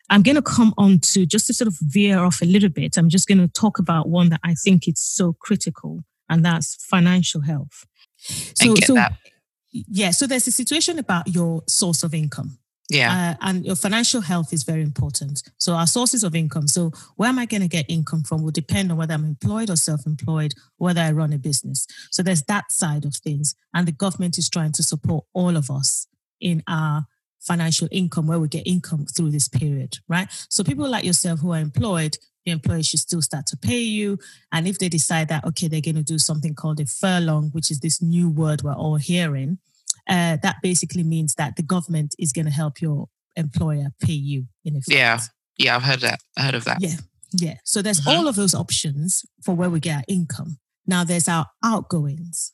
I'm 0.08 0.22
going 0.22 0.36
to 0.36 0.42
come 0.42 0.72
on 0.78 1.00
to 1.00 1.26
just 1.26 1.48
to 1.48 1.54
sort 1.54 1.68
of 1.68 1.76
veer 1.80 2.20
off 2.20 2.40
a 2.40 2.46
little 2.46 2.68
bit. 2.68 2.96
I'm 2.96 3.08
just 3.08 3.26
going 3.26 3.38
to 3.38 3.48
talk 3.48 3.78
about 3.78 4.08
one 4.08 4.30
that 4.30 4.40
I 4.44 4.54
think 4.54 4.86
it's 4.86 5.02
so 5.02 5.34
critical, 5.40 6.04
and 6.28 6.44
that's 6.44 6.76
financial 6.84 7.42
health. 7.42 7.86
So, 8.18 8.74
so 8.76 8.96
yeah, 9.72 10.10
so 10.10 10.26
there's 10.26 10.46
a 10.46 10.52
situation 10.52 10.98
about 10.98 11.28
your 11.28 11.62
source 11.68 12.02
of 12.02 12.14
income. 12.14 12.58
Yeah. 12.88 13.34
Uh, 13.40 13.48
and 13.48 13.64
your 13.64 13.76
financial 13.76 14.20
health 14.20 14.52
is 14.52 14.62
very 14.62 14.82
important. 14.82 15.42
So 15.58 15.74
our 15.74 15.86
sources 15.86 16.22
of 16.22 16.34
income. 16.34 16.68
So 16.68 16.92
where 17.16 17.28
am 17.28 17.38
I 17.38 17.46
going 17.46 17.62
to 17.62 17.68
get 17.68 17.86
income 17.88 18.22
from 18.22 18.42
will 18.42 18.52
depend 18.52 18.92
on 18.92 18.98
whether 18.98 19.14
I'm 19.14 19.24
employed 19.24 19.70
or 19.70 19.76
self-employed, 19.76 20.54
whether 20.76 21.00
I 21.00 21.10
run 21.10 21.32
a 21.32 21.38
business. 21.38 21.86
So 22.10 22.22
there's 22.22 22.42
that 22.44 22.70
side 22.70 23.04
of 23.04 23.16
things. 23.16 23.54
And 23.74 23.88
the 23.88 23.92
government 23.92 24.38
is 24.38 24.48
trying 24.48 24.72
to 24.72 24.82
support 24.82 25.24
all 25.32 25.56
of 25.56 25.70
us 25.70 26.06
in 26.40 26.62
our 26.68 27.06
financial 27.40 27.88
income 27.90 28.26
where 28.26 28.38
we 28.38 28.48
get 28.48 28.66
income 28.66 29.06
through 29.06 29.30
this 29.30 29.48
period, 29.48 29.98
right? 30.08 30.28
So 30.48 30.64
people 30.64 30.88
like 30.88 31.04
yourself 31.04 31.40
who 31.40 31.52
are 31.52 31.60
employed, 31.60 32.16
the 32.44 32.52
employer 32.52 32.82
should 32.82 33.00
still 33.00 33.22
start 33.22 33.46
to 33.46 33.56
pay 33.56 33.80
you. 33.80 34.18
And 34.52 34.68
if 34.68 34.78
they 34.78 34.88
decide 34.88 35.28
that, 35.28 35.44
okay, 35.44 35.68
they're 35.68 35.80
going 35.80 35.96
to 35.96 36.02
do 36.02 36.18
something 36.18 36.54
called 36.54 36.80
a 36.80 36.86
furlough, 36.86 37.50
which 37.52 37.70
is 37.70 37.80
this 37.80 38.00
new 38.00 38.28
word 38.28 38.62
we're 38.62 38.72
all 38.74 38.96
hearing, 38.96 39.58
uh, 40.08 40.36
that 40.42 40.56
basically 40.62 41.02
means 41.02 41.34
that 41.34 41.56
the 41.56 41.62
government 41.62 42.14
is 42.18 42.32
going 42.32 42.46
to 42.46 42.50
help 42.50 42.80
your 42.80 43.08
employer 43.36 43.88
pay 44.00 44.12
you 44.12 44.46
in 44.64 44.76
effect. 44.76 44.96
Yeah, 44.96 45.20
yeah, 45.58 45.76
I've 45.76 45.82
heard 45.82 46.00
that. 46.00 46.20
I 46.36 46.42
heard 46.42 46.54
of 46.54 46.64
that. 46.64 46.78
Yeah, 46.80 46.96
yeah. 47.32 47.54
So 47.64 47.82
there's 47.82 48.00
mm-hmm. 48.00 48.10
all 48.10 48.28
of 48.28 48.36
those 48.36 48.54
options 48.54 49.24
for 49.42 49.54
where 49.54 49.70
we 49.70 49.80
get 49.80 49.96
our 49.96 50.04
income. 50.08 50.58
Now 50.86 51.04
there's 51.04 51.28
our 51.28 51.46
outgoings. 51.64 52.52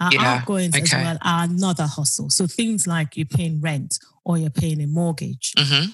Our 0.00 0.12
yeah, 0.12 0.34
outgoings 0.34 0.74
okay. 0.74 0.82
as 0.82 0.92
well 0.92 1.18
are 1.22 1.44
another 1.44 1.86
hustle. 1.86 2.30
So 2.30 2.46
things 2.46 2.86
like 2.86 3.16
you're 3.16 3.26
paying 3.26 3.60
rent 3.60 3.98
or 4.24 4.36
you're 4.36 4.50
paying 4.50 4.82
a 4.82 4.86
mortgage. 4.86 5.52
Mm-hmm. 5.56 5.90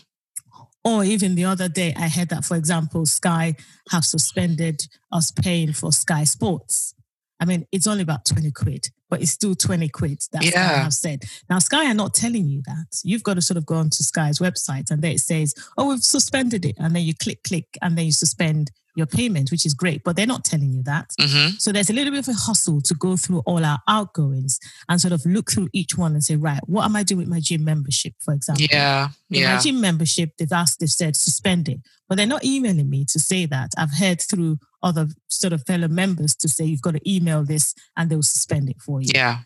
Or 0.85 1.05
even 1.05 1.37
the 1.37 1.45
other 1.45 1.69
day, 1.69 1.95
I 1.97 2.09
heard 2.09 2.29
that, 2.31 2.45
for 2.45 2.57
example, 2.57 3.07
Sky 3.07 3.55
have 3.91 4.05
suspended 4.05 4.83
us 5.13 5.31
paying 5.31 5.73
for 5.73 5.93
Sky 5.93 6.25
Sports. 6.25 6.95
I 7.39 7.45
mean, 7.45 7.67
it's 7.71 7.87
only 7.87 8.03
about 8.03 8.25
20 8.25 8.51
quid 8.51 8.89
but 9.13 9.21
it's 9.21 9.33
still 9.33 9.55
20 9.55 9.91
quid. 9.91 10.23
That's 10.33 10.51
yeah. 10.51 10.79
what 10.79 10.87
I've 10.87 10.95
said. 10.95 11.25
Now, 11.51 11.59
Sky 11.59 11.91
are 11.91 11.93
not 11.93 12.15
telling 12.15 12.47
you 12.47 12.63
that. 12.65 13.03
You've 13.05 13.23
got 13.23 13.35
to 13.35 13.43
sort 13.43 13.59
of 13.59 13.67
go 13.67 13.75
onto 13.75 14.03
Sky's 14.03 14.39
website 14.39 14.91
and 14.91 15.03
there 15.03 15.11
it 15.11 15.21
says, 15.21 15.55
oh, 15.77 15.91
we've 15.91 16.03
suspended 16.03 16.65
it. 16.65 16.77
And 16.79 16.97
then 16.97 17.03
you 17.03 17.13
click, 17.15 17.43
click, 17.43 17.67
and 17.83 17.99
then 17.99 18.07
you 18.07 18.13
suspend 18.13 18.71
your 18.95 19.07
payment, 19.07 19.51
which 19.51 19.65
is 19.67 19.75
great, 19.75 20.03
but 20.05 20.17
they're 20.17 20.27
not 20.27 20.45
telling 20.45 20.73
you 20.73 20.83
that. 20.85 21.11
Mm-hmm. 21.21 21.57
So 21.59 21.73
there's 21.73 21.91
a 21.91 21.93
little 21.93 22.11
bit 22.11 22.27
of 22.27 22.29
a 22.29 22.39
hustle 22.39 22.81
to 22.83 22.95
go 22.95 23.17
through 23.17 23.41
all 23.47 23.65
our 23.65 23.81
outgoings 23.89 24.59
and 24.89 25.01
sort 25.01 25.13
of 25.13 25.25
look 25.27 25.51
through 25.51 25.69
each 25.73 25.97
one 25.97 26.13
and 26.13 26.23
say, 26.23 26.37
right, 26.37 26.61
what 26.67 26.85
am 26.85 26.97
I 26.97 27.03
doing 27.03 27.19
with 27.19 27.29
my 27.29 27.41
gym 27.41 27.65
membership, 27.65 28.15
for 28.21 28.35
example? 28.35 28.67
Yeah. 28.71 29.09
yeah. 29.29 29.55
My 29.55 29.61
gym 29.61 29.81
membership, 29.81 30.31
they've 30.39 30.53
asked, 30.53 30.81
they've 30.81 30.89
said 30.89 31.17
suspend 31.17 31.69
it, 31.69 31.81
but 32.09 32.17
they're 32.17 32.27
not 32.27 32.45
emailing 32.45 32.91
me 32.91 33.05
to 33.11 33.19
say 33.19 33.47
that. 33.47 33.71
I've 33.79 33.95
heard 33.95 34.21
through 34.21 34.59
other 34.83 35.09
sort 35.29 35.53
of 35.53 35.65
fellow 35.65 35.89
members 35.89 36.35
to 36.37 36.49
say 36.49 36.65
you've 36.65 36.83
got 36.83 36.95
to 36.95 37.11
email 37.11 37.45
this 37.45 37.75
and 37.97 38.11
they'll 38.11 38.23
suspend 38.23 38.69
it 38.69 38.81
for 38.81 39.01
you. 39.03 39.13
Yeah. 39.15 39.39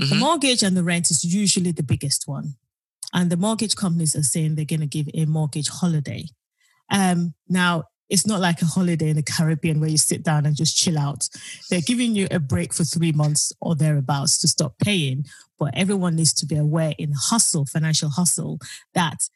Mm-hmm. 0.00 0.10
The 0.10 0.16
mortgage 0.16 0.62
and 0.62 0.76
the 0.76 0.82
rent 0.82 1.10
is 1.10 1.24
usually 1.24 1.72
the 1.72 1.82
biggest 1.82 2.26
one. 2.26 2.54
And 3.12 3.30
the 3.30 3.36
mortgage 3.36 3.76
companies 3.76 4.14
are 4.14 4.22
saying 4.22 4.54
they're 4.54 4.64
going 4.64 4.80
to 4.80 4.86
give 4.86 5.08
a 5.14 5.24
mortgage 5.24 5.68
holiday. 5.68 6.26
Um, 6.90 7.34
now, 7.48 7.84
it's 8.08 8.26
not 8.26 8.40
like 8.40 8.60
a 8.60 8.66
holiday 8.66 9.10
in 9.10 9.16
the 9.16 9.22
Caribbean 9.22 9.80
where 9.80 9.88
you 9.88 9.96
sit 9.96 10.24
down 10.24 10.44
and 10.44 10.56
just 10.56 10.76
chill 10.76 10.98
out. 10.98 11.28
They're 11.70 11.80
giving 11.80 12.16
you 12.16 12.26
a 12.30 12.40
break 12.40 12.74
for 12.74 12.82
three 12.82 13.12
months 13.12 13.52
or 13.60 13.76
thereabouts 13.76 14.38
to 14.40 14.48
stop 14.48 14.74
paying. 14.80 15.26
But 15.58 15.76
everyone 15.76 16.16
needs 16.16 16.32
to 16.34 16.46
be 16.46 16.56
aware 16.56 16.94
in 16.98 17.12
hustle, 17.16 17.66
financial 17.66 18.10
hustle, 18.10 18.58
that 18.94 19.28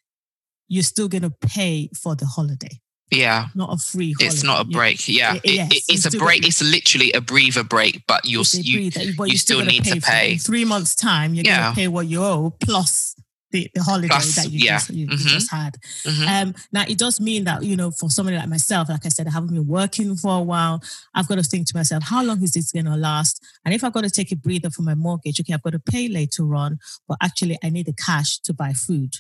you're 0.66 0.82
still 0.82 1.08
going 1.08 1.22
to 1.22 1.30
pay 1.30 1.88
for 1.94 2.16
the 2.16 2.26
holiday. 2.26 2.80
Yeah. 3.10 3.46
Not 3.54 3.72
a 3.72 3.76
free 3.76 4.14
holiday. 4.18 4.34
It's 4.34 4.42
not 4.42 4.62
a 4.62 4.64
break. 4.64 5.06
Yeah. 5.08 5.34
It, 5.34 5.40
yes, 5.44 5.72
it, 5.72 5.82
it's 5.88 6.14
a 6.14 6.18
break. 6.18 6.46
It's 6.46 6.62
literally 6.62 7.12
a 7.12 7.20
breather 7.20 7.62
break, 7.62 8.02
but 8.06 8.24
you're, 8.24 8.44
you, 8.52 8.80
you, 8.80 9.24
you 9.26 9.38
still, 9.38 9.64
need 9.64 9.84
to 9.84 10.00
pay. 10.00 10.36
three 10.36 10.64
months' 10.64 10.94
time, 10.94 11.34
you're 11.34 11.44
yeah. 11.44 11.62
going 11.62 11.74
to 11.74 11.80
pay 11.80 11.88
what 11.88 12.06
you 12.06 12.22
owe 12.22 12.56
plus 12.60 13.14
the, 13.54 13.70
the 13.72 13.82
holiday 13.82 14.08
Plus, 14.08 14.34
that 14.34 14.50
you, 14.50 14.66
yeah. 14.66 14.78
just, 14.78 14.90
you, 14.90 15.06
mm-hmm. 15.06 15.12
you 15.12 15.28
just 15.28 15.50
had. 15.50 15.76
Mm-hmm. 16.04 16.28
Um, 16.28 16.54
now, 16.72 16.84
it 16.88 16.98
does 16.98 17.20
mean 17.20 17.44
that, 17.44 17.62
you 17.62 17.76
know, 17.76 17.92
for 17.92 18.10
somebody 18.10 18.36
like 18.36 18.48
myself, 18.48 18.88
like 18.88 19.06
I 19.06 19.10
said, 19.10 19.28
I 19.28 19.30
haven't 19.30 19.54
been 19.54 19.68
working 19.68 20.16
for 20.16 20.38
a 20.38 20.42
while. 20.42 20.82
I've 21.14 21.28
got 21.28 21.36
to 21.36 21.44
think 21.44 21.68
to 21.68 21.76
myself, 21.76 22.02
how 22.02 22.24
long 22.24 22.42
is 22.42 22.50
this 22.50 22.72
going 22.72 22.86
to 22.86 22.96
last? 22.96 23.40
And 23.64 23.72
if 23.72 23.84
I've 23.84 23.92
got 23.92 24.02
to 24.02 24.10
take 24.10 24.32
a 24.32 24.36
breather 24.36 24.70
for 24.70 24.82
my 24.82 24.96
mortgage, 24.96 25.38
okay, 25.38 25.54
I've 25.54 25.62
got 25.62 25.74
to 25.74 25.78
pay 25.78 26.08
later 26.08 26.52
on, 26.56 26.80
but 27.06 27.16
actually 27.22 27.56
I 27.62 27.70
need 27.70 27.86
the 27.86 27.94
cash 27.94 28.38
to 28.40 28.52
buy 28.52 28.72
food 28.72 29.14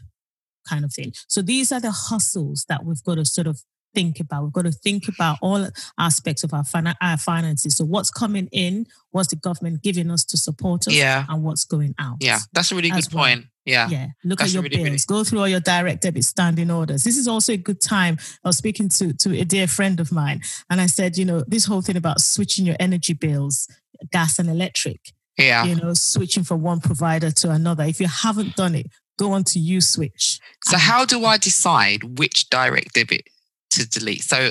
kind 0.68 0.84
of 0.84 0.92
thing. 0.92 1.12
So 1.28 1.40
these 1.40 1.70
are 1.70 1.80
the 1.80 1.92
hustles 1.92 2.66
that 2.68 2.84
we've 2.84 3.04
got 3.04 3.16
to 3.16 3.24
sort 3.24 3.46
of 3.46 3.62
think 3.94 4.20
about. 4.20 4.44
We've 4.44 4.52
got 4.52 4.64
to 4.64 4.72
think 4.72 5.08
about 5.08 5.38
all 5.40 5.68
aspects 5.98 6.44
of 6.44 6.52
our, 6.52 6.64
fin- 6.64 6.94
our 7.00 7.16
finances. 7.16 7.76
So 7.76 7.84
what's 7.84 8.10
coming 8.10 8.48
in, 8.52 8.86
what's 9.10 9.28
the 9.28 9.36
government 9.36 9.82
giving 9.82 10.10
us 10.10 10.24
to 10.24 10.36
support 10.36 10.86
us, 10.86 10.94
yeah. 10.94 11.24
and 11.28 11.42
what's 11.42 11.64
going 11.64 11.94
out. 11.98 12.16
Yeah, 12.20 12.40
that's 12.52 12.72
a 12.72 12.74
really 12.74 12.90
good 12.90 13.12
well. 13.12 13.24
point. 13.24 13.46
Yeah. 13.64 13.88
Yeah. 13.88 14.08
Look 14.24 14.40
That's 14.40 14.50
at 14.50 14.54
your 14.54 14.62
really, 14.62 14.76
bills. 14.76 14.88
Really... 14.88 14.98
Go 15.06 15.24
through 15.24 15.38
all 15.38 15.48
your 15.48 15.60
direct 15.60 16.02
debit 16.02 16.24
standing 16.24 16.70
orders. 16.70 17.02
This 17.02 17.16
is 17.16 17.26
also 17.26 17.54
a 17.54 17.56
good 17.56 17.80
time. 17.80 18.18
I 18.44 18.48
was 18.48 18.58
speaking 18.58 18.90
to, 18.90 19.14
to 19.14 19.40
a 19.40 19.44
dear 19.44 19.66
friend 19.66 20.00
of 20.00 20.12
mine, 20.12 20.42
and 20.68 20.82
I 20.82 20.86
said, 20.86 21.16
you 21.16 21.24
know, 21.24 21.42
this 21.46 21.64
whole 21.64 21.80
thing 21.80 21.96
about 21.96 22.20
switching 22.20 22.66
your 22.66 22.76
energy 22.78 23.14
bills, 23.14 23.66
gas 24.12 24.38
and 24.38 24.50
electric. 24.50 25.00
Yeah. 25.38 25.64
You 25.64 25.76
know, 25.76 25.94
switching 25.94 26.44
from 26.44 26.62
one 26.62 26.80
provider 26.80 27.30
to 27.30 27.50
another. 27.50 27.84
If 27.84 28.00
you 28.00 28.06
haven't 28.06 28.54
done 28.54 28.74
it, 28.74 28.86
go 29.18 29.32
on 29.32 29.44
to 29.44 29.80
switch. 29.80 30.38
So 30.64 30.76
how 30.76 31.04
do 31.04 31.24
I 31.24 31.38
decide 31.38 32.18
which 32.18 32.50
direct 32.50 32.92
debit 32.94 33.28
to 33.74 33.88
delete? 33.88 34.22
So 34.22 34.50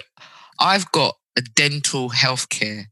I've 0.59 0.91
got 0.91 1.15
a 1.37 1.41
dental 1.41 2.09
healthcare 2.09 2.85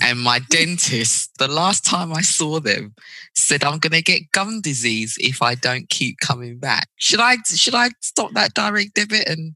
and 0.00 0.20
my 0.20 0.38
dentist, 0.50 1.30
the 1.38 1.48
last 1.48 1.84
time 1.84 2.12
I 2.12 2.22
saw 2.22 2.60
them, 2.60 2.94
said 3.36 3.64
I'm 3.64 3.78
going 3.78 3.92
to 3.92 4.02
get 4.02 4.32
gum 4.32 4.60
disease 4.60 5.16
if 5.18 5.42
I 5.42 5.54
don't 5.54 5.88
keep 5.88 6.18
coming 6.20 6.58
back. 6.58 6.88
Should 6.96 7.20
I 7.20 7.36
should 7.46 7.74
I 7.74 7.90
stop 8.00 8.32
that 8.32 8.54
direct 8.54 8.94
debit 8.94 9.28
and 9.28 9.54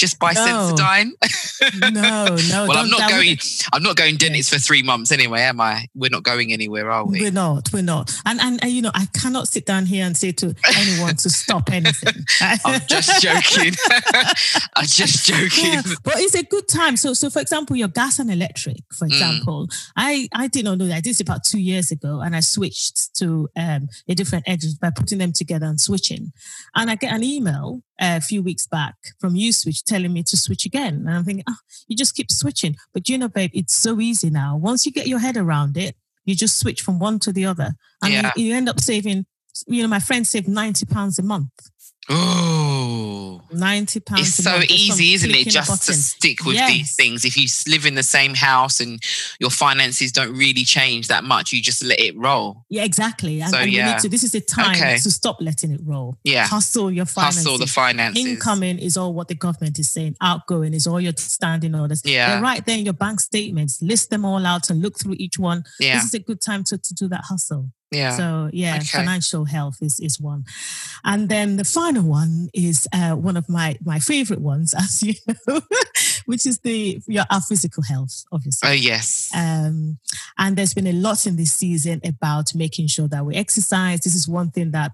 just 0.00 0.18
buy 0.18 0.32
no. 0.32 0.40
Sensodyne? 0.40 1.10
no, 1.92 2.36
no. 2.48 2.66
well, 2.68 2.78
I'm 2.78 2.88
not 2.88 3.10
going. 3.10 3.36
I'm 3.72 3.82
not 3.82 3.96
going 3.96 4.16
dentist 4.16 4.50
for 4.50 4.58
three 4.58 4.82
months 4.82 5.12
anyway, 5.12 5.42
am 5.42 5.60
I? 5.60 5.86
We're 5.94 6.10
not 6.10 6.22
going 6.22 6.52
anywhere, 6.52 6.90
are 6.90 7.04
we? 7.04 7.20
We're 7.20 7.30
not. 7.30 7.70
We're 7.72 7.82
not. 7.82 8.10
And 8.24 8.40
and, 8.40 8.58
and 8.62 8.72
you 8.72 8.80
know, 8.80 8.90
I 8.94 9.06
cannot 9.20 9.48
sit 9.48 9.66
down 9.66 9.84
here 9.84 10.06
and 10.06 10.16
say 10.16 10.32
to 10.32 10.54
anyone 10.76 11.16
to 11.16 11.28
stop 11.28 11.70
anything. 11.72 12.24
I'm 12.40 12.80
just 12.88 13.20
joking. 13.22 13.74
I'm 14.76 14.86
just 14.86 15.26
joking. 15.26 15.72
Yeah, 15.72 15.82
but 16.02 16.14
it's 16.16 16.34
a 16.34 16.44
good 16.44 16.66
time. 16.66 16.96
So 16.96 17.12
so 17.12 17.28
for 17.28 17.40
example, 17.42 17.76
your 17.76 17.88
gas 17.88 18.18
and 18.18 18.30
electric, 18.30 18.78
for 18.96 19.06
mm. 19.06 19.10
example, 19.10 19.66
mm. 19.66 19.90
I 19.96 20.28
I 20.34 20.48
did 20.48 20.64
not 20.64 20.78
know 20.78 20.86
that. 20.86 20.94
I 20.94 21.00
did 21.00 21.10
this 21.10 21.20
about 21.20 21.44
two 21.44 21.60
years 21.60 21.90
ago, 21.90 22.20
and 22.20 22.34
I 22.34 22.40
switched 22.40 23.14
to 23.16 23.48
um, 23.54 23.88
a 24.08 24.14
different 24.14 24.48
edges 24.48 24.74
by 24.74 24.90
putting 24.90 25.18
them 25.18 25.32
together 25.32 25.66
and 25.66 25.78
switching. 25.78 26.32
And 26.74 26.90
I 26.90 26.94
get 26.94 27.12
an 27.12 27.22
email 27.22 27.82
a 28.00 28.20
few 28.20 28.42
weeks 28.42 28.66
back 28.66 28.94
from 29.18 29.34
Uswitch 29.34 29.84
telling 29.84 30.12
me 30.12 30.22
to 30.24 30.36
switch 30.36 30.64
again. 30.64 31.04
And 31.06 31.10
I'm 31.10 31.24
thinking, 31.24 31.44
oh, 31.48 31.56
you 31.86 31.96
just 31.96 32.14
keep 32.14 32.30
switching. 32.30 32.76
But 32.92 33.08
you 33.08 33.18
know, 33.18 33.28
babe, 33.28 33.50
it's 33.52 33.74
so 33.74 34.00
easy 34.00 34.30
now. 34.30 34.56
Once 34.56 34.86
you 34.86 34.92
get 34.92 35.06
your 35.06 35.18
head 35.18 35.36
around 35.36 35.76
it, 35.76 35.96
you 36.24 36.34
just 36.34 36.58
switch 36.58 36.80
from 36.80 36.98
one 36.98 37.18
to 37.20 37.32
the 37.32 37.44
other. 37.44 37.72
And 38.02 38.12
yeah. 38.12 38.32
you, 38.36 38.46
you 38.46 38.54
end 38.54 38.68
up 38.68 38.80
saving, 38.80 39.26
you 39.66 39.82
know, 39.82 39.88
my 39.88 40.00
friend 40.00 40.26
saved 40.26 40.48
90 40.48 40.86
pounds 40.86 41.18
a 41.18 41.22
month. 41.22 41.50
Oh, 42.08 43.42
90 43.52 44.00
pounds. 44.00 44.22
It's 44.22 44.42
so 44.42 44.60
easy, 44.68 45.14
isn't 45.14 45.30
it? 45.30 45.48
Just 45.48 45.86
to 45.86 45.92
stick 45.92 46.44
with 46.44 46.54
yes. 46.54 46.70
these 46.70 46.96
things. 46.96 47.24
If 47.24 47.36
you 47.36 47.46
live 47.70 47.86
in 47.86 47.94
the 47.94 48.02
same 48.02 48.34
house 48.34 48.80
and 48.80 49.02
your 49.38 49.50
finances 49.50 50.10
don't 50.10 50.36
really 50.36 50.64
change 50.64 51.08
that 51.08 51.24
much, 51.24 51.52
you 51.52 51.60
just 51.60 51.84
let 51.84 52.00
it 52.00 52.16
roll. 52.16 52.64
Yeah, 52.68 52.84
exactly. 52.84 53.40
And, 53.40 53.50
so, 53.50 53.58
and 53.58 53.70
yeah. 53.70 53.96
to, 53.98 54.08
this 54.08 54.24
is 54.24 54.32
the 54.32 54.40
time 54.40 54.76
okay. 54.76 54.96
to 54.96 55.10
stop 55.10 55.40
letting 55.40 55.72
it 55.72 55.80
roll. 55.84 56.16
Yeah. 56.24 56.46
Hustle 56.46 56.90
your 56.90 57.06
finances. 57.06 57.44
Hustle 57.44 57.58
the 57.58 57.66
finances. 57.66 58.24
Incoming 58.24 58.78
is 58.78 58.96
all 58.96 59.12
what 59.12 59.28
the 59.28 59.34
government 59.34 59.78
is 59.78 59.92
saying. 59.92 60.16
Outgoing 60.20 60.74
is 60.74 60.86
all 60.86 61.00
your 61.00 61.12
standing 61.16 61.74
orders. 61.74 62.02
Yeah. 62.04 62.30
They're 62.30 62.42
right 62.42 62.64
there 62.64 62.78
in 62.78 62.84
your 62.84 62.94
bank 62.94 63.20
statements. 63.20 63.82
List 63.82 64.10
them 64.10 64.24
all 64.24 64.44
out 64.46 64.70
and 64.70 64.80
look 64.80 64.98
through 64.98 65.16
each 65.18 65.38
one. 65.38 65.64
Yeah. 65.78 65.96
This 65.96 66.06
is 66.06 66.14
a 66.14 66.20
good 66.20 66.40
time 66.40 66.64
to, 66.64 66.78
to 66.78 66.94
do 66.94 67.08
that 67.08 67.24
hustle. 67.24 67.70
Yeah. 67.90 68.16
So 68.16 68.50
yeah, 68.52 68.76
Okay. 68.76 68.98
financial 68.98 69.44
health 69.46 69.78
is 69.80 69.98
is 70.00 70.20
one, 70.20 70.44
and 71.04 71.28
then 71.28 71.56
the 71.56 71.64
final 71.64 72.02
one 72.04 72.48
is 72.54 72.86
uh, 72.92 73.14
one 73.16 73.36
of 73.36 73.48
my 73.48 73.76
my 73.84 73.98
favorite 73.98 74.40
ones, 74.40 74.74
as 74.78 75.02
you 75.02 75.14
know, 75.48 75.60
which 76.26 76.46
is 76.46 76.58
the 76.60 77.00
your 77.08 77.24
our 77.30 77.40
physical 77.40 77.82
health, 77.82 78.24
obviously. 78.30 78.68
oh 78.68 78.72
yes. 78.72 79.30
Um, 79.34 79.98
and 80.38 80.56
there's 80.56 80.74
been 80.74 80.86
a 80.86 80.92
lot 80.92 81.26
in 81.26 81.36
this 81.36 81.52
season 81.52 82.00
about 82.04 82.54
making 82.54 82.86
sure 82.88 83.08
that 83.08 83.24
we 83.26 83.34
exercise. 83.34 84.00
This 84.00 84.14
is 84.14 84.28
one 84.28 84.50
thing 84.50 84.70
that 84.70 84.92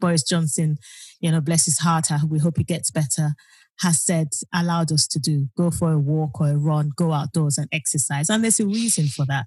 Boris 0.00 0.22
Johnson, 0.22 0.76
you 1.20 1.30
know, 1.30 1.40
bless 1.40 1.64
his 1.64 1.78
heart, 1.78 2.08
we 2.28 2.38
hope 2.38 2.58
he 2.58 2.64
gets 2.64 2.90
better, 2.90 3.34
has 3.80 4.02
said, 4.04 4.28
allowed 4.52 4.92
us 4.92 5.06
to 5.08 5.18
do. 5.18 5.48
Go 5.56 5.70
for 5.70 5.92
a 5.92 5.98
walk 5.98 6.40
or 6.40 6.48
a 6.50 6.56
run, 6.56 6.90
go 6.96 7.12
outdoors 7.12 7.58
and 7.58 7.68
exercise. 7.72 8.28
And 8.28 8.42
there's 8.42 8.60
a 8.60 8.66
reason 8.66 9.06
for 9.08 9.24
that. 9.26 9.46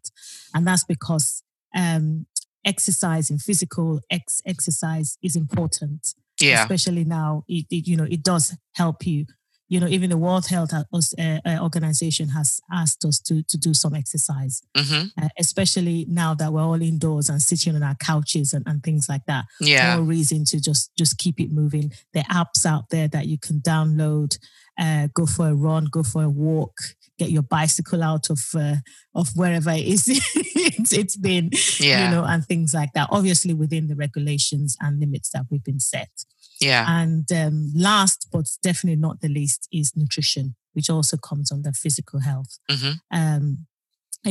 And 0.53 0.65
that's 0.67 0.83
because 0.83 1.43
um, 1.75 2.25
exercising, 2.65 3.37
physical 3.37 4.01
ex- 4.09 4.41
exercise 4.45 5.17
is 5.21 5.35
important. 5.35 6.13
Yeah. 6.39 6.63
especially 6.63 7.03
now 7.03 7.43
it, 7.47 7.67
it 7.69 7.87
you 7.87 7.95
know 7.95 8.07
it 8.09 8.23
does 8.23 8.57
help 8.73 9.05
you. 9.05 9.25
You 9.69 9.79
know 9.79 9.87
even 9.87 10.09
the 10.09 10.17
world 10.17 10.47
health 10.47 10.73
uh, 10.73 10.83
uh, 11.21 11.57
organization 11.61 12.29
has 12.29 12.59
asked 12.71 13.05
us 13.05 13.19
to 13.21 13.43
to 13.43 13.57
do 13.57 13.73
some 13.73 13.93
exercise. 13.93 14.61
Hmm 14.75 15.03
uh, 15.21 15.29
especially 15.37 16.05
now 16.09 16.33
that 16.33 16.51
we're 16.51 16.61
all 16.63 16.81
indoors 16.81 17.29
and 17.29 17.41
sitting 17.41 17.75
on 17.75 17.83
our 17.83 17.95
couches 17.95 18.53
and, 18.53 18.65
and 18.67 18.81
things 18.83 19.07
like 19.07 19.25
that. 19.27 19.45
Yeah. 19.59 19.97
more 19.97 20.05
reason 20.05 20.45
to 20.45 20.59
just 20.59 20.91
just 20.97 21.17
keep 21.19 21.39
it 21.39 21.51
moving. 21.51 21.91
There 22.13 22.23
are 22.29 22.45
apps 22.45 22.65
out 22.65 22.89
there 22.89 23.07
that 23.09 23.27
you 23.27 23.37
can 23.37 23.59
download 23.59 24.37
uh, 24.79 25.07
go 25.13 25.25
for 25.25 25.47
a 25.49 25.53
run 25.53 25.85
go 25.91 26.01
for 26.03 26.23
a 26.23 26.29
walk 26.29 26.75
get 27.21 27.31
your 27.37 27.47
bicycle 27.57 28.01
out 28.11 28.25
of 28.35 28.41
uh, 28.65 28.77
of 29.19 29.27
wherever 29.39 29.71
it 29.81 29.85
is 29.95 30.03
it's, 30.79 30.93
it's 31.01 31.17
been 31.29 31.45
Yeah. 31.79 31.99
you 32.01 32.07
know 32.13 32.23
and 32.31 32.41
things 32.51 32.71
like 32.79 32.91
that 32.97 33.07
obviously 33.17 33.53
within 33.63 33.85
the 33.89 33.97
regulations 34.05 34.69
and 34.83 34.99
limits 35.03 35.29
that 35.33 35.45
we've 35.49 35.67
been 35.71 35.83
set 35.93 36.13
yeah. 36.61 36.85
and 37.01 37.25
um, 37.31 37.71
last, 37.75 38.27
but 38.31 38.45
definitely 38.61 39.01
not 39.01 39.19
the 39.21 39.27
least, 39.39 39.67
is 39.71 39.93
nutrition, 39.95 40.55
which 40.75 40.89
also 40.89 41.17
comes 41.17 41.51
under 41.51 41.71
physical 41.73 42.19
health. 42.29 42.59
hmm 42.69 42.91
Um, 43.11 43.65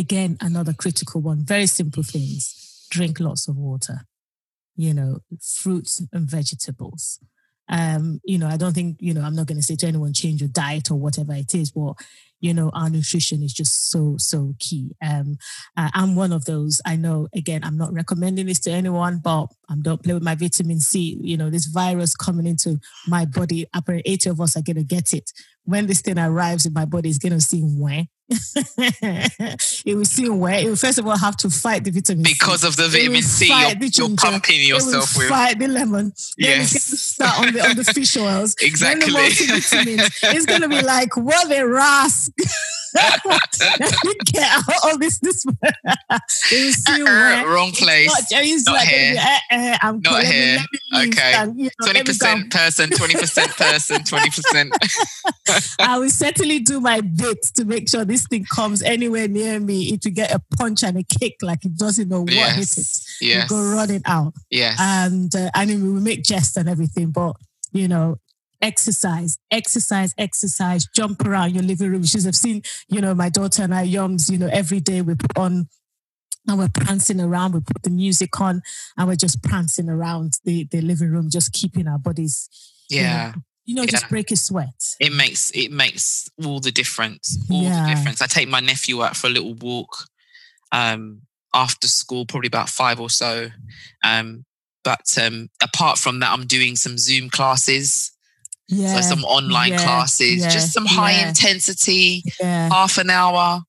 again, 0.02 0.36
another 0.40 0.72
critical 0.72 1.20
one. 1.30 1.44
Very 1.44 1.66
simple 1.66 2.04
things: 2.04 2.86
drink 2.90 3.18
lots 3.20 3.48
of 3.48 3.56
water. 3.56 3.98
You 4.76 4.94
know, 4.94 5.18
fruits 5.62 6.00
and 6.12 6.30
vegetables. 6.30 7.18
Um, 7.70 8.20
you 8.24 8.38
know, 8.38 8.48
I 8.48 8.56
don't 8.56 8.74
think 8.74 8.96
you 9.00 9.14
know. 9.14 9.22
I'm 9.22 9.36
not 9.36 9.46
going 9.46 9.58
to 9.58 9.62
say 9.62 9.76
to 9.76 9.86
anyone 9.86 10.12
change 10.12 10.40
your 10.40 10.48
diet 10.48 10.90
or 10.90 10.96
whatever 10.96 11.32
it 11.34 11.54
is, 11.54 11.70
but 11.70 11.94
you 12.40 12.54
know, 12.54 12.70
our 12.74 12.90
nutrition 12.90 13.42
is 13.42 13.52
just 13.52 13.90
so 13.90 14.16
so 14.18 14.54
key. 14.58 14.90
Um, 15.02 15.38
I'm 15.76 16.16
one 16.16 16.32
of 16.32 16.46
those. 16.46 16.80
I 16.84 16.96
know. 16.96 17.28
Again, 17.34 17.62
I'm 17.62 17.76
not 17.76 17.92
recommending 17.92 18.46
this 18.46 18.60
to 18.60 18.70
anyone, 18.70 19.20
but 19.22 19.46
I'm 19.68 19.82
don't 19.82 20.02
play 20.02 20.14
with 20.14 20.22
my 20.22 20.34
vitamin 20.34 20.80
C. 20.80 21.18
You 21.20 21.36
know, 21.36 21.50
this 21.50 21.66
virus 21.66 22.16
coming 22.16 22.46
into 22.46 22.80
my 23.06 23.24
body. 23.24 23.66
Apparently, 23.74 24.10
80 24.12 24.30
of 24.30 24.40
us 24.40 24.56
are 24.56 24.62
going 24.62 24.76
to 24.76 24.84
get 24.84 25.12
it. 25.12 25.30
When 25.64 25.86
this 25.86 26.00
thing 26.00 26.18
arrives 26.18 26.66
in 26.66 26.72
my 26.72 26.86
body, 26.86 27.10
it's 27.10 27.18
going 27.18 27.32
to 27.34 27.40
seem 27.40 27.78
where. 27.78 28.06
it 29.84 29.96
will 29.96 30.04
seem 30.04 30.38
where. 30.38 30.54
It 30.60 30.66
will 30.68 30.76
first 30.76 30.98
of 30.98 31.06
all 31.06 31.18
have 31.18 31.36
to 31.38 31.50
fight 31.50 31.84
the 31.84 31.90
vitamin 31.90 32.24
C. 32.24 32.32
Because 32.32 32.64
of 32.64 32.76
the 32.76 32.84
It 32.84 32.90
vitamin 32.90 33.22
C, 33.22 33.46
you're, 33.48 34.08
you're 34.08 34.16
pumping 34.16 34.62
yourself 34.62 35.16
with. 35.16 35.28
fight 35.28 35.58
the 35.58 35.68
lemon. 35.68 36.12
Yes. 36.38 36.70
start 36.82 37.46
on 37.46 37.52
the 37.52 37.68
on 37.68 37.76
the 37.76 37.84
fish 37.84 38.16
oils. 38.16 38.54
Exactly. 38.60 39.10
the 39.12 39.18
multivitamins. 39.18 40.34
It's 40.34 40.46
going 40.46 40.62
to 40.62 40.68
be 40.68 40.80
like 40.82 41.16
what 41.16 41.50
a 41.50 41.64
rasp. 41.64 42.32
Get 42.94 44.48
out 44.68 44.92
of 44.94 45.00
this 45.00 45.18
this. 45.18 45.42
seem. 46.86 47.04
Wrong 47.06 47.72
place. 47.72 48.08
Not, 48.08 48.40
it's 48.42 48.66
Not 48.66 48.72
like, 48.74 48.88
here. 48.88 49.14
eh, 49.50 49.78
I'm 49.82 50.00
Not 50.00 50.22
here. 50.24 50.56
let 50.56 50.66
me 50.72 50.78
leave 50.92 51.08
Okay. 51.14 51.32
and, 51.34 51.58
you 51.58 51.70
know, 51.80 51.86
20% 51.92 52.50
person, 52.50 52.90
twenty 52.90 53.14
percent 53.14 53.50
person, 53.56 54.04
twenty 54.04 54.30
percent. 54.30 54.72
I 55.80 55.98
will 55.98 56.10
certainly 56.10 56.60
do 56.60 56.80
my 56.80 57.00
bit 57.00 57.38
to 57.56 57.64
make 57.64 57.88
sure 57.88 58.04
this 58.04 58.26
thing 58.26 58.44
comes 58.44 58.82
anywhere 58.82 59.28
near 59.28 59.60
me. 59.60 59.92
If 59.92 60.00
will 60.04 60.10
get 60.12 60.34
a 60.34 60.40
punch 60.56 60.82
and 60.82 60.98
a 60.98 61.02
kick 61.04 61.36
like 61.42 61.64
it 61.64 61.76
doesn't 61.76 62.08
know 62.08 62.22
what 62.22 62.30
hit 62.32 62.38
it. 62.38 62.76
Yes. 62.76 63.16
Yes. 63.20 63.50
will 63.50 63.58
go 63.62 63.74
running 63.76 64.02
out. 64.06 64.34
Yes. 64.50 64.76
And 64.80 65.34
uh, 65.34 65.50
I 65.54 65.66
mean, 65.66 65.94
we 65.94 66.00
make 66.00 66.22
jest 66.22 66.56
and 66.56 66.68
everything, 66.68 67.10
but 67.10 67.36
you 67.72 67.88
know, 67.88 68.16
exercise, 68.62 69.38
exercise, 69.50 70.14
exercise, 70.18 70.86
jump 70.94 71.24
around 71.24 71.54
your 71.54 71.62
living 71.64 71.90
room. 71.90 72.04
She's 72.04 72.26
I've 72.26 72.36
seen, 72.36 72.62
you 72.88 73.00
know, 73.00 73.14
my 73.14 73.28
daughter 73.28 73.62
and 73.62 73.74
I 73.74 73.86
yums, 73.86 74.30
you 74.30 74.38
know, 74.38 74.48
every 74.52 74.80
day 74.80 75.02
we 75.02 75.14
put 75.14 75.36
on 75.38 75.68
and 76.46 76.58
we're 76.58 76.68
prancing 76.68 77.20
around, 77.20 77.54
we 77.54 77.60
put 77.60 77.82
the 77.82 77.90
music 77.90 78.40
on 78.40 78.62
and 78.96 79.08
we're 79.08 79.16
just 79.16 79.42
prancing 79.42 79.88
around 79.88 80.34
the, 80.44 80.66
the 80.70 80.80
living 80.80 81.10
room, 81.10 81.28
just 81.30 81.52
keeping 81.52 81.86
our 81.88 81.98
bodies, 81.98 82.48
you 82.88 83.02
know, 83.02 83.06
yeah. 83.08 83.32
you 83.64 83.74
know, 83.74 83.84
just 83.86 84.04
Yeah. 84.04 84.08
break 84.08 84.30
a 84.30 84.36
sweat. 84.36 84.96
It 84.98 85.12
makes 85.12 85.50
it 85.52 85.70
makes 85.70 86.28
all 86.44 86.60
the 86.60 86.72
difference. 86.72 87.38
All 87.50 87.62
Yeah. 87.62 87.86
the 87.86 87.94
difference. 87.94 88.20
I 88.22 88.26
take 88.26 88.48
my 88.48 88.60
nephew 88.60 89.02
out 89.02 89.16
for 89.16 89.26
a 89.26 89.30
little 89.30 89.54
walk 89.54 90.06
um, 90.72 91.22
after 91.54 91.88
school, 91.88 92.26
probably 92.26 92.46
about 92.48 92.68
five 92.68 93.00
or 93.00 93.10
so. 93.10 93.48
Um, 94.04 94.44
but 94.82 95.16
um, 95.20 95.50
apart 95.62 95.98
from 95.98 96.20
that, 96.20 96.32
I'm 96.32 96.46
doing 96.46 96.74
some 96.76 96.96
Zoom 96.96 97.28
classes, 97.28 98.12
Yeah. 98.70 98.94
so 98.94 99.00
some 99.00 99.24
online 99.24 99.72
yeah, 99.72 99.78
classes, 99.84 100.42
yeah, 100.42 100.48
just 100.48 100.72
some 100.72 100.86
high 100.86 101.26
intensity, 101.26 102.22
half 102.40 102.98
an 102.98 103.10
hour. 103.10 103.62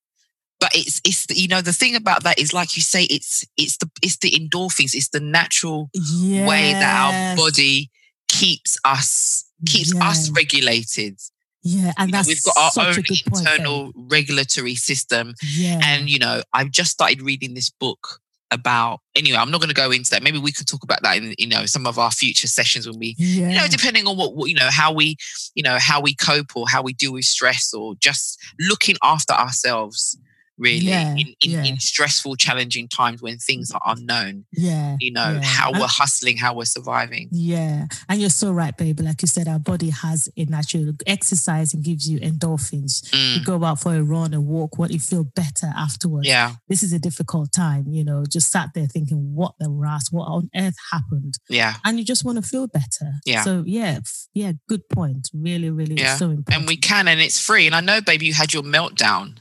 But 0.60 0.70
it's 0.76 1.02
it's 1.04 1.26
you 1.32 1.47
know 1.47 1.62
the 1.62 1.74
thing 1.74 1.95
about 1.95 2.24
that 2.24 2.38
is 2.38 2.54
like 2.54 2.76
you 2.76 2.84
say 2.84 3.04
it's 3.06 3.43
it's 3.58 3.78
the 3.78 3.89
it's 4.04 4.18
the 4.18 4.30
endorphins, 4.32 4.93
it's 4.93 5.10
the 5.10 5.20
natural 5.20 5.89
way 5.95 6.74
that 6.74 6.95
our 6.95 7.36
body 7.36 7.89
keeps 8.28 8.78
us 8.86 9.45
keeps 9.66 9.93
us 9.95 10.30
regulated. 10.30 11.20
Yeah, 11.64 11.91
and 11.97 12.10
You 12.10 12.12
know, 12.12 12.18
that's 12.18 12.28
we've 12.28 12.43
got 12.43 12.78
our 12.78 12.88
own 12.88 12.95
good 12.95 13.06
point. 13.28 13.47
Internal 13.47 13.91
regulatory 13.95 14.76
system. 14.76 15.36
yeah, 15.43 15.80
And, 15.84 16.10
you 16.10 16.18
know, 16.18 16.41
I've 16.54 16.72
just 16.72 16.91
started 16.91 17.22
reading 17.22 17.54
this 17.54 17.70
book 17.70 18.20
about, 18.52 18.99
anyway, 19.16 19.38
I'm 19.38 19.49
not 19.49 19.62
going 19.62 19.70
to 19.70 19.76
go 19.76 19.91
into 19.91 20.12
that. 20.12 20.24
Maybe 20.24 20.38
we 20.38 20.52
could 20.52 20.68
talk 20.68 20.84
about 20.84 21.02
that 21.04 21.18
in, 21.18 21.34
you 21.38 21.47
know, 21.47 21.66
some 21.66 21.88
of 21.88 21.97
our 21.97 22.12
future 22.12 22.47
sessions 22.47 22.88
when 22.88 22.99
we, 22.99 23.16
yeah, 23.18 23.49
you 23.49 23.56
know, 23.56 23.68
depending 23.68 24.06
on 24.06 24.18
what, 24.18 24.36
what, 24.36 24.49
you 24.49 24.56
know, 24.56 24.70
how 24.70 24.91
we, 24.91 25.16
you 25.56 25.64
know, 25.64 25.78
how 25.80 26.02
we 26.02 26.14
cope 26.16 26.56
or 26.56 26.68
how 26.68 26.82
we 26.82 26.93
deal 26.93 27.14
with 27.14 27.26
stress 27.26 27.74
or 27.74 27.95
just 27.95 28.39
looking 28.60 28.95
after 29.04 29.34
ourselves 29.34 30.18
really 30.62 30.86
Yeah, 30.88 31.12
in, 31.14 31.28
in, 31.41 31.51
yeah. 31.51 31.64
in 31.66 31.80
stressful, 31.80 32.36
challenging 32.38 32.88
times 32.88 33.22
when 33.22 33.38
things 33.39 33.72
are 33.72 33.82
unknown, 33.86 34.45
yeah, 34.53 34.95
you 34.99 35.12
know, 35.12 35.34
yeah. 35.34 35.41
how 35.43 35.72
we're 35.74 35.88
hustling, 35.88 36.38
how 36.38 36.53
we're 36.53 36.66
surviving. 36.66 37.28
Yeah, 37.32 37.88
and 38.07 38.22
you're 38.22 38.30
so 38.30 38.51
right, 38.51 38.76
baby. 38.78 39.03
Like 39.03 39.22
you 39.22 39.28
said, 39.28 39.47
our 39.47 39.59
body 39.59 39.89
has 39.89 40.30
a 40.38 40.45
natural 40.45 40.93
exercise 41.07 41.74
and 41.74 41.84
gives 41.84 42.09
you 42.09 42.20
endorphins. 42.20 43.01
Mm, 43.12 43.38
You 43.39 43.43
go 43.43 43.64
out 43.64 43.80
for 43.80 43.95
a 43.95 44.03
run, 44.03 44.34
a 44.34 44.41
walk, 44.41 44.78
what 44.78 44.91
you 44.91 44.99
feel 44.99 45.24
better 45.24 45.68
afterwards. 45.76 46.28
yeah, 46.28 46.53
This 46.70 46.84
is 46.84 46.93
a 46.93 46.99
difficult 46.99 47.51
time, 47.51 47.86
you 47.89 48.03
know, 48.03 48.24
just 48.30 48.51
sat 48.51 48.70
there 48.76 48.88
thinking, 48.88 49.34
what 49.36 49.53
the 49.59 49.70
ras, 49.70 50.12
what 50.12 50.26
on 50.26 50.49
earth 50.55 50.76
happened? 50.91 51.36
yeah. 51.49 51.76
And 51.84 51.97
you 51.99 52.05
just 52.05 52.24
want 52.24 52.38
to 52.38 52.41
feel 52.47 52.68
better. 52.68 53.14
Yeah. 53.26 53.43
So 53.43 53.64
yeah, 53.66 53.99
yeah, 54.34 54.53
good 54.68 54.88
point. 54.89 55.30
Really, 55.34 55.70
really 55.70 55.95
Yeah. 55.95 56.16
so 56.16 56.26
important. 56.30 56.55
and 56.57 56.68
we 56.68 56.78
can 56.78 57.07
and 57.07 57.20
it's 57.22 57.39
free 57.39 57.66
and 57.66 57.76
i 57.76 57.82
know 57.82 58.01
baby 58.01 58.26
you 58.26 58.34
had 58.34 58.53
your 58.53 58.64
meltdown 58.64 59.38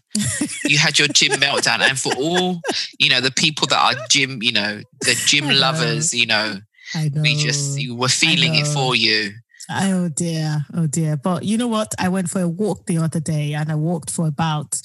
you 0.65 0.79
had 0.79 0.99
your 0.99 1.09
gym 1.09 1.33
meltdown 1.41 1.81
and 1.81 1.99
for 1.99 2.13
all 2.15 2.61
you 2.99 3.09
know 3.09 3.21
the 3.21 3.31
people 3.31 3.67
that 3.69 3.79
are 3.79 4.07
gym 4.09 4.43
you 4.43 4.53
know 4.53 4.81
the 5.03 5.15
gym 5.27 5.47
know. 5.49 5.55
lovers 5.55 6.13
you 6.13 6.27
know 6.27 6.57
know. 6.95 7.23
we 7.23 7.37
just 7.37 7.81
you 7.81 7.95
were 7.95 8.09
feeling 8.09 8.55
it 8.55 8.67
for 8.67 8.97
you 8.97 9.31
Oh 9.73 10.09
dear, 10.09 10.67
oh 10.75 10.89
dear. 10.89 11.17
But 11.17 11.45
you 11.45 11.57
know 11.57 11.69
what? 11.69 11.95
I 11.97 12.09
went 12.09 12.29
for 12.29 12.41
a 12.41 12.49
walk 12.49 12.87
the 12.87 12.99
other 12.99 13.21
day 13.21 13.55
and 13.55 13.71
I 13.71 13.77
walked 13.77 14.11
for 14.11 14.27
about, 14.27 14.81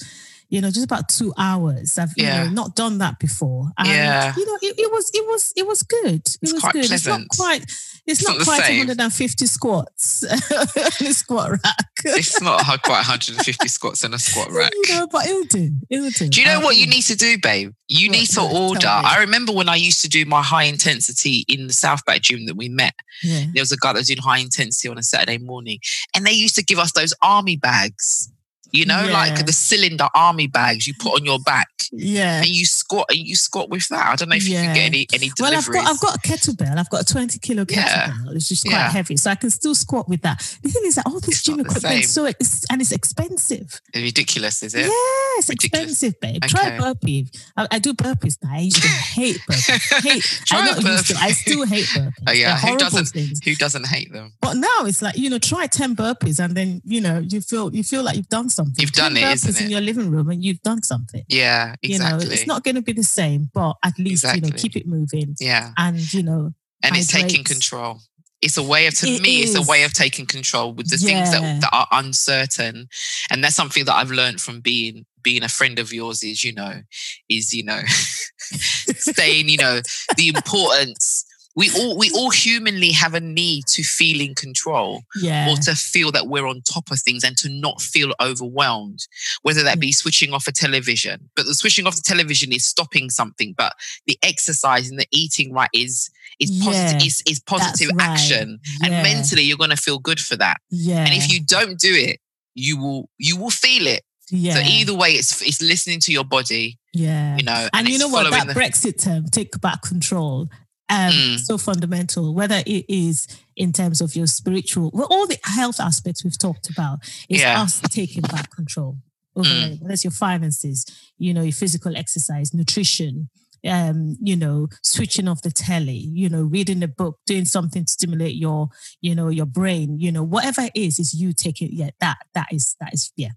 you 0.48 0.60
know, 0.60 0.68
just 0.68 0.84
about 0.84 1.08
two 1.08 1.32
hours. 1.36 1.98
I've 1.98 2.12
Yeah. 2.16 2.44
you 2.44 2.48
know, 2.50 2.54
not 2.54 2.76
done 2.76 2.98
that 2.98 3.18
before. 3.18 3.70
And, 3.78 3.88
Yeah. 3.88 4.32
You 4.36 4.46
know, 4.46 4.58
it, 4.62 4.78
it 4.78 4.92
was 4.92 5.10
it 5.12 5.26
was 5.26 5.52
it 5.56 5.66
was 5.66 5.82
good. 5.82 6.14
It 6.26 6.38
It's 6.40 6.52
was 6.52 6.62
quite 6.62 6.74
good. 6.74 6.88
It's 6.92 7.04
not 7.06 7.22
quite 7.30 7.64
it's, 8.06 8.20
It's 8.20 8.28
not, 8.28 8.38
not 8.38 8.44
quite 8.46 8.62
same. 8.62 8.78
150 8.86 9.46
squats 9.46 10.24
on 11.00 11.06
a 11.06 11.12
squat 11.12 11.50
rack. 11.50 11.86
it's 12.04 12.40
not 12.40 12.64
quite 12.82 12.98
150 13.06 13.68
squats 13.68 14.04
in 14.04 14.14
a 14.14 14.18
squat 14.18 14.50
rack 14.52 14.72
you 14.74 14.94
know, 14.94 15.06
but 15.10 15.26
it'll 15.26 15.44
do. 15.44 15.70
It'll 15.90 16.10
do. 16.10 16.28
do 16.28 16.40
you 16.40 16.46
know 16.46 16.58
Uh, 16.58 16.62
what 16.62 16.76
you 16.76 16.86
need 16.86 17.02
to 17.02 17.16
do 17.16 17.36
babe 17.42 17.72
you 17.88 18.08
What? 18.08 18.18
need 18.18 18.26
to 18.26 18.40
No, 18.40 18.68
order 18.68 18.86
i 18.88 19.18
remember 19.20 19.52
when 19.52 19.68
i 19.68 19.76
used 19.76 20.00
to 20.02 20.08
do 20.08 20.24
my 20.24 20.42
high 20.42 20.64
intensity 20.64 21.44
in 21.48 21.66
the 21.66 21.72
southback 21.72 22.22
gym 22.22 22.46
that 22.46 22.56
we 22.56 22.68
met 22.68 22.94
Yeah. 23.22 23.46
there 23.54 23.62
was 23.62 23.72
a 23.72 23.76
guy 23.76 23.92
that 23.92 23.98
was 24.00 24.08
doing 24.08 24.18
high 24.18 24.38
intensity 24.38 24.88
on 24.88 24.98
a 24.98 25.02
Saturday 25.02 25.38
morning, 25.38 25.78
and 26.14 26.24
they 26.26 26.32
used 26.32 26.54
to 26.56 26.64
give 26.64 26.78
us 26.78 26.92
those 26.92 27.14
army 27.22 27.56
bags. 27.56 28.30
You 28.76 28.84
know, 28.86 29.04
Yeah. 29.04 29.12
like 29.12 29.46
the 29.46 29.52
cylinder 29.52 30.08
army 30.14 30.46
bags 30.46 30.86
you 30.86 30.94
put 30.98 31.14
on 31.18 31.24
your 31.24 31.38
back, 31.40 31.68
Yeah. 31.92 32.38
and 32.38 32.46
you 32.48 32.64
squat 32.66 33.06
and 33.10 33.18
you 33.18 33.34
squat 33.36 33.68
with 33.70 33.88
that. 33.88 34.06
I 34.06 34.16
don't 34.16 34.28
know 34.28 34.36
if 34.36 34.46
you 34.48 34.54
can 34.56 34.74
get 34.74 34.84
any 34.84 35.06
any 35.12 35.30
Well, 35.40 35.54
I've 35.54 35.66
got 35.66 35.86
I've 35.86 36.00
got 36.00 36.16
a 36.16 36.18
kettlebell. 36.20 36.76
I've 36.78 36.90
got 36.90 37.02
a 37.02 37.12
20 37.12 37.38
kilo 37.38 37.64
kettlebell. 37.64 38.34
It's 38.36 38.48
just 38.48 38.64
quite 38.64 38.72
Yeah. 38.74 38.90
heavy. 38.90 39.16
So 39.16 39.30
I 39.30 39.34
can 39.34 39.50
still 39.50 39.74
squat 39.74 40.08
with 40.08 40.22
that. 40.22 40.38
The 40.62 40.68
thing 40.70 40.82
is 40.86 40.94
that 40.96 41.06
all 41.06 41.20
this 41.20 41.30
It's 41.36 41.42
gym 41.42 41.60
equipment 41.60 42.04
so 42.06 42.24
it's, 42.26 42.64
and 42.70 42.80
it's 42.82 42.92
expensive. 42.92 43.80
ridiculous, 43.94 44.62
is 44.62 44.74
it? 44.74 44.80
Yeah, 44.86 45.38
it's 45.38 45.48
Ridiculous. 45.48 46.02
expensive, 46.02 46.20
babe. 46.20 46.42
Try 46.44 46.66
Okay. 46.68 46.78
burpee. 46.78 47.28
I, 47.56 47.66
I 47.72 47.78
do 47.78 47.94
burpees 47.94 48.36
now. 48.42 48.52
I 48.54 48.60
used 48.60 48.82
to 48.82 48.88
hate 48.88 49.38
burpees. 49.48 50.02
Hate. 50.06 50.22
Try 50.46 50.60
I 50.60 50.72
to. 50.74 51.16
I 51.20 51.32
still 51.32 51.64
hate 51.66 51.86
burpees. 51.86 52.12
Oh, 52.26 52.32
yeah. 52.32 52.60
They're 52.60 52.72
Who 52.72 52.78
doesn't- 52.78 53.06
things. 53.06 53.40
Who 53.44 53.54
doesn't 53.54 53.86
hate 53.86 54.12
them? 54.12 54.32
But 54.40 54.54
now 54.56 54.80
it's 54.84 55.02
like 55.02 55.16
you 55.16 55.30
know, 55.30 55.38
try 55.38 55.66
ten 55.66 55.96
burpees 55.96 56.38
and 56.42 56.54
then 56.56 56.82
you 56.84 57.00
know 57.00 57.18
you 57.18 57.40
feel 57.40 57.74
you 57.74 57.82
feel 57.82 58.02
like 58.02 58.16
you've 58.16 58.28
done 58.28 58.48
something. 58.50 58.65
You've 58.78 58.92
done 58.92 59.14
10 59.14 59.22
it, 59.22 59.34
isn't 59.34 59.64
in 59.64 59.70
your 59.70 59.80
living 59.80 60.10
room 60.10 60.30
and 60.30 60.44
you've 60.44 60.62
done 60.62 60.82
something. 60.82 61.24
Yeah, 61.28 61.74
You 61.82 61.98
know, 61.98 62.16
exactly. 62.16 62.34
it's 62.34 62.46
not 62.46 62.64
going 62.64 62.76
to 62.76 62.82
be 62.82 62.92
the 62.92 63.02
same, 63.02 63.50
but 63.52 63.76
at 63.82 63.98
least 63.98 64.24
you 64.34 64.40
know 64.40 64.50
keep 64.56 64.76
it 64.76 64.86
moving 64.86 65.34
yeah, 65.38 65.72
and 65.76 66.12
you 66.12 66.22
know 66.22 66.52
and 66.82 66.96
it's 66.96 67.12
taking 67.12 67.44
control. 67.44 68.00
It's 68.42 68.58
a 68.58 68.62
way 68.62 68.86
of, 68.86 68.94
to 68.96 69.08
It 69.08 69.22
me, 69.22 69.40
it's 69.40 69.56
a 69.56 69.62
way 69.62 69.84
of 69.84 69.94
taking 69.94 70.26
control 70.26 70.74
with 70.74 70.90
the 70.90 70.98
things 70.98 71.32
that, 71.32 71.60
that 71.62 71.70
are 71.72 71.88
uncertain, 71.90 72.88
and 73.30 73.42
that's 73.42 73.56
something 73.56 73.84
that 73.86 73.94
I've 73.94 74.10
learned 74.10 74.40
from 74.40 74.60
being 74.60 75.06
being 75.22 75.42
a 75.42 75.48
friend 75.48 75.78
of 75.78 75.92
yours. 75.92 76.22
Is 76.22 76.44
you 76.44 76.52
know, 76.52 76.82
is 77.28 77.54
you 77.54 77.64
know, 77.64 77.80
saying 77.88 79.48
you 79.48 79.56
know 79.56 79.80
the 80.16 80.28
importance. 80.28 81.24
We 81.56 81.70
all 81.74 81.96
we 81.96 82.10
all 82.14 82.30
humanly 82.30 82.90
have 82.92 83.14
a 83.14 83.20
need 83.20 83.64
to 83.68 83.82
feel 83.82 84.20
in 84.20 84.34
control. 84.34 85.02
yeah 85.20 85.50
or 85.50 85.56
to 85.56 85.74
feel 85.74 86.12
that 86.12 86.26
we're 86.28 86.46
on 86.46 86.60
top 86.62 86.90
of 86.90 87.00
things 87.00 87.24
and 87.24 87.36
to 87.38 87.48
not 87.48 87.80
feel 87.80 88.12
overwhelmed, 88.20 89.00
whether 89.42 89.62
that 89.62 89.80
be 89.80 89.88
mm. 89.90 89.94
switching 89.94 90.32
off 90.34 90.46
a 90.46 90.52
television. 90.52 91.30
But 91.34 91.46
the 91.46 91.54
switching 91.54 91.86
off 91.86 91.96
the 91.96 92.02
television 92.02 92.52
is 92.52 92.64
stopping 92.64 93.08
something, 93.10 93.54
but 93.56 93.72
the 94.06 94.18
exercise 94.22 94.90
and 94.90 94.98
the 95.00 95.06
eating 95.10 95.52
right 95.52 95.70
is 95.72 96.10
is 96.38 96.50
positive 96.62 97.00
Yeah, 97.00 97.06
is, 97.06 97.22
is 97.26 97.40
positive 97.40 97.90
right. 97.94 98.08
action. 98.10 98.60
And 98.82 98.92
mentally 99.02 99.42
you're 99.42 99.56
gonna 99.56 99.76
feel 99.76 99.98
good 99.98 100.20
for 100.20 100.36
that. 100.36 100.58
yeah 100.70 101.04
And 101.06 101.14
if 101.14 101.32
you 101.32 101.40
don't 101.42 101.78
do 101.78 101.92
it, 101.94 102.18
you 102.54 102.78
will 102.78 103.08
you 103.18 103.36
will 103.38 103.50
feel 103.50 103.86
it. 103.86 104.02
yeah 104.30 104.54
So 104.54 104.60
either 104.60 104.94
way, 104.94 105.12
it's 105.12 105.40
it's 105.42 105.62
listening 105.62 106.00
to 106.00 106.12
your 106.12 106.24
body, 106.24 106.78
yeah 106.92 107.36
you 107.38 107.44
know, 107.44 107.68
and 107.72 107.88
you 107.88 107.98
know 107.98 108.08
what 108.08 108.30
that 108.30 108.46
the- 108.48 108.54
Brexit 108.60 109.02
term 109.02 109.24
take 109.30 109.58
back 109.60 109.80
control 109.82 110.48
um 110.88 111.12
Mm. 111.12 111.38
so 111.40 111.58
fundamental 111.58 112.34
whether 112.34 112.62
it 112.66 112.84
is 112.88 113.26
in 113.56 113.72
terms 113.72 114.00
of 114.00 114.14
your 114.14 114.26
spiritual 114.28 114.90
well 114.94 115.08
all 115.10 115.26
the 115.26 115.38
health 115.44 115.80
aspects 115.80 116.22
we've 116.24 116.38
talked 116.38 116.68
about 116.70 116.98
is 117.28 117.40
Yeah. 117.40 117.62
us 117.62 117.80
taking 117.90 118.22
back 118.22 118.50
control 118.54 118.98
over 119.34 119.48
Mm. 119.48 119.80
whether 119.80 119.92
it's 119.94 120.04
your 120.04 120.10
finances 120.12 120.84
you 121.18 121.34
know 121.34 121.42
your 121.42 121.52
physical 121.52 121.96
exercise 121.96 122.54
nutrition 122.54 123.28
um 123.66 124.16
you 124.22 124.36
know 124.36 124.68
switching 124.82 125.26
off 125.26 125.42
the 125.42 125.50
telly 125.50 125.96
you 125.96 126.28
know 126.28 126.42
reading 126.42 126.82
a 126.84 126.88
book 126.88 127.18
doing 127.26 127.44
something 127.44 127.84
to 127.84 127.90
stimulate 127.90 128.36
your 128.36 128.68
you 129.00 129.12
know 129.14 129.28
your 129.28 129.46
brain 129.46 129.98
you 129.98 130.12
know 130.12 130.22
whatever 130.22 130.60
it 130.62 130.72
is 130.74 130.98
is 131.00 131.14
you 131.14 131.32
taking 131.32 131.70
yeah 131.72 131.90
that 132.00 132.18
that 132.34 132.46
is 132.52 132.76
that 132.80 132.94
is 132.94 133.10
yeah 133.16 133.30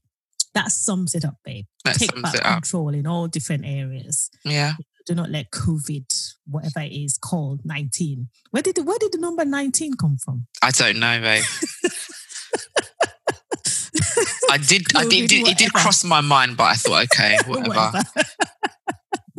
that 0.54 0.72
sums 0.72 1.16
it 1.16 1.26
up 1.26 1.36
babe 1.44 1.66
that 1.86 1.96
take 1.96 2.12
sums 2.12 2.22
back 2.22 2.36
it 2.36 2.46
up. 2.46 2.54
control 2.62 2.90
in 2.90 3.08
all 3.08 3.28
different 3.28 3.66
areas 3.66 4.30
Yeah. 4.46 4.74
Do 5.06 5.16
not 5.16 5.30
let 5.30 5.52
COVID, 5.52 6.34
whatever 6.48 6.82
it 6.82 6.92
is 6.92 7.18
called, 7.18 7.62
19. 7.66 8.30
Where 8.52 8.64
did 8.64 8.76
the, 8.76 8.84
where 8.84 9.00
did 9.00 9.12
the 9.12 9.18
number 9.18 9.46
19 9.46 9.94
come 9.96 10.18
from? 10.18 10.48
I 10.62 10.72
don't 10.72 11.00
know, 11.00 11.20
babe. 11.22 11.44
I 14.52 14.58
did, 14.58 14.84
I 14.96 15.08
did, 15.08 15.30
COVID, 15.30 15.48
it 15.50 15.58
did 15.58 15.74
cross 15.74 16.04
my 16.04 16.22
mind, 16.22 16.58
but 16.58 16.64
I 16.64 16.74
thought, 16.76 17.04
okay, 17.06 17.38
whatever. 17.48 17.92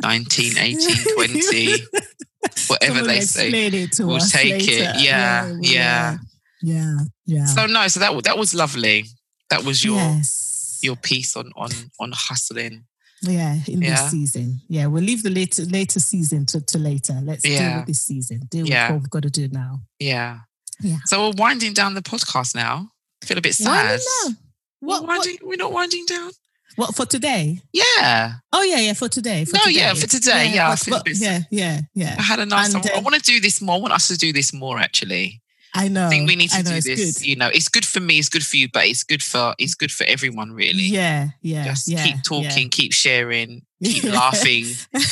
19, 0.01 0.57
18, 0.57 1.15
20, 1.15 1.67
whatever 2.67 2.95
Someone 2.95 3.07
they 3.07 3.21
say. 3.21 3.49
it 3.51 3.99
We'll 3.99 4.19
take 4.19 4.67
it. 4.67 4.81
later. 4.81 4.99
Yeah, 4.99 5.51
we 5.51 5.73
yeah. 5.73 6.17
Yeah, 6.61 6.97
yeah. 7.25 7.45
So 7.45 7.65
no, 7.65 7.87
so 7.87 7.99
that 7.99 8.23
that 8.23 8.37
was 8.37 8.53
lovely. 8.53 9.05
That 9.49 9.63
was 9.63 9.83
your 9.83 9.97
yes. 9.97 10.79
your 10.83 10.95
piece 10.95 11.35
on 11.35 11.51
on 11.55 11.71
on 11.99 12.11
hustling. 12.13 12.85
Yeah, 13.21 13.57
in 13.67 13.81
Yeah. 13.81 13.91
this 14.01 14.11
season. 14.11 14.61
Yeah, 14.67 14.87
we'll 14.87 15.03
leave 15.03 15.23
the 15.23 15.29
later 15.29 15.63
later 15.65 15.99
season 15.99 16.45
to, 16.47 16.61
to 16.61 16.77
later. 16.77 17.19
Let's 17.23 17.43
deal 17.43 17.77
with 17.77 17.85
this 17.87 18.01
season. 18.01 18.41
Deal 18.49 18.67
Yeah. 18.67 18.87
with 18.87 18.93
what 18.95 19.01
we've 19.03 19.09
got 19.09 19.23
to 19.23 19.29
do 19.29 19.47
now. 19.49 19.81
Yeah. 19.99 20.39
Yeah. 20.81 20.97
So 21.05 21.27
we're 21.29 21.33
winding 21.37 21.73
down 21.73 21.93
the 21.93 22.01
podcast 22.01 22.55
now. 22.55 22.89
I 23.21 23.25
feel 23.27 23.37
a 23.37 23.41
bit 23.41 23.55
Winding 23.59 23.99
sad. 23.99 23.99
down? 24.25 24.37
We're, 24.81 24.87
What, 25.01 25.07
what, 25.07 25.27
we're 25.43 25.55
not 25.57 25.71
winding 25.71 26.05
down. 26.07 26.31
what 26.75 26.95
for 26.95 27.05
today? 27.05 27.59
Yeah. 27.71 28.33
Oh 28.51 28.63
yeah, 28.63 28.79
yeah, 28.79 28.93
for 28.93 29.07
today. 29.07 29.45
For 29.45 29.57
No, 29.57 29.63
today. 29.65 29.77
yeah, 29.77 29.93
for 29.93 30.07
today, 30.07 30.51
yeah, 30.53 30.69
I 30.69 30.75
but- 30.89 31.03
but- 31.05 31.15
yeah, 31.15 31.41
yeah, 31.51 31.81
yeah. 31.93 32.15
I 32.17 32.21
had 32.23 32.39
a 32.39 32.45
nice. 32.47 32.73
And, 32.73 32.83
I, 32.87 32.95
I 32.95 32.97
uh, 32.97 33.01
want 33.01 33.15
to 33.15 33.21
do 33.21 33.39
this 33.39 33.61
more. 33.61 33.75
I 33.75 33.79
want 33.79 33.93
us 33.93 34.07
to 34.07 34.17
do 34.17 34.33
this 34.33 34.51
more. 34.53 34.79
Actually, 34.79 35.41
I 35.73 35.87
know. 35.87 36.07
I 36.07 36.09
think 36.09 36.27
we 36.27 36.35
need 36.35 36.49
to 36.49 36.57
I 36.57 36.61
know, 36.63 36.71
do 36.71 36.81
this. 36.81 37.19
Good. 37.19 37.25
You 37.25 37.35
know, 37.37 37.47
it's 37.47 37.69
good 37.69 37.85
for 37.85 37.99
me. 38.01 38.19
It's 38.19 38.27
good 38.29 38.45
for 38.45 38.57
you, 38.57 38.67
but 38.71 38.87
it's 38.87 39.03
good 39.03 39.23
for 39.23 39.55
it's 39.57 39.73
good 39.75 39.91
for 39.91 40.03
everyone. 40.05 40.51
Really. 40.51 40.83
Yeah, 40.83 41.29
yeah. 41.41 41.63
Just 41.65 41.87
yeah, 41.87 42.03
keep 42.03 42.23
talking, 42.23 42.69
keep 42.69 42.91
sharing, 42.91 43.61
keep 43.83 44.03
laughing. 44.03 44.65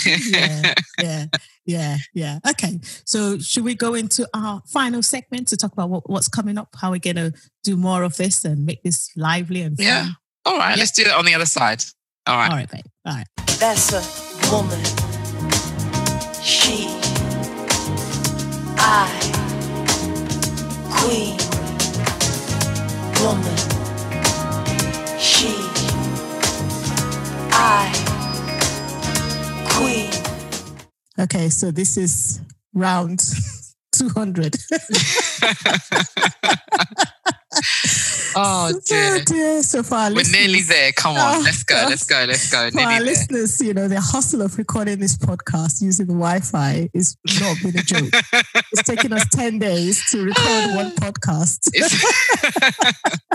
yeah, 0.05 0.73
yeah, 1.01 1.25
yeah, 1.65 1.97
yeah. 2.13 2.39
Okay, 2.49 2.79
so 3.05 3.37
should 3.39 3.63
we 3.63 3.73
go 3.75 3.93
into 3.93 4.27
our 4.33 4.61
final 4.67 5.01
segment 5.01 5.47
to 5.49 5.57
talk 5.57 5.71
about 5.71 5.89
what, 5.89 6.09
what's 6.09 6.27
coming 6.27 6.57
up? 6.57 6.69
How 6.79 6.91
we're 6.91 6.99
gonna 6.99 7.31
do 7.63 7.77
more 7.77 8.03
of 8.03 8.17
this 8.17 8.43
and 8.43 8.65
make 8.65 8.83
this 8.83 9.09
lively 9.15 9.61
and 9.61 9.77
fun? 9.77 9.85
Yeah. 9.85 10.07
All 10.45 10.57
right, 10.57 10.71
Yeah. 10.71 10.79
let's 10.79 10.91
do 10.91 11.03
that 11.05 11.15
on 11.15 11.25
the 11.25 11.33
other 11.35 11.45
side. 11.45 11.83
All 12.27 12.35
right. 12.37 12.51
All 12.51 12.57
right, 12.57 12.69
babe. 12.71 12.85
All 13.05 13.13
right. 13.15 13.27
That's 13.59 13.93
a 13.93 14.51
woman. 14.51 14.83
She. 16.43 16.87
I. 18.81 19.18
Queen. 21.09 21.37
Woman. 23.23 23.57
She. 25.17 25.49
I. 27.51 27.89
Queen. 29.71 30.11
Okay, 31.19 31.49
so 31.49 31.71
this 31.71 31.97
is 31.97 32.41
round 32.75 33.23
two 33.91 34.09
hundred. 34.09 34.55
Oh 38.35 38.71
dear. 38.85 39.23
dear. 39.25 39.63
So 39.63 39.81
for 39.83 39.95
our 39.95 40.13
We're 40.13 40.23
nearly 40.31 40.61
there. 40.61 40.91
Come 40.91 41.15
on, 41.17 41.37
Oh, 41.37 41.41
let's 41.43 41.63
go. 41.63 41.75
Let's 41.89 42.05
go. 42.05 42.25
Let's 42.27 42.49
go. 42.51 42.69
For 42.71 42.79
our 42.81 42.89
there. 42.89 43.01
listeners, 43.01 43.59
you 43.61 43.73
know, 43.73 43.87
the 43.87 43.99
hustle 43.99 44.41
of 44.41 44.57
recording 44.57 44.99
this 44.99 45.17
podcast 45.17 45.81
using 45.81 46.05
the 46.07 46.13
Wi-Fi 46.13 46.89
is 46.93 47.17
not 47.39 47.57
been 47.63 47.77
a 47.77 47.81
joke. 47.81 48.09
it's 48.71 48.83
taken 48.83 49.13
us 49.13 49.25
10 49.33 49.59
days 49.59 50.03
to 50.11 50.23
record 50.25 50.75
one 50.75 50.91
podcast. 50.95 51.69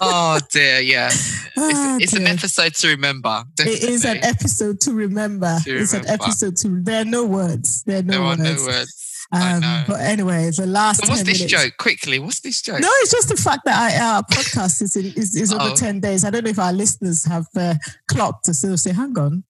Oh 0.00 0.38
dear, 0.52 0.80
yeah. 0.80 1.10
Ah, 1.58 1.96
It's, 1.96 2.04
it's 2.04 2.12
an 2.12 2.26
episode 2.26 2.74
to 2.76 2.88
remember. 2.88 3.42
It 3.58 3.82
is 3.82 4.04
an 4.04 4.18
episode 4.22 4.78
to 4.82 4.92
remember. 4.92 5.58
To 5.64 5.76
it's 5.78 5.94
an 5.94 6.06
episode 6.06 6.56
to. 6.58 6.82
There 6.82 7.00
are 7.00 7.04
no 7.04 7.24
words. 7.24 7.82
There 7.84 7.98
are 8.00 8.02
no 8.02 8.12
There 8.12 8.20
are 8.22 8.36
words. 8.36 8.40
no 8.42 8.66
words. 8.66 9.05
Um, 9.32 9.84
but 9.88 10.00
anyway, 10.00 10.50
the 10.56 10.66
last. 10.66 11.02
So 11.04 11.08
what's 11.08 11.22
10 11.22 11.26
this 11.26 11.38
minutes. 11.40 11.62
joke? 11.64 11.76
Quickly, 11.78 12.18
what's 12.18 12.40
this 12.40 12.62
joke? 12.62 12.80
No, 12.80 12.88
it's 13.02 13.10
just 13.10 13.28
the 13.28 13.36
fact 13.36 13.64
that 13.64 13.76
I, 13.76 13.98
our 14.14 14.22
podcast 14.22 14.80
is, 14.82 14.94
in, 14.96 15.06
is 15.16 15.34
is 15.36 15.52
over 15.52 15.70
Oh. 15.72 15.74
ten 15.74 15.98
days. 16.00 16.24
I 16.24 16.30
don't 16.30 16.44
know 16.44 16.50
if 16.50 16.58
our 16.58 16.72
listeners 16.72 17.24
have 17.24 17.46
uh, 17.56 17.74
clocked 18.08 18.44
to 18.44 18.54
sort 18.54 18.72
of 18.74 18.80
say, 18.80 18.92
"Hang 18.92 19.18
on, 19.18 19.42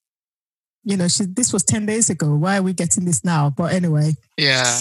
you 0.84 0.96
know, 0.96 1.08
she, 1.08 1.24
this 1.26 1.52
was 1.52 1.62
ten 1.62 1.84
days 1.84 2.08
ago. 2.08 2.34
Why 2.34 2.56
are 2.58 2.62
we 2.62 2.72
getting 2.72 3.04
this 3.04 3.22
now?" 3.24 3.50
But 3.50 3.72
anyway, 3.74 4.14
Yeah, 4.38 4.80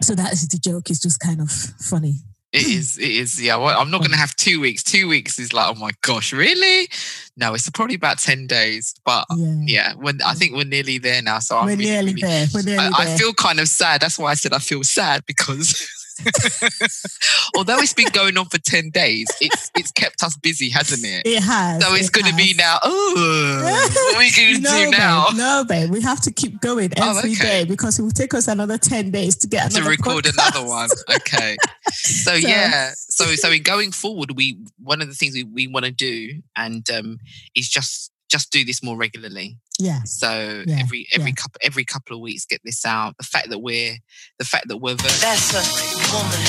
so 0.00 0.14
that 0.14 0.32
is 0.32 0.48
the 0.48 0.58
joke. 0.58 0.88
It's 0.90 1.00
just 1.00 1.20
kind 1.20 1.40
of 1.42 1.50
funny. 1.50 2.14
It 2.54 2.66
is. 2.66 2.98
It 2.98 3.10
is. 3.10 3.42
Yeah. 3.42 3.56
Well, 3.56 3.78
I'm 3.78 3.90
not 3.90 3.98
going 3.98 4.12
to 4.12 4.16
have 4.16 4.34
two 4.36 4.60
weeks. 4.60 4.82
Two 4.82 5.08
weeks 5.08 5.38
is 5.38 5.52
like, 5.52 5.68
oh 5.68 5.78
my 5.78 5.90
gosh, 6.02 6.32
really? 6.32 6.88
No, 7.36 7.52
it's 7.54 7.68
probably 7.70 7.96
about 7.96 8.18
ten 8.18 8.46
days. 8.46 8.94
But 9.04 9.26
Yeah, 9.36 9.54
yeah, 9.66 9.94
when 9.94 10.22
I 10.22 10.34
think 10.34 10.54
we're 10.54 10.64
nearly 10.64 10.98
there 10.98 11.20
now. 11.20 11.40
So 11.40 11.56
we're 11.60 11.68
really, 11.70 11.84
nearly 11.86 12.14
really- 12.14 12.22
there. 12.22 12.46
We're 12.54 12.62
nearly 12.62 12.78
I, 12.96 13.04
there. 13.04 13.14
I 13.14 13.18
feel 13.18 13.34
kind 13.34 13.58
of 13.58 13.68
sad. 13.68 14.00
That's 14.00 14.18
why 14.18 14.30
I 14.30 14.34
said 14.34 14.52
I 14.52 14.58
feel 14.58 14.84
sad 14.84 15.26
because 15.26 15.88
although 17.56 17.78
it's 17.78 17.92
been 17.92 18.08
going 18.12 18.36
on 18.36 18.46
for 18.46 18.58
10 18.58 18.90
days, 18.90 19.26
it's 19.40 19.70
it's 19.76 19.90
kept 19.92 20.22
us 20.22 20.36
busy, 20.36 20.68
hasn't 20.70 21.04
it? 21.04 21.26
it 21.26 21.42
has. 21.42 21.82
So 21.84 21.94
it's 21.94 22.08
it 22.08 22.12
going 22.12 22.26
to 22.30 22.36
be 22.36 22.54
now, 22.56 22.78
oh, 22.82 23.60
what 23.64 24.14
are 24.14 24.18
we 24.18 24.30
going 24.30 24.54
to 24.56 24.60
no, 24.62 24.84
do 24.84 24.90
now? 24.90 25.26
Babe, 25.28 25.36
no, 25.38 25.64
babe. 25.68 25.90
We 25.90 26.00
have 26.02 26.20
to 26.22 26.32
keep 26.32 26.60
going 26.60 26.90
Oh, 26.98 27.18
every 27.18 27.34
day 27.34 27.60
okay. 27.62 27.64
because 27.64 27.98
it 27.98 28.02
will 28.02 28.10
take 28.10 28.34
us 28.34 28.48
another 28.48 28.78
10 28.78 29.10
days 29.10 29.36
to 29.36 29.46
get 29.48 29.70
To 29.72 29.82
record 29.82 30.24
podcast. 30.24 30.32
another 30.52 30.68
one. 30.68 30.88
Okay. 31.16 31.56
So, 31.92 32.32
So- 32.32 32.48
yeah. 32.48 32.92
So 32.96 33.24
so 33.36 33.50
in 33.52 33.62
going 33.62 33.92
forward, 33.92 34.32
we 34.34 34.58
one 34.82 35.00
of 35.02 35.08
the 35.08 35.14
things 35.14 35.34
we, 35.34 35.44
we 35.44 35.66
want 35.68 35.84
to 35.84 35.92
do 35.92 36.40
and 36.56 36.88
um 36.90 37.18
is 37.54 37.68
just 37.68 38.10
just 38.34 38.50
do 38.50 38.64
this 38.64 38.82
more 38.82 38.96
regularly. 38.96 39.56
Yeah. 39.78 40.02
So 40.02 40.64
yeah. 40.66 40.78
every 40.80 41.06
every 41.12 41.30
yeah. 41.30 41.34
couple 41.36 41.60
every 41.62 41.84
couple 41.84 42.16
of 42.16 42.20
weeks, 42.20 42.44
get 42.44 42.60
this 42.64 42.84
out. 42.84 43.16
The 43.16 43.22
fact 43.22 43.48
that 43.50 43.60
we're 43.60 43.94
the 44.40 44.44
fact 44.44 44.66
that 44.68 44.78
we're 44.78 44.96
virtual, 44.96 45.20
that's 45.20 45.54
a 45.54 45.62
woman. 46.10 46.40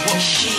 What 0.07 0.23
she 0.23 0.55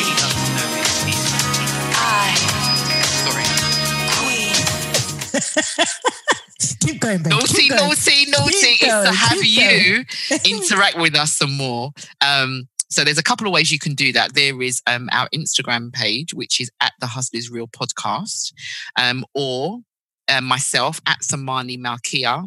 queen. 4.20 6.16
going, 6.74 7.24
babe. 7.24 7.32
naughty, 7.32 7.54
Keep 7.54 7.70
going. 7.72 7.88
naughty, 7.88 8.26
naughty. 8.30 8.54
Keep 8.54 8.84
It's 8.84 8.86
going, 8.86 9.06
to 9.06 9.12
have 9.14 9.40
keep 9.40 10.46
you 10.46 10.50
interact 10.58 10.98
with 10.98 11.16
us 11.16 11.34
some 11.34 11.56
more. 11.56 11.92
Um, 12.26 12.68
so 12.90 13.04
there's 13.04 13.18
a 13.18 13.24
couple 13.24 13.48
of 13.48 13.54
ways 13.54 13.72
you 13.72 13.80
can 13.80 13.94
do 13.94 14.12
that. 14.14 14.34
There 14.36 14.62
is 14.62 14.82
um, 14.88 15.10
our 15.12 15.28
Instagram 15.30 15.92
page, 15.92 16.34
which 16.34 16.62
is 16.62 16.72
at 16.82 16.94
the 17.00 17.08
Hustle 17.08 17.38
Is 17.38 17.50
Real 17.50 17.68
Podcast, 17.68 18.54
um, 18.98 19.26
or 19.34 19.80
uh, 20.28 20.42
myself 20.42 21.02
at 21.08 21.20
Samani 21.20 21.78
Malkia, 21.80 22.46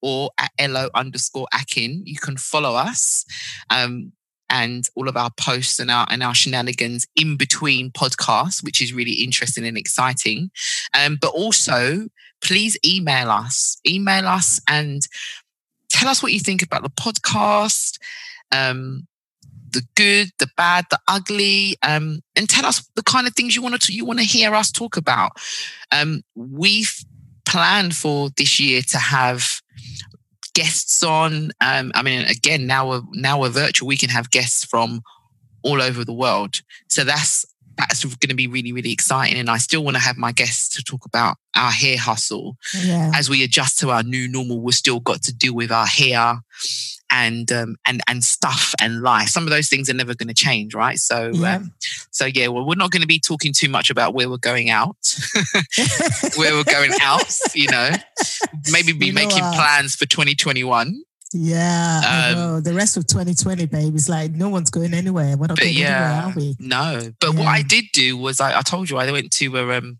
or 0.00 0.30
at 0.38 0.50
Elo 0.58 0.88
underscore 0.94 1.46
Akin. 1.52 2.02
You 2.06 2.16
can 2.16 2.36
follow 2.36 2.74
us. 2.74 3.24
Um, 3.70 4.12
and 4.50 4.86
all 4.96 5.08
of 5.08 5.16
our 5.16 5.30
posts 5.40 5.78
and 5.78 5.90
our 5.90 6.06
and 6.10 6.22
our 6.22 6.34
shenanigans 6.34 7.06
in 7.16 7.36
between 7.38 7.90
podcasts, 7.90 8.62
which 8.62 8.82
is 8.82 8.92
really 8.92 9.12
interesting 9.12 9.66
and 9.66 9.78
exciting. 9.78 10.50
Um, 10.92 11.16
but 11.20 11.28
also, 11.32 12.06
please 12.42 12.76
email 12.84 13.30
us, 13.30 13.78
email 13.86 14.26
us, 14.26 14.60
and 14.68 15.02
tell 15.88 16.08
us 16.08 16.22
what 16.22 16.32
you 16.32 16.40
think 16.40 16.62
about 16.62 16.82
the 16.82 16.90
podcast. 16.90 17.98
Um, 18.50 19.06
the 19.72 19.82
good, 19.94 20.28
the 20.38 20.48
bad, 20.56 20.84
the 20.90 20.98
ugly, 21.08 21.76
um, 21.82 22.20
and 22.36 22.48
tell 22.48 22.66
us 22.66 22.86
the 22.94 23.02
kind 23.02 23.26
of 23.26 23.34
things 23.34 23.56
you 23.56 23.62
want 23.62 23.80
to 23.80 23.92
you 23.92 24.04
want 24.04 24.18
to 24.18 24.24
hear 24.24 24.54
us 24.54 24.70
talk 24.70 24.96
about. 24.96 25.32
Um, 25.90 26.22
we've 26.34 26.94
planned 27.46 27.96
for 27.96 28.30
this 28.36 28.60
year 28.60 28.82
to 28.88 28.98
have 28.98 29.62
guests 30.54 31.02
on. 31.02 31.50
Um, 31.60 31.92
I 31.94 32.02
mean, 32.02 32.24
again, 32.26 32.66
now 32.66 32.88
we're 32.88 33.02
now 33.12 33.40
we're 33.40 33.48
virtual. 33.48 33.88
We 33.88 33.96
can 33.96 34.10
have 34.10 34.30
guests 34.30 34.64
from 34.64 35.02
all 35.62 35.80
over 35.80 36.04
the 36.04 36.12
world. 36.12 36.60
So 36.88 37.04
that's 37.04 37.46
that's 37.76 38.04
going 38.04 38.28
to 38.28 38.34
be 38.34 38.46
really 38.46 38.72
really 38.72 38.92
exciting. 38.92 39.38
And 39.38 39.50
I 39.50 39.58
still 39.58 39.84
want 39.84 39.96
to 39.96 40.02
have 40.02 40.16
my 40.16 40.32
guests 40.32 40.68
to 40.76 40.82
talk 40.82 41.04
about 41.04 41.36
our 41.56 41.70
hair 41.70 41.98
hustle 41.98 42.56
Yeah. 42.82 43.10
as 43.14 43.28
we 43.28 43.42
adjust 43.44 43.78
to 43.80 43.90
our 43.90 44.02
new 44.02 44.28
normal. 44.28 44.60
We've 44.60 44.74
still 44.74 45.00
got 45.00 45.22
to 45.22 45.32
deal 45.34 45.54
with 45.54 45.70
our 45.70 45.86
hair 45.86 46.40
and 47.14 47.52
um, 47.52 47.76
and 47.86 48.00
and 48.08 48.24
stuff 48.24 48.74
and 48.80 49.02
life. 49.02 49.28
Some 49.28 49.44
of 49.44 49.50
those 49.50 49.68
things 49.68 49.90
are 49.90 49.94
never 49.94 50.14
going 50.14 50.28
to 50.28 50.34
change, 50.34 50.74
right? 50.74 50.98
So 50.98 51.30
Yeah. 51.34 51.56
um, 51.56 51.72
so 52.10 52.24
yeah, 52.26 52.48
well, 52.48 52.66
we're 52.66 52.74
not 52.74 52.90
going 52.90 53.02
to 53.02 53.06
be 53.06 53.20
talking 53.20 53.52
too 53.52 53.68
much 53.68 53.90
about 53.90 54.14
where 54.14 54.30
we're 54.30 54.38
going 54.38 54.70
out, 54.70 54.96
where 56.36 56.54
we're 56.54 56.64
going 56.64 56.92
out. 57.02 57.24
You 57.54 57.68
know, 57.70 57.90
maybe 58.70 58.92
be 58.92 59.06
You 59.06 59.12
know 59.12 59.20
making 59.26 59.42
what? 59.44 59.54
plans 59.54 59.94
for 59.94 60.06
2021. 60.06 61.02
Yeah, 61.34 62.30
Um, 62.30 62.34
know. 62.34 62.60
The 62.60 62.74
rest 62.74 62.96
of 62.96 63.06
2020, 63.06 63.66
babe, 63.66 63.94
is 63.94 64.08
like 64.08 64.32
no 64.32 64.48
one's 64.48 64.70
going 64.70 64.94
anywhere. 64.94 65.36
We're 65.36 65.46
not 65.48 65.58
going 65.58 65.74
yeah, 65.74 65.86
anywhere, 65.86 66.22
are 66.24 66.32
we? 66.36 66.56
no. 66.58 67.12
But 67.20 67.34
what 67.34 67.46
I 67.48 67.62
did 67.62 67.86
do 67.92 68.16
was 68.16 68.40
I, 68.40 68.58
I 68.58 68.62
told 68.62 68.90
you 68.90 68.98
I 68.98 69.10
went 69.10 69.32
to 69.32 69.56
a, 69.58 69.78
um 69.78 69.98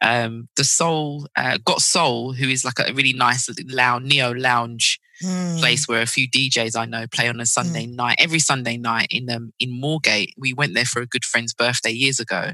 um 0.00 0.48
the 0.56 0.64
Soul 0.64 1.28
uh, 1.36 1.58
Got 1.64 1.80
Soul, 1.80 2.32
who 2.32 2.48
is 2.48 2.64
like 2.64 2.78
a 2.78 2.92
really 2.92 3.12
nice 3.12 3.48
lounge 3.68 4.06
neo 4.06 4.32
lounge 4.32 5.00
Mm. 5.22 5.58
place 5.58 5.86
where 5.86 6.00
a 6.00 6.06
few 6.06 6.26
DJs 6.30 6.74
I 6.74 6.86
know 6.86 7.06
play 7.06 7.28
on 7.28 7.40
a 7.40 7.46
Sunday 7.46 7.84
night. 7.84 8.16
Every 8.18 8.38
Sunday 8.38 8.78
night 8.78 9.08
in 9.10 9.28
um 9.28 9.52
in 9.60 9.70
Moorgate, 9.70 10.32
we 10.38 10.54
went 10.54 10.72
there 10.74 10.86
for 10.86 11.02
a 11.02 11.06
good 11.06 11.26
friend's 11.26 11.52
birthday 11.52 11.90
years 11.90 12.18
ago, 12.18 12.52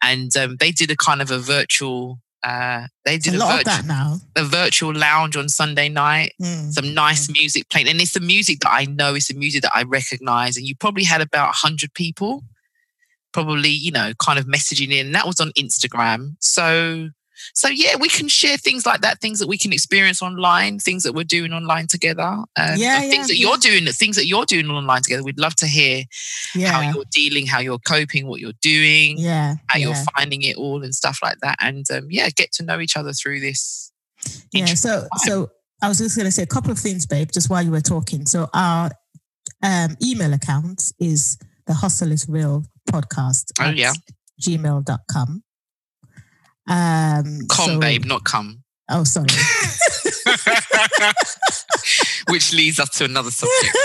and 0.00 0.34
um, 0.36 0.56
they 0.60 0.70
did 0.70 0.92
a 0.92 0.96
kind 0.96 1.20
of 1.20 1.30
a 1.32 1.38
virtual. 1.40 2.20
Uh, 2.44 2.86
they 3.04 3.14
It's 3.16 3.26
a 3.26 3.30
did 3.32 3.36
a, 3.36 3.38
lot 3.38 3.50
of 3.50 3.56
virtual, 3.66 3.72
that 3.72 3.84
now. 3.86 4.16
a 4.36 4.44
virtual 4.44 4.94
lounge 4.94 5.36
on 5.36 5.48
Sunday 5.48 5.88
night. 5.88 6.32
Mm. 6.40 6.72
Some 6.72 6.94
nice 6.94 7.28
music 7.30 7.68
playing, 7.68 7.88
and 7.88 8.00
it's 8.00 8.12
the 8.14 8.20
music 8.20 8.60
that 8.60 8.70
I 8.72 8.84
know. 8.84 9.14
It's 9.14 9.28
the 9.28 9.34
music 9.34 9.62
that 9.62 9.72
I 9.74 9.82
recognize, 9.82 10.56
and 10.56 10.66
you 10.66 10.76
probably 10.76 11.04
had 11.04 11.20
about 11.20 11.54
hundred 11.54 11.94
people, 11.94 12.44
probably 13.32 13.70
you 13.70 13.90
know, 13.90 14.12
kind 14.22 14.38
of 14.38 14.46
messaging 14.46 14.92
in. 14.92 15.12
That 15.12 15.26
was 15.26 15.40
on 15.40 15.50
Instagram. 15.58 16.36
So, 16.40 17.10
so 17.54 17.68
yeah, 17.68 17.96
we 17.98 18.08
can 18.08 18.28
share 18.28 18.56
things 18.56 18.86
like 18.86 19.00
that, 19.00 19.20
things 19.20 19.38
that 19.38 19.48
we 19.48 19.58
can 19.58 19.72
experience 19.72 20.22
online, 20.22 20.78
things 20.78 21.02
that 21.02 21.14
we're 21.14 21.24
doing 21.24 21.52
online 21.52 21.86
together. 21.86 22.22
Um, 22.22 22.74
Yeah, 22.76 23.02
and 23.02 23.10
things 23.10 23.28
that 23.28 23.36
yeah. 23.36 23.48
you're 23.48 23.56
doing, 23.58 23.86
things 23.86 24.16
that 24.16 24.26
you're 24.26 24.44
doing 24.44 24.68
online 24.70 25.02
together. 25.02 25.22
We'd 25.22 25.38
love 25.38 25.54
to 25.56 25.66
hear 25.66 26.04
how 26.66 26.80
you're 26.80 27.04
dealing, 27.10 27.46
how 27.46 27.60
you're 27.60 27.78
coping, 27.78 28.26
what 28.26 28.40
you're 28.40 28.52
doing, 28.60 29.18
yeah, 29.18 29.56
how 29.68 29.78
yeah. 29.78 29.86
you're 29.86 30.04
finding 30.16 30.42
it 30.42 30.56
all, 30.56 30.82
and 30.82 30.94
stuff 30.94 31.18
like 31.22 31.38
that. 31.42 31.56
And 31.60 31.84
um, 31.90 32.08
yeah, 32.10 32.28
get 32.30 32.52
to 32.52 32.64
know 32.64 32.80
each 32.80 32.96
other 32.96 33.12
through 33.12 33.40
this. 33.40 33.92
Yeah, 34.52 34.66
so 34.66 35.00
time. 35.00 35.08
so 35.18 35.50
I 35.82 35.88
was 35.88 35.98
just 35.98 36.16
going 36.16 36.26
to 36.26 36.32
say 36.32 36.42
a 36.42 36.46
couple 36.46 36.70
of 36.70 36.78
things, 36.78 37.06
babe, 37.06 37.30
just 37.32 37.50
while 37.50 37.62
you 37.62 37.70
were 37.70 37.80
talking. 37.80 38.26
So 38.26 38.48
our 38.52 38.90
um, 39.62 39.96
email 40.02 40.32
account 40.32 40.92
is 40.98 41.38
the 41.66 41.74
Hustle 41.74 42.12
is 42.12 42.28
Real 42.28 42.64
podcast. 42.90 43.52
Oh, 43.60 43.70
yeah. 43.70 43.92
Gmail.com. 44.40 45.42
Um, 46.68 47.40
Come, 47.50 47.66
so- 47.66 47.80
babe, 47.80 48.04
not 48.04 48.24
come. 48.24 48.62
Oh, 48.90 49.04
sorry. 49.04 49.26
Which 52.30 52.52
leads 52.54 52.78
us 52.80 52.88
to 52.98 53.04
another 53.04 53.30
subject. 53.30 53.76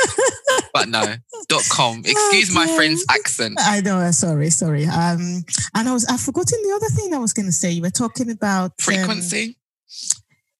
But 0.73 0.89
no, 0.89 1.15
dot 1.49 1.63
com. 1.69 1.99
Excuse 2.05 2.53
my 2.53 2.67
friend's 2.75 3.05
accent. 3.09 3.55
I 3.59 3.81
know. 3.81 3.99
uh, 3.99 4.11
Sorry, 4.11 4.49
sorry. 4.49 4.85
Um, 4.85 5.43
and 5.75 5.89
I 5.89 5.93
was 5.93 6.05
I've 6.05 6.19
forgotten 6.21 6.59
the 6.63 6.73
other 6.75 6.87
thing 6.89 7.13
I 7.13 7.17
was 7.19 7.33
going 7.33 7.45
to 7.47 7.51
say. 7.51 7.71
You 7.71 7.81
were 7.81 7.89
talking 7.89 8.29
about 8.29 8.71
um, 8.71 8.75
Frequency. 8.79 9.57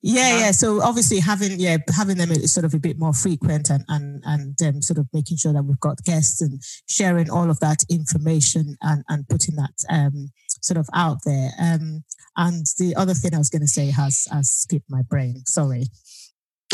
Yeah, 0.06 0.38
yeah. 0.39 0.51
So 0.51 0.82
obviously 0.82 1.20
having 1.20 1.60
yeah 1.62 1.78
having 1.95 2.18
them 2.18 2.30
is 2.30 2.54
sort 2.54 2.66
of 2.66 2.74
a 2.74 2.80
bit 2.80 2.99
more 2.99 3.14
frequent 3.14 3.70
and 3.70 3.86
and 3.88 4.22
and 4.26 4.62
um, 4.62 4.82
sort 4.82 4.97
of 4.99 5.08
making 5.14 5.38
sure 5.38 5.54
that 5.54 5.64
we've 5.64 5.80
got 5.80 6.04
guests 6.04 6.41
and 6.41 6.62
sharing 6.89 7.30
all 7.30 7.49
of 7.49 7.60
that 7.62 7.84
information 7.89 8.76
and 8.82 9.06
and 9.08 9.28
putting 9.30 9.56
that 9.56 9.74
um 9.89 10.30
sort 10.62 10.78
of 10.78 10.89
out 10.93 11.20
there. 11.26 11.51
Um, 11.60 12.04
and 12.36 12.66
the 12.80 12.95
other 12.97 13.14
thing 13.14 13.34
I 13.34 13.38
was 13.38 13.49
going 13.49 13.62
to 13.62 13.68
say 13.68 13.91
has 13.91 14.28
has 14.30 14.51
skipped 14.51 14.89
my 14.89 15.04
brain. 15.04 15.43
Sorry. 15.45 15.86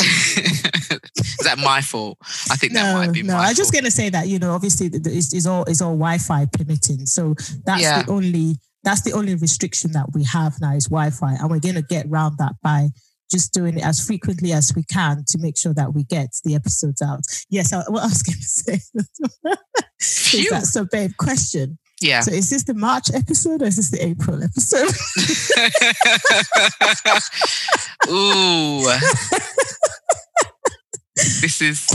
Is 0.00 1.36
that 1.44 1.58
my 1.58 1.80
fault? 1.82 2.18
I 2.50 2.56
think 2.56 2.72
that 2.72 2.82
no, 2.92 2.94
might 3.06 3.12
be 3.12 3.22
my 3.22 3.32
fault. 3.32 3.42
no. 3.42 3.46
I 3.46 3.48
was 3.50 3.56
just 3.56 3.72
going 3.72 3.84
to 3.84 3.90
say 3.90 4.08
that 4.10 4.26
you 4.28 4.38
know 4.40 4.52
obviously 4.52 4.88
it's, 4.92 5.32
it's 5.32 5.46
all 5.46 5.64
it's 5.64 5.80
all 5.82 5.92
Wi-Fi 5.92 6.46
permitting. 6.52 7.06
So 7.06 7.34
that's 7.64 7.82
Yeah. 7.82 8.02
the 8.02 8.10
only 8.10 8.56
that's 8.82 9.02
the 9.02 9.12
only 9.12 9.34
restriction 9.34 9.92
that 9.92 10.06
we 10.14 10.24
have 10.24 10.54
now 10.60 10.74
is 10.74 10.86
Wi-Fi, 10.86 11.34
and 11.34 11.50
we're 11.50 11.60
going 11.60 11.74
to 11.76 11.82
get 11.82 12.06
around 12.06 12.38
that 12.38 12.54
by 12.62 12.88
just 13.30 13.52
doing 13.52 13.78
it 13.78 13.84
as 13.84 14.04
frequently 14.04 14.52
as 14.52 14.72
we 14.74 14.82
can 14.84 15.24
to 15.28 15.38
make 15.38 15.56
sure 15.56 15.74
that 15.74 15.94
we 15.94 16.04
get 16.04 16.30
the 16.44 16.54
episodes 16.54 17.00
out. 17.00 17.20
Yes, 17.48 17.72
I, 17.72 17.78
what 17.88 18.02
I 18.02 18.06
was 18.06 18.22
going 18.26 18.38
to 18.38 18.42
say 18.42 18.74
is 20.00 20.30
Phew. 20.30 20.50
that 20.50 20.66
so, 20.66 20.84
babe. 20.84 21.12
Question: 21.18 21.78
Yeah. 22.00 22.20
So, 22.20 22.32
is 22.32 22.50
this 22.50 22.64
the 22.64 22.74
March 22.74 23.08
episode 23.14 23.62
or 23.62 23.66
is 23.66 23.76
this 23.76 23.90
the 23.90 24.04
April 24.04 24.42
episode? 24.42 24.94
Ooh. 28.10 28.90
this 31.16 31.60
is 31.60 31.86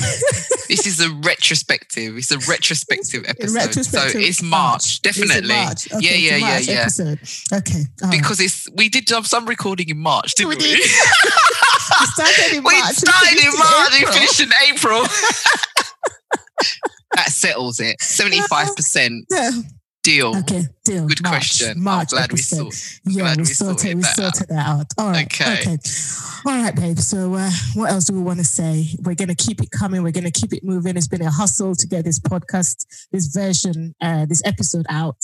this 0.68 0.86
is 0.86 1.00
a 1.00 1.10
retrospective. 1.24 2.18
It's 2.18 2.32
a 2.32 2.38
retrospective 2.50 3.24
episode. 3.28 3.56
retrospective 3.56 4.12
so 4.12 4.20
it's 4.20 4.42
March. 4.44 4.52
March, 4.52 5.02
definitely. 5.02 5.48
March? 5.50 5.92
Okay, 5.94 6.20
yeah, 6.20 6.36
yeah, 6.36 6.38
yeah, 6.38 6.60
yeah. 6.60 6.82
Episode. 6.82 7.20
Okay, 7.54 7.84
all 8.04 8.10
right. 8.10 8.20
Because 8.20 8.40
it's 8.40 8.68
we 8.76 8.90
did 8.90 9.10
have 9.10 9.26
some 9.28 9.46
recording 9.46 9.90
in 9.90 9.98
March, 10.00 10.36
didn't 10.36 10.50
We 10.50 10.56
we? 10.58 10.62
did. 10.64 10.80
we 12.00 12.06
started 12.08 12.58
in 12.58 12.64
we 12.64 12.80
March. 12.82 12.96
started 12.96 13.32
in 13.32 13.38
finished 13.52 13.58
March 13.58 14.02
and 14.02 14.14
finished 14.14 14.40
in 14.42 14.50
April. 14.70 15.04
that 17.16 17.30
settles 17.30 17.80
it. 17.80 18.00
Seventy-five 18.02 18.76
percent 18.76 19.26
Yeah. 19.32 19.52
Deal. 20.06 20.38
Okay, 20.38 20.64
deal. 20.84 21.08
Good 21.08 21.24
March, 21.24 21.34
question. 21.34 21.84
March 21.84 22.10
I'm 22.14 22.18
glad 22.18 22.32
episode. 22.32 22.66
we 22.66 22.72
saw. 22.72 23.00
Yeah, 23.06 23.36
we, 23.36 23.42
we 23.42 23.46
sorted, 23.46 23.80
sorted 23.80 23.96
we 23.96 24.02
that 24.02 24.10
out. 24.10 24.16
sorted 24.16 24.48
that 24.50 24.68
out. 24.68 24.86
All 24.98 25.10
right. 25.10 25.26
Okay. 25.26 25.62
Okay. 25.62 25.78
All 26.46 26.62
right, 26.62 26.76
babe. 26.76 27.00
So, 27.00 27.34
uh, 27.34 27.50
what 27.74 27.92
else 27.92 28.06
do 28.06 28.14
we 28.14 28.22
want 28.22 28.40
to 28.40 28.46
say? 28.46 28.86
We're 29.04 29.16
going 29.16 29.30
to 29.30 29.36
keep 29.36 29.62
it 29.62 29.72
coming. 29.72 30.04
We're 30.04 30.12
going 30.12 30.32
to 30.32 30.32
keep 30.32 30.54
it 30.54 30.64
moving. 30.64 30.96
It's 30.96 31.08
been 31.08 31.22
a 31.24 31.32
hustle 31.32 31.76
to 31.76 31.88
get 31.88 32.06
this 32.06 32.20
podcast, 32.20 32.86
this 33.12 33.28
version, 33.28 33.96
uh, 34.00 34.26
this 34.26 34.42
episode 34.46 34.86
out. 34.90 35.18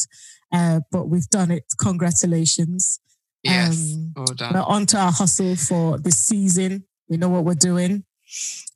Uh, 0.51 0.81
but 0.91 1.07
we've 1.07 1.29
done 1.29 1.51
it. 1.51 1.63
Congratulations. 1.79 2.99
Yes. 3.43 3.93
Um, 3.95 4.13
well 4.15 4.25
done. 4.25 4.53
We're 4.53 4.61
on 4.63 4.85
to 4.87 4.97
our 4.97 5.11
hustle 5.11 5.55
for 5.55 5.97
this 5.99 6.17
season. 6.17 6.85
We 7.07 7.17
know 7.17 7.29
what 7.29 7.43
we're 7.45 7.53
doing. 7.53 8.03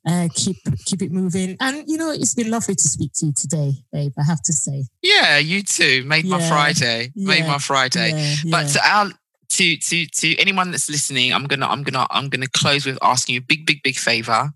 Uh, 0.06 0.28
keep 0.34 0.56
keep 0.84 1.02
it 1.02 1.10
moving. 1.10 1.56
And 1.60 1.84
you 1.88 1.96
know, 1.98 2.10
it's 2.10 2.34
been 2.34 2.50
lovely 2.50 2.74
to 2.74 2.88
speak 2.88 3.12
to 3.16 3.26
you 3.26 3.32
today, 3.32 3.72
babe. 3.92 4.12
I 4.18 4.22
have 4.24 4.40
to 4.42 4.52
say. 4.52 4.84
Yeah, 5.02 5.38
you 5.38 5.62
too. 5.62 6.04
Made 6.04 6.26
my 6.26 6.38
Yeah, 6.38 6.48
Friday. 6.48 7.12
Made 7.16 7.46
my 7.46 7.58
Friday. 7.58 8.10
Yeah, 8.10 8.50
But 8.50 8.66
yeah. 8.66 8.72
to 8.72 8.88
our 8.88 9.10
to 9.48 9.76
to 9.76 10.06
to 10.06 10.36
anyone 10.38 10.70
that's 10.70 10.88
listening, 10.88 11.32
I'm 11.32 11.44
gonna 11.44 11.66
I'm 11.66 11.82
gonna 11.82 12.06
I'm 12.10 12.28
gonna 12.28 12.46
close 12.48 12.86
with 12.86 12.98
asking 13.02 13.34
you 13.34 13.40
a 13.40 13.44
big 13.44 13.66
big 13.66 13.82
big 13.82 13.96
favor. 13.96 14.52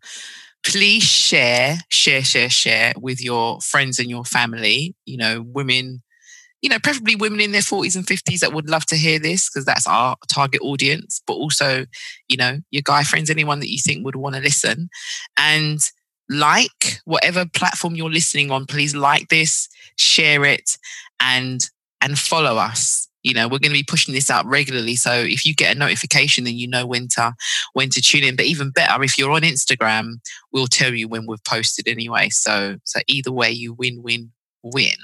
Please 0.64 1.02
share 1.02 1.78
share 1.88 2.22
share 2.22 2.50
share 2.50 2.92
with 2.96 3.22
your 3.22 3.60
friends 3.60 3.98
and 3.98 4.08
your 4.08 4.24
family. 4.24 4.94
You 5.04 5.16
know, 5.16 5.42
women. 5.42 6.02
You 6.62 6.68
know, 6.68 6.78
preferably 6.82 7.16
women 7.16 7.40
in 7.40 7.52
their 7.52 7.62
40s 7.62 7.96
and 7.96 8.06
50s 8.06 8.40
that 8.40 8.52
would 8.52 8.68
love 8.68 8.84
to 8.86 8.96
hear 8.96 9.18
this 9.18 9.48
because 9.48 9.64
that's 9.64 9.86
our 9.86 10.16
target 10.32 10.60
audience. 10.62 11.22
But 11.26 11.34
also, 11.34 11.86
you 12.28 12.36
know, 12.36 12.58
your 12.70 12.82
guy 12.84 13.02
friends, 13.02 13.30
anyone 13.30 13.60
that 13.60 13.70
you 13.70 13.78
think 13.78 14.04
would 14.04 14.16
want 14.16 14.34
to 14.34 14.42
listen, 14.42 14.90
and 15.38 15.80
like 16.28 17.00
whatever 17.04 17.44
platform 17.46 17.96
you're 17.96 18.10
listening 18.10 18.50
on. 18.50 18.66
Please 18.66 18.94
like 18.94 19.28
this, 19.28 19.68
share 19.96 20.44
it, 20.44 20.76
and 21.20 21.68
and 22.00 22.18
follow 22.18 22.56
us 22.56 23.08
you 23.22 23.34
know 23.34 23.44
we're 23.44 23.58
going 23.58 23.70
to 23.70 23.78
be 23.78 23.82
pushing 23.82 24.14
this 24.14 24.30
out 24.30 24.46
regularly 24.46 24.96
so 24.96 25.12
if 25.12 25.44
you 25.44 25.54
get 25.54 25.74
a 25.74 25.78
notification 25.78 26.44
then 26.44 26.54
you 26.54 26.66
know 26.66 26.86
when 26.86 27.08
to 27.08 27.32
when 27.74 27.88
to 27.90 28.00
tune 28.00 28.24
in 28.24 28.36
but 28.36 28.46
even 28.46 28.70
better 28.70 29.02
if 29.02 29.18
you're 29.18 29.30
on 29.30 29.42
instagram 29.42 30.14
we'll 30.52 30.66
tell 30.66 30.94
you 30.94 31.08
when 31.08 31.26
we've 31.26 31.44
posted 31.44 31.86
anyway 31.86 32.28
so 32.30 32.76
so 32.84 33.00
either 33.06 33.32
way 33.32 33.50
you 33.50 33.72
win 33.74 34.02
win 34.02 34.30
win 34.62 34.94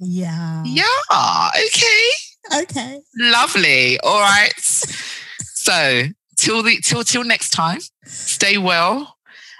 Yeah. 0.00 0.62
yeah 0.64 1.50
okay 1.66 2.62
Okay. 2.62 3.00
lovely 3.16 3.98
all 4.00 4.20
right 4.20 4.52
so 5.42 6.04
till 6.36 6.62
the 6.62 6.78
till 6.82 7.02
till 7.04 7.24
next 7.24 7.50
time 7.50 7.80
stay 8.04 8.58
well 8.58 9.16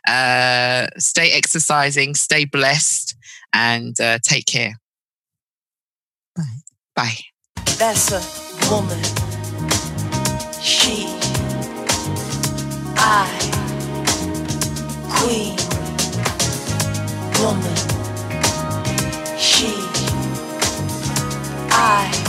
uh 0.09 0.87
stay 0.97 1.33
exercising 1.33 2.15
stay 2.15 2.45
blessed 2.45 3.17
and 3.53 4.01
uh, 4.01 4.19
take 4.23 4.47
care 4.47 4.79
Bye. 6.37 6.63
bye 6.95 7.19
That's 7.79 8.11
a 8.13 8.21
woman. 8.71 8.99
She. 10.61 11.07
I. 12.97 13.29
Queen. 15.09 15.57
Woman 17.41 17.77
high. 21.79 22.28